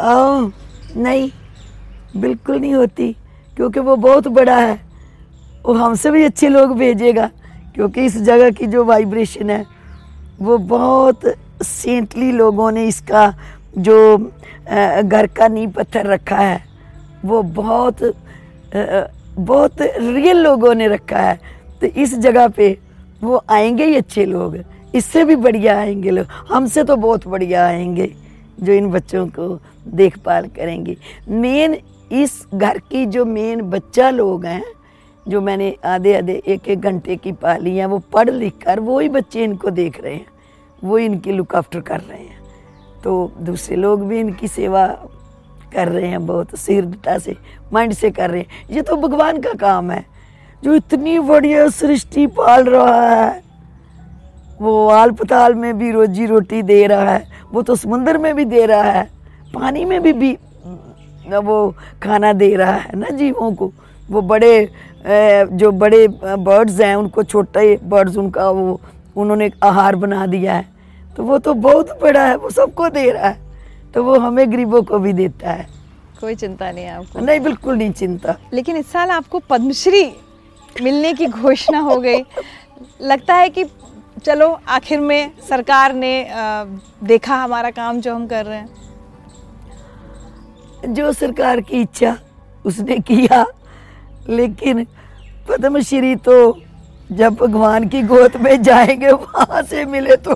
आ, 0.00 0.50
नहीं 0.96 1.30
बिल्कुल 2.16 2.56
नहीं 2.56 2.74
होती 2.74 3.12
क्योंकि 3.56 3.80
वो 3.80 3.96
बहुत 3.96 4.28
बड़ा 4.28 4.56
है। 4.56 4.74
वो 5.64 5.74
हमसे 5.74 6.10
भी 6.10 6.24
अच्छे 6.24 6.48
लोग 6.48 6.76
भेजेगा 6.78 7.30
क्योंकि 7.74 8.04
इस 8.04 8.16
जगह 8.22 8.50
की 8.50 8.66
जो 8.66 8.84
वाइब्रेशन 8.84 9.50
है 9.50 9.64
वो 10.40 10.58
बहुत 10.58 11.20
सेंटली 11.62 12.30
लोगों 12.32 12.70
ने 12.72 12.86
इसका 12.88 13.26
जो 13.78 14.16
घर 14.18 15.26
का 15.36 15.48
नींव 15.48 15.70
पत्थर 15.70 16.06
रखा 16.06 16.36
है 16.36 16.64
वो 17.24 17.42
बहुत 17.42 18.02
बहुत 19.36 19.80
रियल 19.80 20.36
लोगों 20.36 20.74
ने 20.74 20.88
रखा 20.88 21.18
है। 21.18 21.38
तो 21.80 21.86
इस 21.86 22.18
जगह 22.18 22.48
पे 22.48 22.76
वो 23.24 23.42
आएँगे 23.50 23.84
ही 23.84 23.96
अच्छे 23.96 24.24
लोग। 24.24 24.58
इससे 24.94 25.24
भी 25.24 25.36
बढ़िया 25.36 25.78
आएँगे 25.78 26.10
लोग। 26.10 26.26
हमसे 26.48 26.84
तो 26.84 26.96
बहुत 26.96 27.26
बढ़िया 27.28 27.66
आएँगे 27.66 28.14
जो 28.60 28.72
इन 28.72 28.90
बच्चों 28.90 29.26
को 29.26 29.60
देखभाल 29.88 30.46
करेंगे। 30.46 30.96
मेन 31.28 31.76
इस 32.12 32.46
घर 32.54 32.78
की 32.78 33.06
जो 33.06 33.24
मेन 33.24 33.62
बच्चा 33.62 34.10
लोग 34.10 34.44
हैं, 34.44 34.64
जो 35.28 35.40
मैंने 35.40 35.76
आधे 35.84 36.16
आधे 36.18 36.42
एक 36.46 36.68
एक 36.68 36.80
घंटे 36.80 37.16
की 37.16 37.32
पाली 37.32 37.76
हैं, 37.76 37.86
वो 37.86 37.98
पढ़ 37.98 38.30
लिख 38.30 38.52
कर 38.64 38.80
वो 38.80 39.00
ही 39.00 39.08
बच्चे 39.08 39.44
इनको 39.44 39.70
देख 39.70 40.02
रहे 40.04 40.14
हैं। 40.14 40.26
वो 40.84 40.98
इनकी 40.98 41.32
लुक 41.32 41.54
आफ्टर 41.54 41.80
कर 41.80 42.00
रहे 42.00 42.18
हैं। 42.18 42.40
तो 43.04 43.32
दूसरे 43.40 43.76
लोग 43.76 44.06
भी 44.06 44.20
इनकी 44.20 44.48
सेवा 44.48 44.86
कर 45.72 45.88
रहे 45.88 46.06
हैं, 46.06 46.26
बहुत 46.26 46.56
सीरता 46.56 47.18
से 47.18 47.36
माइंड 47.72 47.92
से 47.92 48.10
कर 48.10 48.30
रहे 48.30 48.40
हैं। 48.40 48.66
ये 48.70 48.82
तो 48.82 48.96
भगवान 48.96 49.40
का 49.40 49.52
काम 49.52 49.90
है। 49.90 50.13
जो 50.64 50.74
इतनी 50.74 51.18
बढ़िया 51.20 51.68
सृष्टि 51.68 52.26
पाल 52.36 52.64
रहा 52.64 53.00
है 53.06 53.42
वो 54.60 54.88
आल 54.88 55.10
पताल 55.10 55.54
में 55.54 55.76
भी 55.78 55.90
रोजी 55.90 56.26
रोटी 56.26 56.62
दे 56.62 56.86
रहा 56.86 57.10
है 57.10 57.26
वो 57.52 57.62
तो 57.62 57.74
समुंदर 57.76 58.18
में 58.18 58.34
भी 58.36 58.44
दे 58.44 58.64
रहा 58.66 58.92
है 58.92 59.04
पानी 59.54 59.84
में 59.84 60.00
भी, 60.02 60.12
भी 60.12 60.32
वो 61.28 61.74
खाना 62.02 62.32
दे 62.32 62.54
रहा 62.56 62.72
है 62.72 62.96
ना 62.98 63.08
जीवों 63.16 63.52
को। 63.54 63.72
वो 64.10 64.22
बड़े 64.22 64.68
जो 65.52 65.70
बड़े 65.72 66.06
बर्ड्स 66.08 66.80
हैं 66.80 66.94
उनको 66.96 67.22
छोटे 67.24 67.78
बर्ड्स 67.84 68.16
उनका 68.16 68.48
वो 68.50 68.80
उन्होंने 69.16 69.50
आहार 69.64 69.96
बना 69.96 70.26
दिया 70.26 70.54
है। 70.54 70.66
तो 71.16 71.22
वो 71.22 71.38
तो 71.38 71.54
बहुत 71.54 71.98
बड़ा 72.02 72.26
है 72.26 72.36
वो 72.36 72.50
सबको 72.50 72.88
दे 72.90 73.10
रहा 73.10 73.28
है 73.28 73.38
तो 73.94 74.04
वो 74.04 74.18
हमें 74.18 74.50
गरीबों 74.52 74.82
को 74.82 74.98
भी 74.98 75.12
देता 75.12 75.50
है। 75.50 75.66
कोई 76.20 76.34
चिंता 76.34 76.70
नहीं 76.70 76.84
है 76.84 76.96
आपको? 76.96 77.20
नहीं 77.20 77.40
बिल्कुल 77.40 77.76
नहीं 77.76 77.92
चिंता। 77.92 78.36
लेकिन 78.52 78.76
इस 78.76 78.92
साल 78.92 79.10
आपको 79.10 79.38
पद्मश्री 79.50 80.04
मिलने 80.82 81.12
की 81.12 81.26
घोषणा 81.26 81.78
हो 81.78 81.96
गई। 82.00 82.20
लगता 83.02 83.34
है 83.34 83.48
कि 83.48 83.64
चलो, 84.24 84.60
आखिर 84.68 85.00
में 85.00 85.30
सरकार 85.48 85.92
ने 85.94 86.26
देखा 87.04 87.36
हमारा 87.36 87.70
काम 87.70 88.00
जो 88.00 88.14
हम 88.14 88.26
कर 88.26 88.44
रहे 88.46 88.58
हैं। 88.58 88.68
जो 90.94 91.12
सरकार 91.12 91.60
की 91.60 91.80
इच्छा, 91.80 92.16
उसने 92.64 92.96
किया। 92.98 93.44
लेकिन 94.28 94.84
पद्मश्री 95.48 96.14
तो 96.16 96.58
जब 97.12 97.34
भगवान 97.34 97.88
की 97.88 98.02
गोद 98.02 98.36
में 98.36 98.62
जाएँगे, 98.62 99.10
वहाँ 99.12 99.62
से 99.62 99.84
मिले 99.84 100.16
तो 100.16 100.34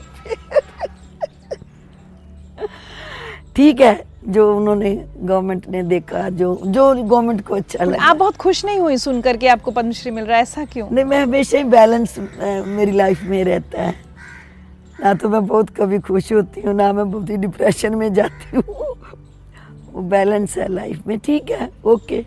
ठीक 3.57 3.81
है 3.81 3.95
जो 4.29 4.57
उन्होंने 4.57 4.95
गवर्नमेंट 5.19 5.69
ने 5.69 5.83
देखा 5.83 6.29
जो 6.29 6.55
जो 6.67 6.95
गवर्नमेंट 6.95 7.41
को 7.47 7.55
अच्छा 7.55 7.85
लगा। 7.85 8.03
आप 8.05 8.17
बहुत 8.17 8.37
खुश 8.37 8.65
नहीं 8.65 8.79
हुई 8.79 8.97
सुन 8.97 9.21
करके 9.21 9.49
आपको 9.49 9.71
पद्मश्री 9.71 10.11
मिल 10.11 10.25
रहा 10.25 10.37
है? 10.37 10.43
ऐसा 10.43 10.65
क्यों? 10.65 10.89
नहीं 10.91 11.05
मैं 11.05 11.21
हमेशा 11.23 11.59
ही 11.59 11.65
बैलेंस 11.65 12.19
मेरी 12.19 12.93
लाइफ 12.93 13.23
में 13.25 13.43
रहता 13.45 13.83
है। 13.83 13.95
ना 15.03 15.15
तो 15.15 15.29
मैं 15.29 15.47
बहुत 15.47 15.71
कभी 15.77 15.99
खुश 15.99 16.33
होती 16.33 16.61
हूँ 16.61 16.75
ना 16.75 16.93
मैं 16.93 17.11
बहुत 17.11 17.31
ही 17.31 17.37
डिप्रेशन 17.37 17.95
में 17.95 18.13
जाती 18.15 18.57
हूँ। 18.57 18.63
वो 19.93 20.03
बैलेंस 20.11 20.57
है 20.59 20.69
लाइफ 20.73 21.07
में 21.07 21.19
ठीक 21.19 21.51
है? 21.51 21.71
ओके 21.85 22.25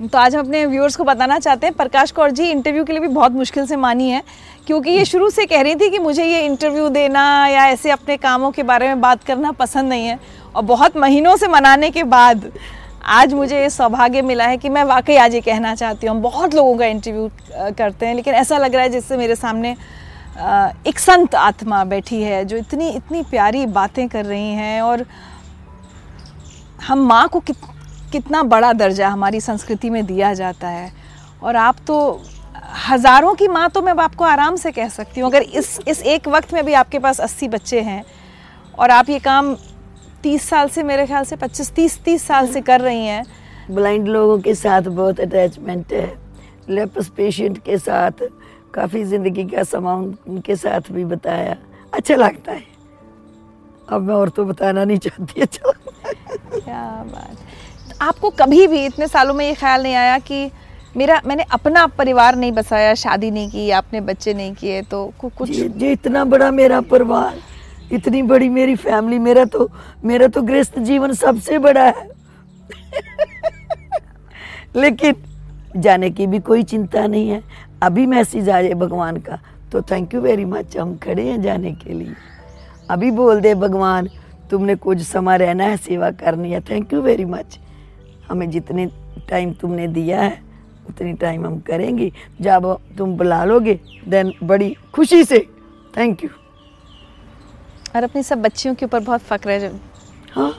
तो 0.00 0.18
आज 0.18 0.34
हम 0.34 0.40
अपने 0.40 0.64
व्यूअर्स 0.66 0.94
को 0.96 1.04
बताना 1.04 1.38
चाहते 1.38 1.66
हैं। 1.66 1.74
प्रकाश 1.76 2.10
कौर 2.10 2.30
जी 2.30 2.44
इंटरव्यू 2.50 2.84
के 2.84 2.92
लिए 2.92 3.00
भी 3.00 3.08
बहुत 3.08 3.32
मुश्किल 3.32 3.66
से 3.66 3.76
मानी 3.76 4.08
है 4.10 4.22
क्योंकि 4.66 4.90
ये 4.90 5.04
शुरू 5.04 5.28
से 5.30 5.44
कह 5.46 5.60
रही 5.60 5.74
थी 5.74 5.88
कि 5.90 5.98
मुझे 5.98 6.24
ये 6.24 6.40
इंटरव्यू 6.44 6.88
देना 6.88 7.46
या 7.46 7.66
ऐसे 7.68 7.90
अपने 7.90 8.16
कामों 8.16 8.50
के 8.50 8.62
बारे 8.62 8.86
में 8.88 9.00
बात 9.00 9.24
करना 9.24 9.50
पसंद 9.52 9.88
नहीं 9.88 10.06
है। 10.06 10.18
और 10.56 10.62
बहुत 10.64 10.96
महीनों 10.96 11.36
से 11.36 11.48
मनाने 11.48 11.90
के 11.90 12.02
बाद 12.04 12.50
आज 13.04 13.34
मुझे 13.34 13.60
ये 13.60 13.68
सौभाग्य 13.70 14.22
मिला 14.22 14.44
है 14.44 14.56
कि 14.56 14.68
मैं 14.68 14.84
वाकई 14.84 15.16
आज 15.16 15.34
ये 15.34 15.40
कहना 15.40 15.74
चाहती 15.74 16.06
हूँ। 16.06 16.14
हम 16.16 16.22
बहुत 16.22 16.54
लोगों 16.54 16.76
का 16.78 16.86
इंटरव्यू 16.86 17.28
करते 17.78 18.06
हैं 18.06 18.14
लेकिन 18.14 18.34
ऐसा 18.34 18.58
लग 18.58 18.74
रहा 18.74 18.82
है 18.82 18.88
जिससे 18.88 19.16
मेरे 19.16 19.34
सामने 19.36 19.76
एक 20.88 20.98
संत 20.98 21.34
आत्मा 21.34 21.84
बैठी 21.84 22.22
है 22.22 22.44
जो 22.44 22.56
इतनी 22.56 22.88
इतनी 22.90 23.22
प्यारी 23.30 23.66
बातें 23.68 24.08
कर 24.08 24.24
रही 24.24 24.52
हैं 24.54 24.80
और 24.82 25.04
हम 26.86 27.06
माँ 27.06 27.26
को 27.28 27.40
कित, 27.40 27.56
कितना 28.12 28.42
बड़ा 28.44 28.72
दर्जा 28.74 29.08
हमारी 29.08 29.40
संस्कृति 29.40 29.90
में 29.90 30.04
दिया 30.06 30.32
जाता 30.34 30.68
है। 30.68 30.92
और 31.42 31.56
आप 31.56 31.76
तो 31.86 31.98
हज़ारों 32.88 33.34
की 33.34 33.48
माँ 33.48 33.68
तो 33.70 33.82
मैं 33.82 33.92
आपको 34.00 34.24
आराम 34.24 34.56
से 34.56 34.72
कह 34.72 34.88
सकती 34.90 35.20
हूँ 35.20 35.28
अगर 35.30 35.42
इस 35.42 35.78
इस 35.88 36.02
एक 36.04 36.28
वक्त 36.28 36.52
में 36.54 36.64
भी 36.64 36.72
आपके 36.74 36.98
पास 36.98 37.20
अस्सी 37.20 37.48
बच्चे 37.48 37.80
हैं 37.82 38.04
और 38.78 38.90
आप 38.90 39.08
ये 39.10 39.18
काम 39.20 39.54
तीस 40.22 40.48
साल 40.48 40.68
से 40.68 40.82
मेरे 40.82 41.06
ख्याल 41.06 41.24
से 41.24 41.36
पच्चीस 41.36 41.70
तीस 41.74 41.98
तीस 42.04 42.26
साल 42.26 42.48
से 42.52 42.60
कर 42.62 42.80
रही 42.80 43.06
हैं। 43.06 43.24
ब्लाइंड 43.70 44.08
लोगों 44.08 44.38
के 44.40 44.54
साथ 44.54 44.82
बहुत 44.82 45.20
अटैचमेंट 45.20 45.92
है। 45.92 46.18
लेपस 46.68 47.08
पेशेंट 47.16 47.58
के 47.64 47.78
साथ 47.78 48.22
काफ़ी 48.74 49.04
ज़िंदगी 49.04 49.44
का 49.46 49.62
समा 49.64 49.94
उनके 49.94 50.56
साथ 50.56 50.92
भी 50.92 51.04
बताया। 51.06 51.56
अच्छा 51.92 52.16
लगता 52.16 52.52
है। 52.52 52.64
अब 53.88 54.02
मैं 54.02 54.14
और 54.14 54.28
तो 54.28 54.44
बताना 54.44 54.84
नहीं 54.84 54.98
चाहती 54.98 55.40
अच्छा 55.40 55.72
क्या 56.54 56.82
बात। 57.06 57.36
आपको 58.00 58.30
कभी 58.30 58.66
भी 58.66 58.84
इतने 58.86 59.06
सालों 59.08 59.34
में 59.34 59.44
ये 59.46 59.54
ख्याल 59.54 59.82
नहीं 59.82 59.94
आया 59.94 60.18
कि 60.18 60.50
मेरा 60.96 61.20
मैंने 61.26 61.42
अपना 61.52 61.86
परिवार 61.86 62.36
नहीं 62.36 62.52
बसाया 62.52 62.94
शादी 62.94 63.30
नहीं 63.30 63.50
की 63.50 63.70
आपने 63.70 64.00
बच्चे 64.00 64.34
नहीं 64.34 64.54
किए 64.54 64.82
तो 64.82 65.12
कुछ 65.20 65.50
ये, 65.50 65.72
ये 65.76 65.92
इतना 65.92 66.24
बड़ा 66.24 66.50
मेरा 66.50 66.80
परिवार 66.80 67.38
इतनी 67.92 68.22
बड़ी 68.22 68.48
मेरी 68.48 68.74
फैमिली 68.76 69.18
मेरा 69.18 69.44
तो 69.44 69.68
मेरा 70.04 70.26
तो 70.28 70.42
गृहस्थ 70.42 70.78
जीवन 70.78 71.12
सबसे 71.12 71.58
बड़ा 71.58 71.84
है। 71.84 72.08
लेकिन 74.76 75.14
जाने 75.76 76.10
की 76.10 76.26
भी 76.26 76.38
कोई 76.38 76.62
चिंता 76.62 77.06
नहीं 77.06 77.30
है। 77.30 77.42
अभी 77.82 78.06
मैसेज 78.06 78.48
आ 78.48 78.60
जाए 78.62 78.74
भगवान 78.74 79.16
का 79.16 79.38
तो 79.72 79.82
थैंक 79.82 80.14
यू 80.14 80.20
वेरी 80.20 80.44
मच 80.44 80.76
हम 80.76 80.96
खड़े 80.96 81.28
हैं 81.28 81.40
जाने 81.42 81.72
के 81.72 81.92
लिए। 81.92 82.14
अभी 82.90 83.10
बोल 83.10 83.40
दे 83.40 83.54
भगवान 83.54 84.08
तुमने 84.50 84.74
कुछ 84.76 85.02
समय 85.02 85.38
रहना 85.38 85.64
है 85.64 85.76
सेवा 85.76 86.10
करनी 86.10 86.52
है 86.52 86.60
थैंक 86.60 86.92
यू 86.92 87.00
वेरी 87.02 87.24
मच 87.24 87.58
हमें 88.30 88.48
जितने 88.50 88.86
टाइम 89.28 89.52
तुमने 89.52 89.86
दिया 89.88 90.20
है 90.22 90.42
उतनी 90.88 91.12
टाइम 91.12 91.46
हम 91.46 91.58
करेंगे। 91.60 92.10
जब 92.40 92.76
तुम 92.98 93.16
बुला 93.16 93.44
लोगे 93.44 93.78
देन 94.08 94.32
बड़ी 94.42 94.74
खुशी 94.94 95.24
से। 95.24 95.38
थैंक 95.96 96.24
यू 96.24 96.30
और 97.96 98.04
अपनी 98.04 98.22
सब 98.22 98.42
बच्चियों 98.42 98.74
के 98.74 98.86
ऊपर 98.86 99.00
बहुत 99.00 99.20
फक्र 99.20 99.50
है 99.50 99.60
जो 99.60 99.78
हाँ? 100.32 100.52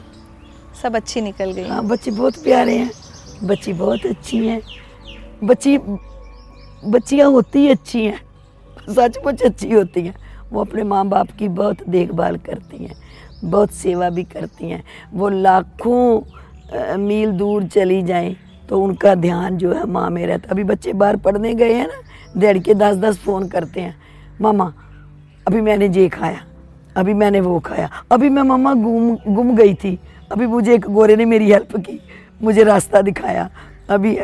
सब 0.81 0.95
अच्छी 0.95 1.21
निकल 1.21 1.51
गई। 1.51 1.67
हाँ 1.67 1.83
बच्चे 1.85 2.11
बहुत 2.11 2.43
प्यारे 2.43 2.77
हैं। 2.77 2.91
बच्ची 3.43 3.73
बहुत 3.73 4.05
अच्छी 4.05 4.37
हैं। 4.47 4.61
बच्ची 5.43 5.77
बच्चियाँ 6.87 7.29
होती 7.29 7.67
अच्छी 7.67 8.05
हैं। 8.05 8.19
सचमुच 8.89 9.41
अच्छी 9.41 9.71
होती 9.71 10.01
हैं। 10.01 10.15
वो 10.51 10.61
अपने 10.61 10.83
माँ 10.83 11.05
बाप 11.07 11.31
की 11.31 11.47
बहुत 11.47 11.87
देखभाल 11.89 12.37
करती 12.37 12.83
हैं। 12.83 12.95
बहुत 13.43 13.71
सेवा 13.71 14.09
भी 14.09 14.23
करती 14.23 14.69
हैं। 14.69 14.83
वो 15.13 15.29
लाखों 15.29 16.21
मील 16.73 17.31
दूर 17.31 17.63
चली 17.67 18.01
जाएँ 18.03 18.35
तो 18.69 18.81
उनका 18.83 19.13
ध्यान 19.15 19.57
जो 19.57 19.73
है 19.73 19.85
माँ 19.87 20.09
में 20.09 20.25
रहता 20.27 20.49
अभी 20.51 20.63
बच्चे 20.63 20.93
बाहर 20.93 21.17
पढ़ने 21.17 21.53
गए 21.55 21.73
हैं 21.73 21.87
ना 21.87 22.01
डैड 22.39 22.63
के 22.63 22.73
दस 22.73 22.95
दस 22.97 23.17
फ़ोन 23.19 23.47
करते 23.49 23.81
हैं। 23.81 23.95
मामा 24.41 24.71
अभी 25.47 25.61
मैंने 25.61 25.87
ये 25.89 26.07
खाया 26.09 26.43
अभी 26.97 27.13
मैंने 27.13 27.39
वो 27.41 27.59
खाया 27.59 27.89
अभी 28.11 28.29
मैं 28.29 28.43
मम्मा 28.43 28.73
गुम 28.73 29.15
गुम 29.35 29.55
गई 29.55 29.73
थी 29.73 29.97
अभी 30.31 30.45
मुझे 30.47 30.73
एक 30.73 30.87
गोरे 30.89 31.15
ने 31.15 31.25
मेरी 31.25 31.51
हेल्प 31.51 31.75
की 31.79 31.99
मुझे 32.41 32.63
रास्ता 32.63 33.01
दिखाया 33.01 33.49
अभी 33.89 34.15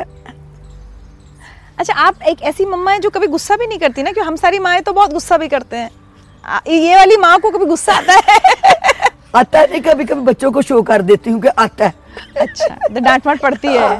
अच्छा 1.78 1.93
आप 1.93 2.22
एक 2.28 2.41
ऐसी 2.41 2.66
मम्मा 2.66 2.91
है 2.91 3.00
जो 3.00 3.10
कभी 3.10 3.28
गुस्सा 3.28 3.56
भी 3.58 3.68
नहीं 3.68 3.80
करती 3.80 4.04
ना 4.04 4.12
क्योंकि 4.12 4.28
हम 4.28 4.36
सारी 4.36 4.60
माएँ 4.60 4.82
तो 4.82 4.93
बहुत 4.93 5.14
गुस्सा 5.14 5.38
भी 5.38 5.48
करते 5.48 5.78
हैं। 5.78 5.89
ये 6.68 6.95
वाली 6.95 7.18
माँ 7.18 7.38
को 7.39 7.52
कभी 7.52 7.66
गुस्सा 7.66 7.93
आता 7.93 8.14
है? 8.14 8.39
आता 9.36 9.60
है 9.60 9.70
नहीं 9.72 9.82
कभी 9.82 10.06
कभी 10.06 10.22
बच्चों 10.22 10.52
को 10.52 10.62
शो 10.62 10.82
कर 10.82 11.02
देती 11.02 11.32
हूँ 11.32 11.41
कि 11.41 11.48
आता 11.48 11.86
है। 11.86 11.93
अच्छा 12.38 12.76
तो 12.88 12.99
डांट 12.99 13.28
माट 13.28 13.39
पड़ती 13.41 13.68
है। 13.68 13.99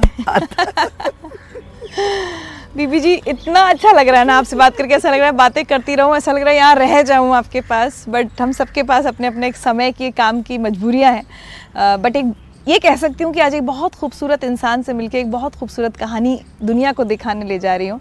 बीबी 2.76 3.00
जी, 3.00 3.14
इतना 3.28 3.62
अच्छा 3.62 3.92
लग 3.92 4.10
रहा 4.10 4.20
है 4.20 4.26
ना 4.28 4.38
आपसे 4.38 4.56
बात 4.56 4.76
करके, 4.78 4.94
ऐसा 4.94 5.10
लग 5.12 5.18
रहा 5.18 5.26
है 5.26 5.32
बातें 5.36 5.64
करती 5.66 5.96
रहूँ, 5.96 6.16
ऐसा 6.18 6.32
लग 6.32 6.42
रहा 6.42 6.50
है 6.50 6.56
यहाँ 6.58 6.76
रह 6.76 7.02
जाऊँ 7.04 7.36
आपके 7.36 7.62
पास 7.62 8.04
बट 8.10 8.42
हम 8.42 8.52
सबके 8.52 8.84
पास 8.84 9.06
अपने 9.06 9.28
अपने 9.28 9.48
एक 9.48 9.56
समय 9.58 9.92
की, 9.92 10.12
काम 10.12 10.42
की 10.42 10.58
मजबूरियाँ 10.58 11.12
हैं। 11.14 12.02
बट 12.02 12.16
एक, 12.16 12.34
ये 12.68 12.80
कह 12.80 12.96
सकती 12.96 13.24
हूँ 13.24 13.34
कि 13.34 13.40
आज 13.40 13.54
एक 13.56 13.66
बहुत 13.66 13.96
खूबसूरत 13.96 14.44
इंसान 14.44 14.82
से 14.84 14.94
मिलकर 14.94 15.18
एक 15.18 15.32
बहुत 15.32 15.56
खूबसूरत 15.56 15.98
कहानी 15.98 16.40
दुनिया 16.64 16.92
को 16.92 17.04
दिखाने 17.04 17.46
ले 17.46 17.60
जा 17.60 17.76
रही 17.76 17.88
हूँ। 17.88 18.00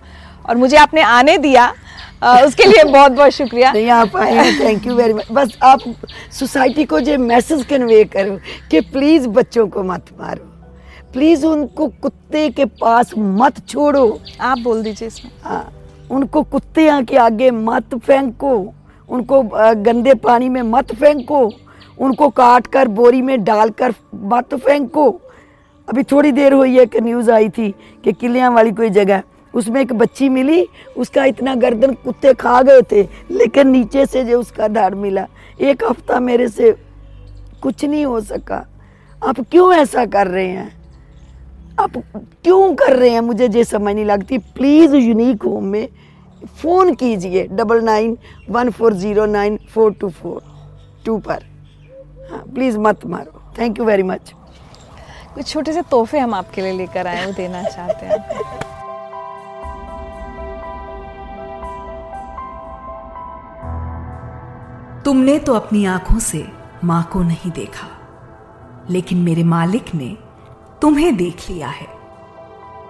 और 0.49 0.57
मुझे 0.57 0.77
आपने 0.77 1.01
आने 1.03 1.37
दिया 1.39 1.73
उसके 2.23 2.65
लिए 2.65 2.85
बहुत 2.85 3.13
बहुत 3.13 3.31
शुक्रिया। 3.31 3.73
नहीं 3.73 3.89
आप 3.91 4.17
आए 4.17 4.35
हैं 4.35 4.59
थैंक 4.61 4.87
यू 4.87 4.95
वेरी 4.95 5.13
मच 5.13 5.31
बस 5.33 5.57
आप 5.63 5.81
सोसाइटी 6.33 6.85
को 6.85 7.01
जो 7.01 7.19
मैसेज 7.19 7.65
कन्वे 7.65 8.03
करो 8.07 8.39
कि 8.71 8.81
प्लीज़ 8.83 9.29
बच्चों 9.29 9.67
को 9.69 9.83
मत 9.83 10.07
मारो। 10.21 10.45
प्लीज़ 11.13 11.45
उनको 11.47 11.89
कुत्ते 12.03 12.49
के 12.51 12.65
पास 12.81 13.13
मत 13.19 13.67
छोड़ो। 13.69 14.21
आप 14.41 14.59
बोल 14.59 14.83
दीजिए 14.83 15.09
इसमें। 15.09 15.31
हाँ, 15.45 15.73
उनको 16.11 16.43
कुत्ते 16.43 16.89
के 17.03 17.17
आगे 17.17 17.51
मत 17.51 17.95
फेंको। 17.97 18.57
उनको 19.09 19.43
गंदे 19.77 20.15
पानी 20.15 20.49
में 20.49 20.63
मत 20.63 20.95
फेंको। 20.95 21.41
उनको 21.99 22.29
काट 22.31 22.67
कर 22.67 22.89
बोरी 22.89 23.23
में 23.23 23.43
डालकर 23.45 23.95
मत 24.15 24.55
फेंको। 24.57 25.09
अभी 25.89 26.03
थोड़ी 26.03 26.33
देर 26.33 26.53
हुई 26.53 26.77
है 26.79 26.87
कि 26.87 27.01
न्यूज़ 27.01 27.31
आई 27.31 27.49
थी 27.49 27.75
कि 28.05 28.13
किलियाँ 28.13 28.51
वाली 28.53 28.71
कोई 28.73 28.91
जगह 28.91 29.23
उसमें 29.57 29.81
एक 29.81 29.93
बच्ची 29.93 30.29
मिली, 30.29 30.67
उसका 30.97 31.25
इतना 31.25 31.55
गर्दन 31.55 31.93
कुत्ते 31.95 32.33
खा 32.35 32.61
गए 32.63 32.83
थे, 32.93 33.03
लेकिन 33.31 33.69
नीचे 33.69 34.07
से 34.07 34.25
जो 34.25 34.41
उसका 34.41 34.69
धड़ 34.69 34.95
मिला, 34.95 35.27
एक 35.61 35.85
हफ़्ता 35.85 36.21
मेरे 36.21 36.49
से 36.49 36.75
कुछ 37.63 37.85
नहीं 37.85 38.05
हो 38.07 38.21
सका। 38.23 38.67
आप 39.23 39.41
क्यों 39.51 39.73
ऐसा 39.75 40.05
कर 40.07 40.27
रहे 40.27 40.49
हैं? 40.49 40.73
आप 41.81 41.97
क्यों 42.45 42.75
कर 42.75 42.97
रहे 42.97 43.11
हैं? 43.11 43.21
मुझे 43.21 43.49
ये 43.49 43.65
समझ 43.65 43.95
नहीं 43.95 44.05
लगती। 44.05 44.39
प्लीज़ 44.39 44.95
यूनिक 44.97 45.43
होम 45.43 45.65
में 45.65 45.89
फ़ोन 46.63 46.95
कीजिए, 46.95 47.47
double 47.47 47.81
nine 47.85 48.17
one 48.51 48.71
four 48.71 48.95
zero 48.95 49.27
nine 49.27 49.59
four 49.75 49.93
two 49.93 50.09
four 50.11 50.43
two 51.07 51.19
पर। 51.19 51.45
हाँ 52.31 52.45
प्लीज़ 52.55 52.79
मत 52.79 53.07
मारो। 53.07 53.43
थैंक 53.59 53.79
यू 53.79 53.85
वेरी 53.85 54.03
मच 54.03 54.33
कुछ 55.35 55.47
छोटे 55.47 55.73
से 55.73 55.83
तोहफे 55.83 56.19
हम 56.19 56.35
आपके 56.35 56.63
लिए 56.63 56.73
लेकर 56.73 57.07
आए 57.07 57.27
वो 57.27 57.33
देना 57.33 57.63
चाहते 57.63 58.07
हैं। 58.07 58.76
तुमने 65.07 65.39
तो 65.39 65.55
अपनी 65.55 65.85
आँखों 65.87 66.19
से 66.19 66.45
माँ 66.85 67.03
को 67.13 67.23
नहीं 67.23 67.51
देखा, 67.51 67.87
लेकिन 68.91 69.19
मेरे 69.19 69.43
मालिक 69.45 69.95
ने 69.95 70.17
तुम्हें 70.83 71.17
देख 71.17 71.49
लिया 71.51 71.69
है। 71.69 71.87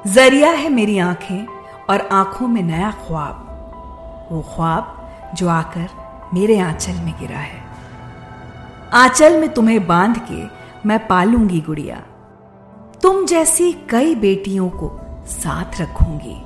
ज़रिया 0.07 0.51
है 0.51 0.69
मेरी 0.69 0.99
आँखें 0.99 1.47
और 1.91 2.07
आँखों 2.13 2.49
में 2.49 2.63
नया 2.63 2.91
ख्वाब, 2.91 4.29
वो 4.33 4.41
ख्वाब 4.55 5.35
जो 5.35 5.49
आकर 5.49 5.89
मेरे 6.35 6.59
आंचल 6.59 6.93
में 6.93 7.13
गिरा 7.21 7.39
है। 7.39 7.61
आंचल 8.95 9.39
में 9.41 9.49
तुम्हें 9.49 9.87
बाँध 9.87 10.19
के 10.31 10.43
मैं 10.89 10.99
पालूँगी 11.07 11.61
गुड़िया। 11.61 11.97
तुम 13.03 13.25
जैसी 13.27 13.73
कई 13.91 14.15
बेटियों 14.15 14.71
को 14.71 14.91
साथ 15.27 15.81
रखूँगी। 15.81 16.37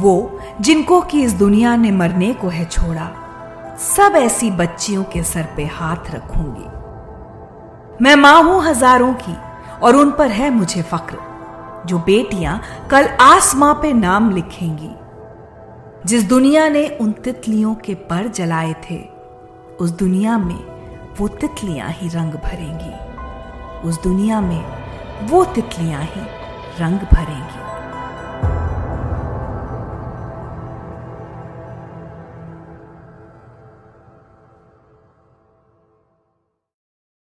वो 0.00 0.40
जिनको 0.60 1.00
कि 1.00 1.22
इस 1.22 1.32
दुनिया 1.32 1.76
ने 1.76 1.90
मरने 1.90 2.34
को 2.34 2.48
है 2.48 2.64
छोड़ा 2.64 3.10
सब 3.78 4.14
ऐसी 4.16 4.50
बच्चियों 4.50 5.02
के 5.04 5.22
सर 5.22 5.46
पे 5.56 5.64
हाथ 5.64 6.10
रखूँगी। 6.10 8.04
मैं 8.04 8.14
माँ 8.16 8.42
हूँ 8.42 8.62
हज़ारों 8.62 9.12
की, 9.14 9.34
और 9.82 9.96
उन 9.96 10.10
पर 10.10 10.30
है 10.30 10.50
मुझे 10.50 10.82
फक्र 10.82 11.18
जो 11.86 11.98
बेटियाँ 11.98 12.60
कल 12.90 13.06
आसमां 13.20 13.74
पे 13.74 13.92
नाम 13.92 14.30
लिखेंगी। 14.30 14.90
जिस 16.06 16.24
दुनिया 16.24 16.68
ने 16.68 16.86
उन 17.00 17.12
तितलियों 17.24 17.74
के 17.74 17.94
पर 17.94 18.28
जलाए 18.28 18.74
थे, 18.90 18.98
उस 19.80 19.90
दुनिया 19.90 20.38
में 20.38 20.60
वो 21.18 21.28
तितलियाँ 21.28 21.90
ही 21.90 22.08
रंग 22.08 22.32
भरेंगी। 22.34 23.88
उस 23.88 24.02
दुनिया 24.02 24.40
में 24.40 24.64
वो 25.28 25.44
तितलियाँ 25.44 26.02
ही 26.02 26.22
रंग 26.80 27.00
भरेंगी। 27.12 27.57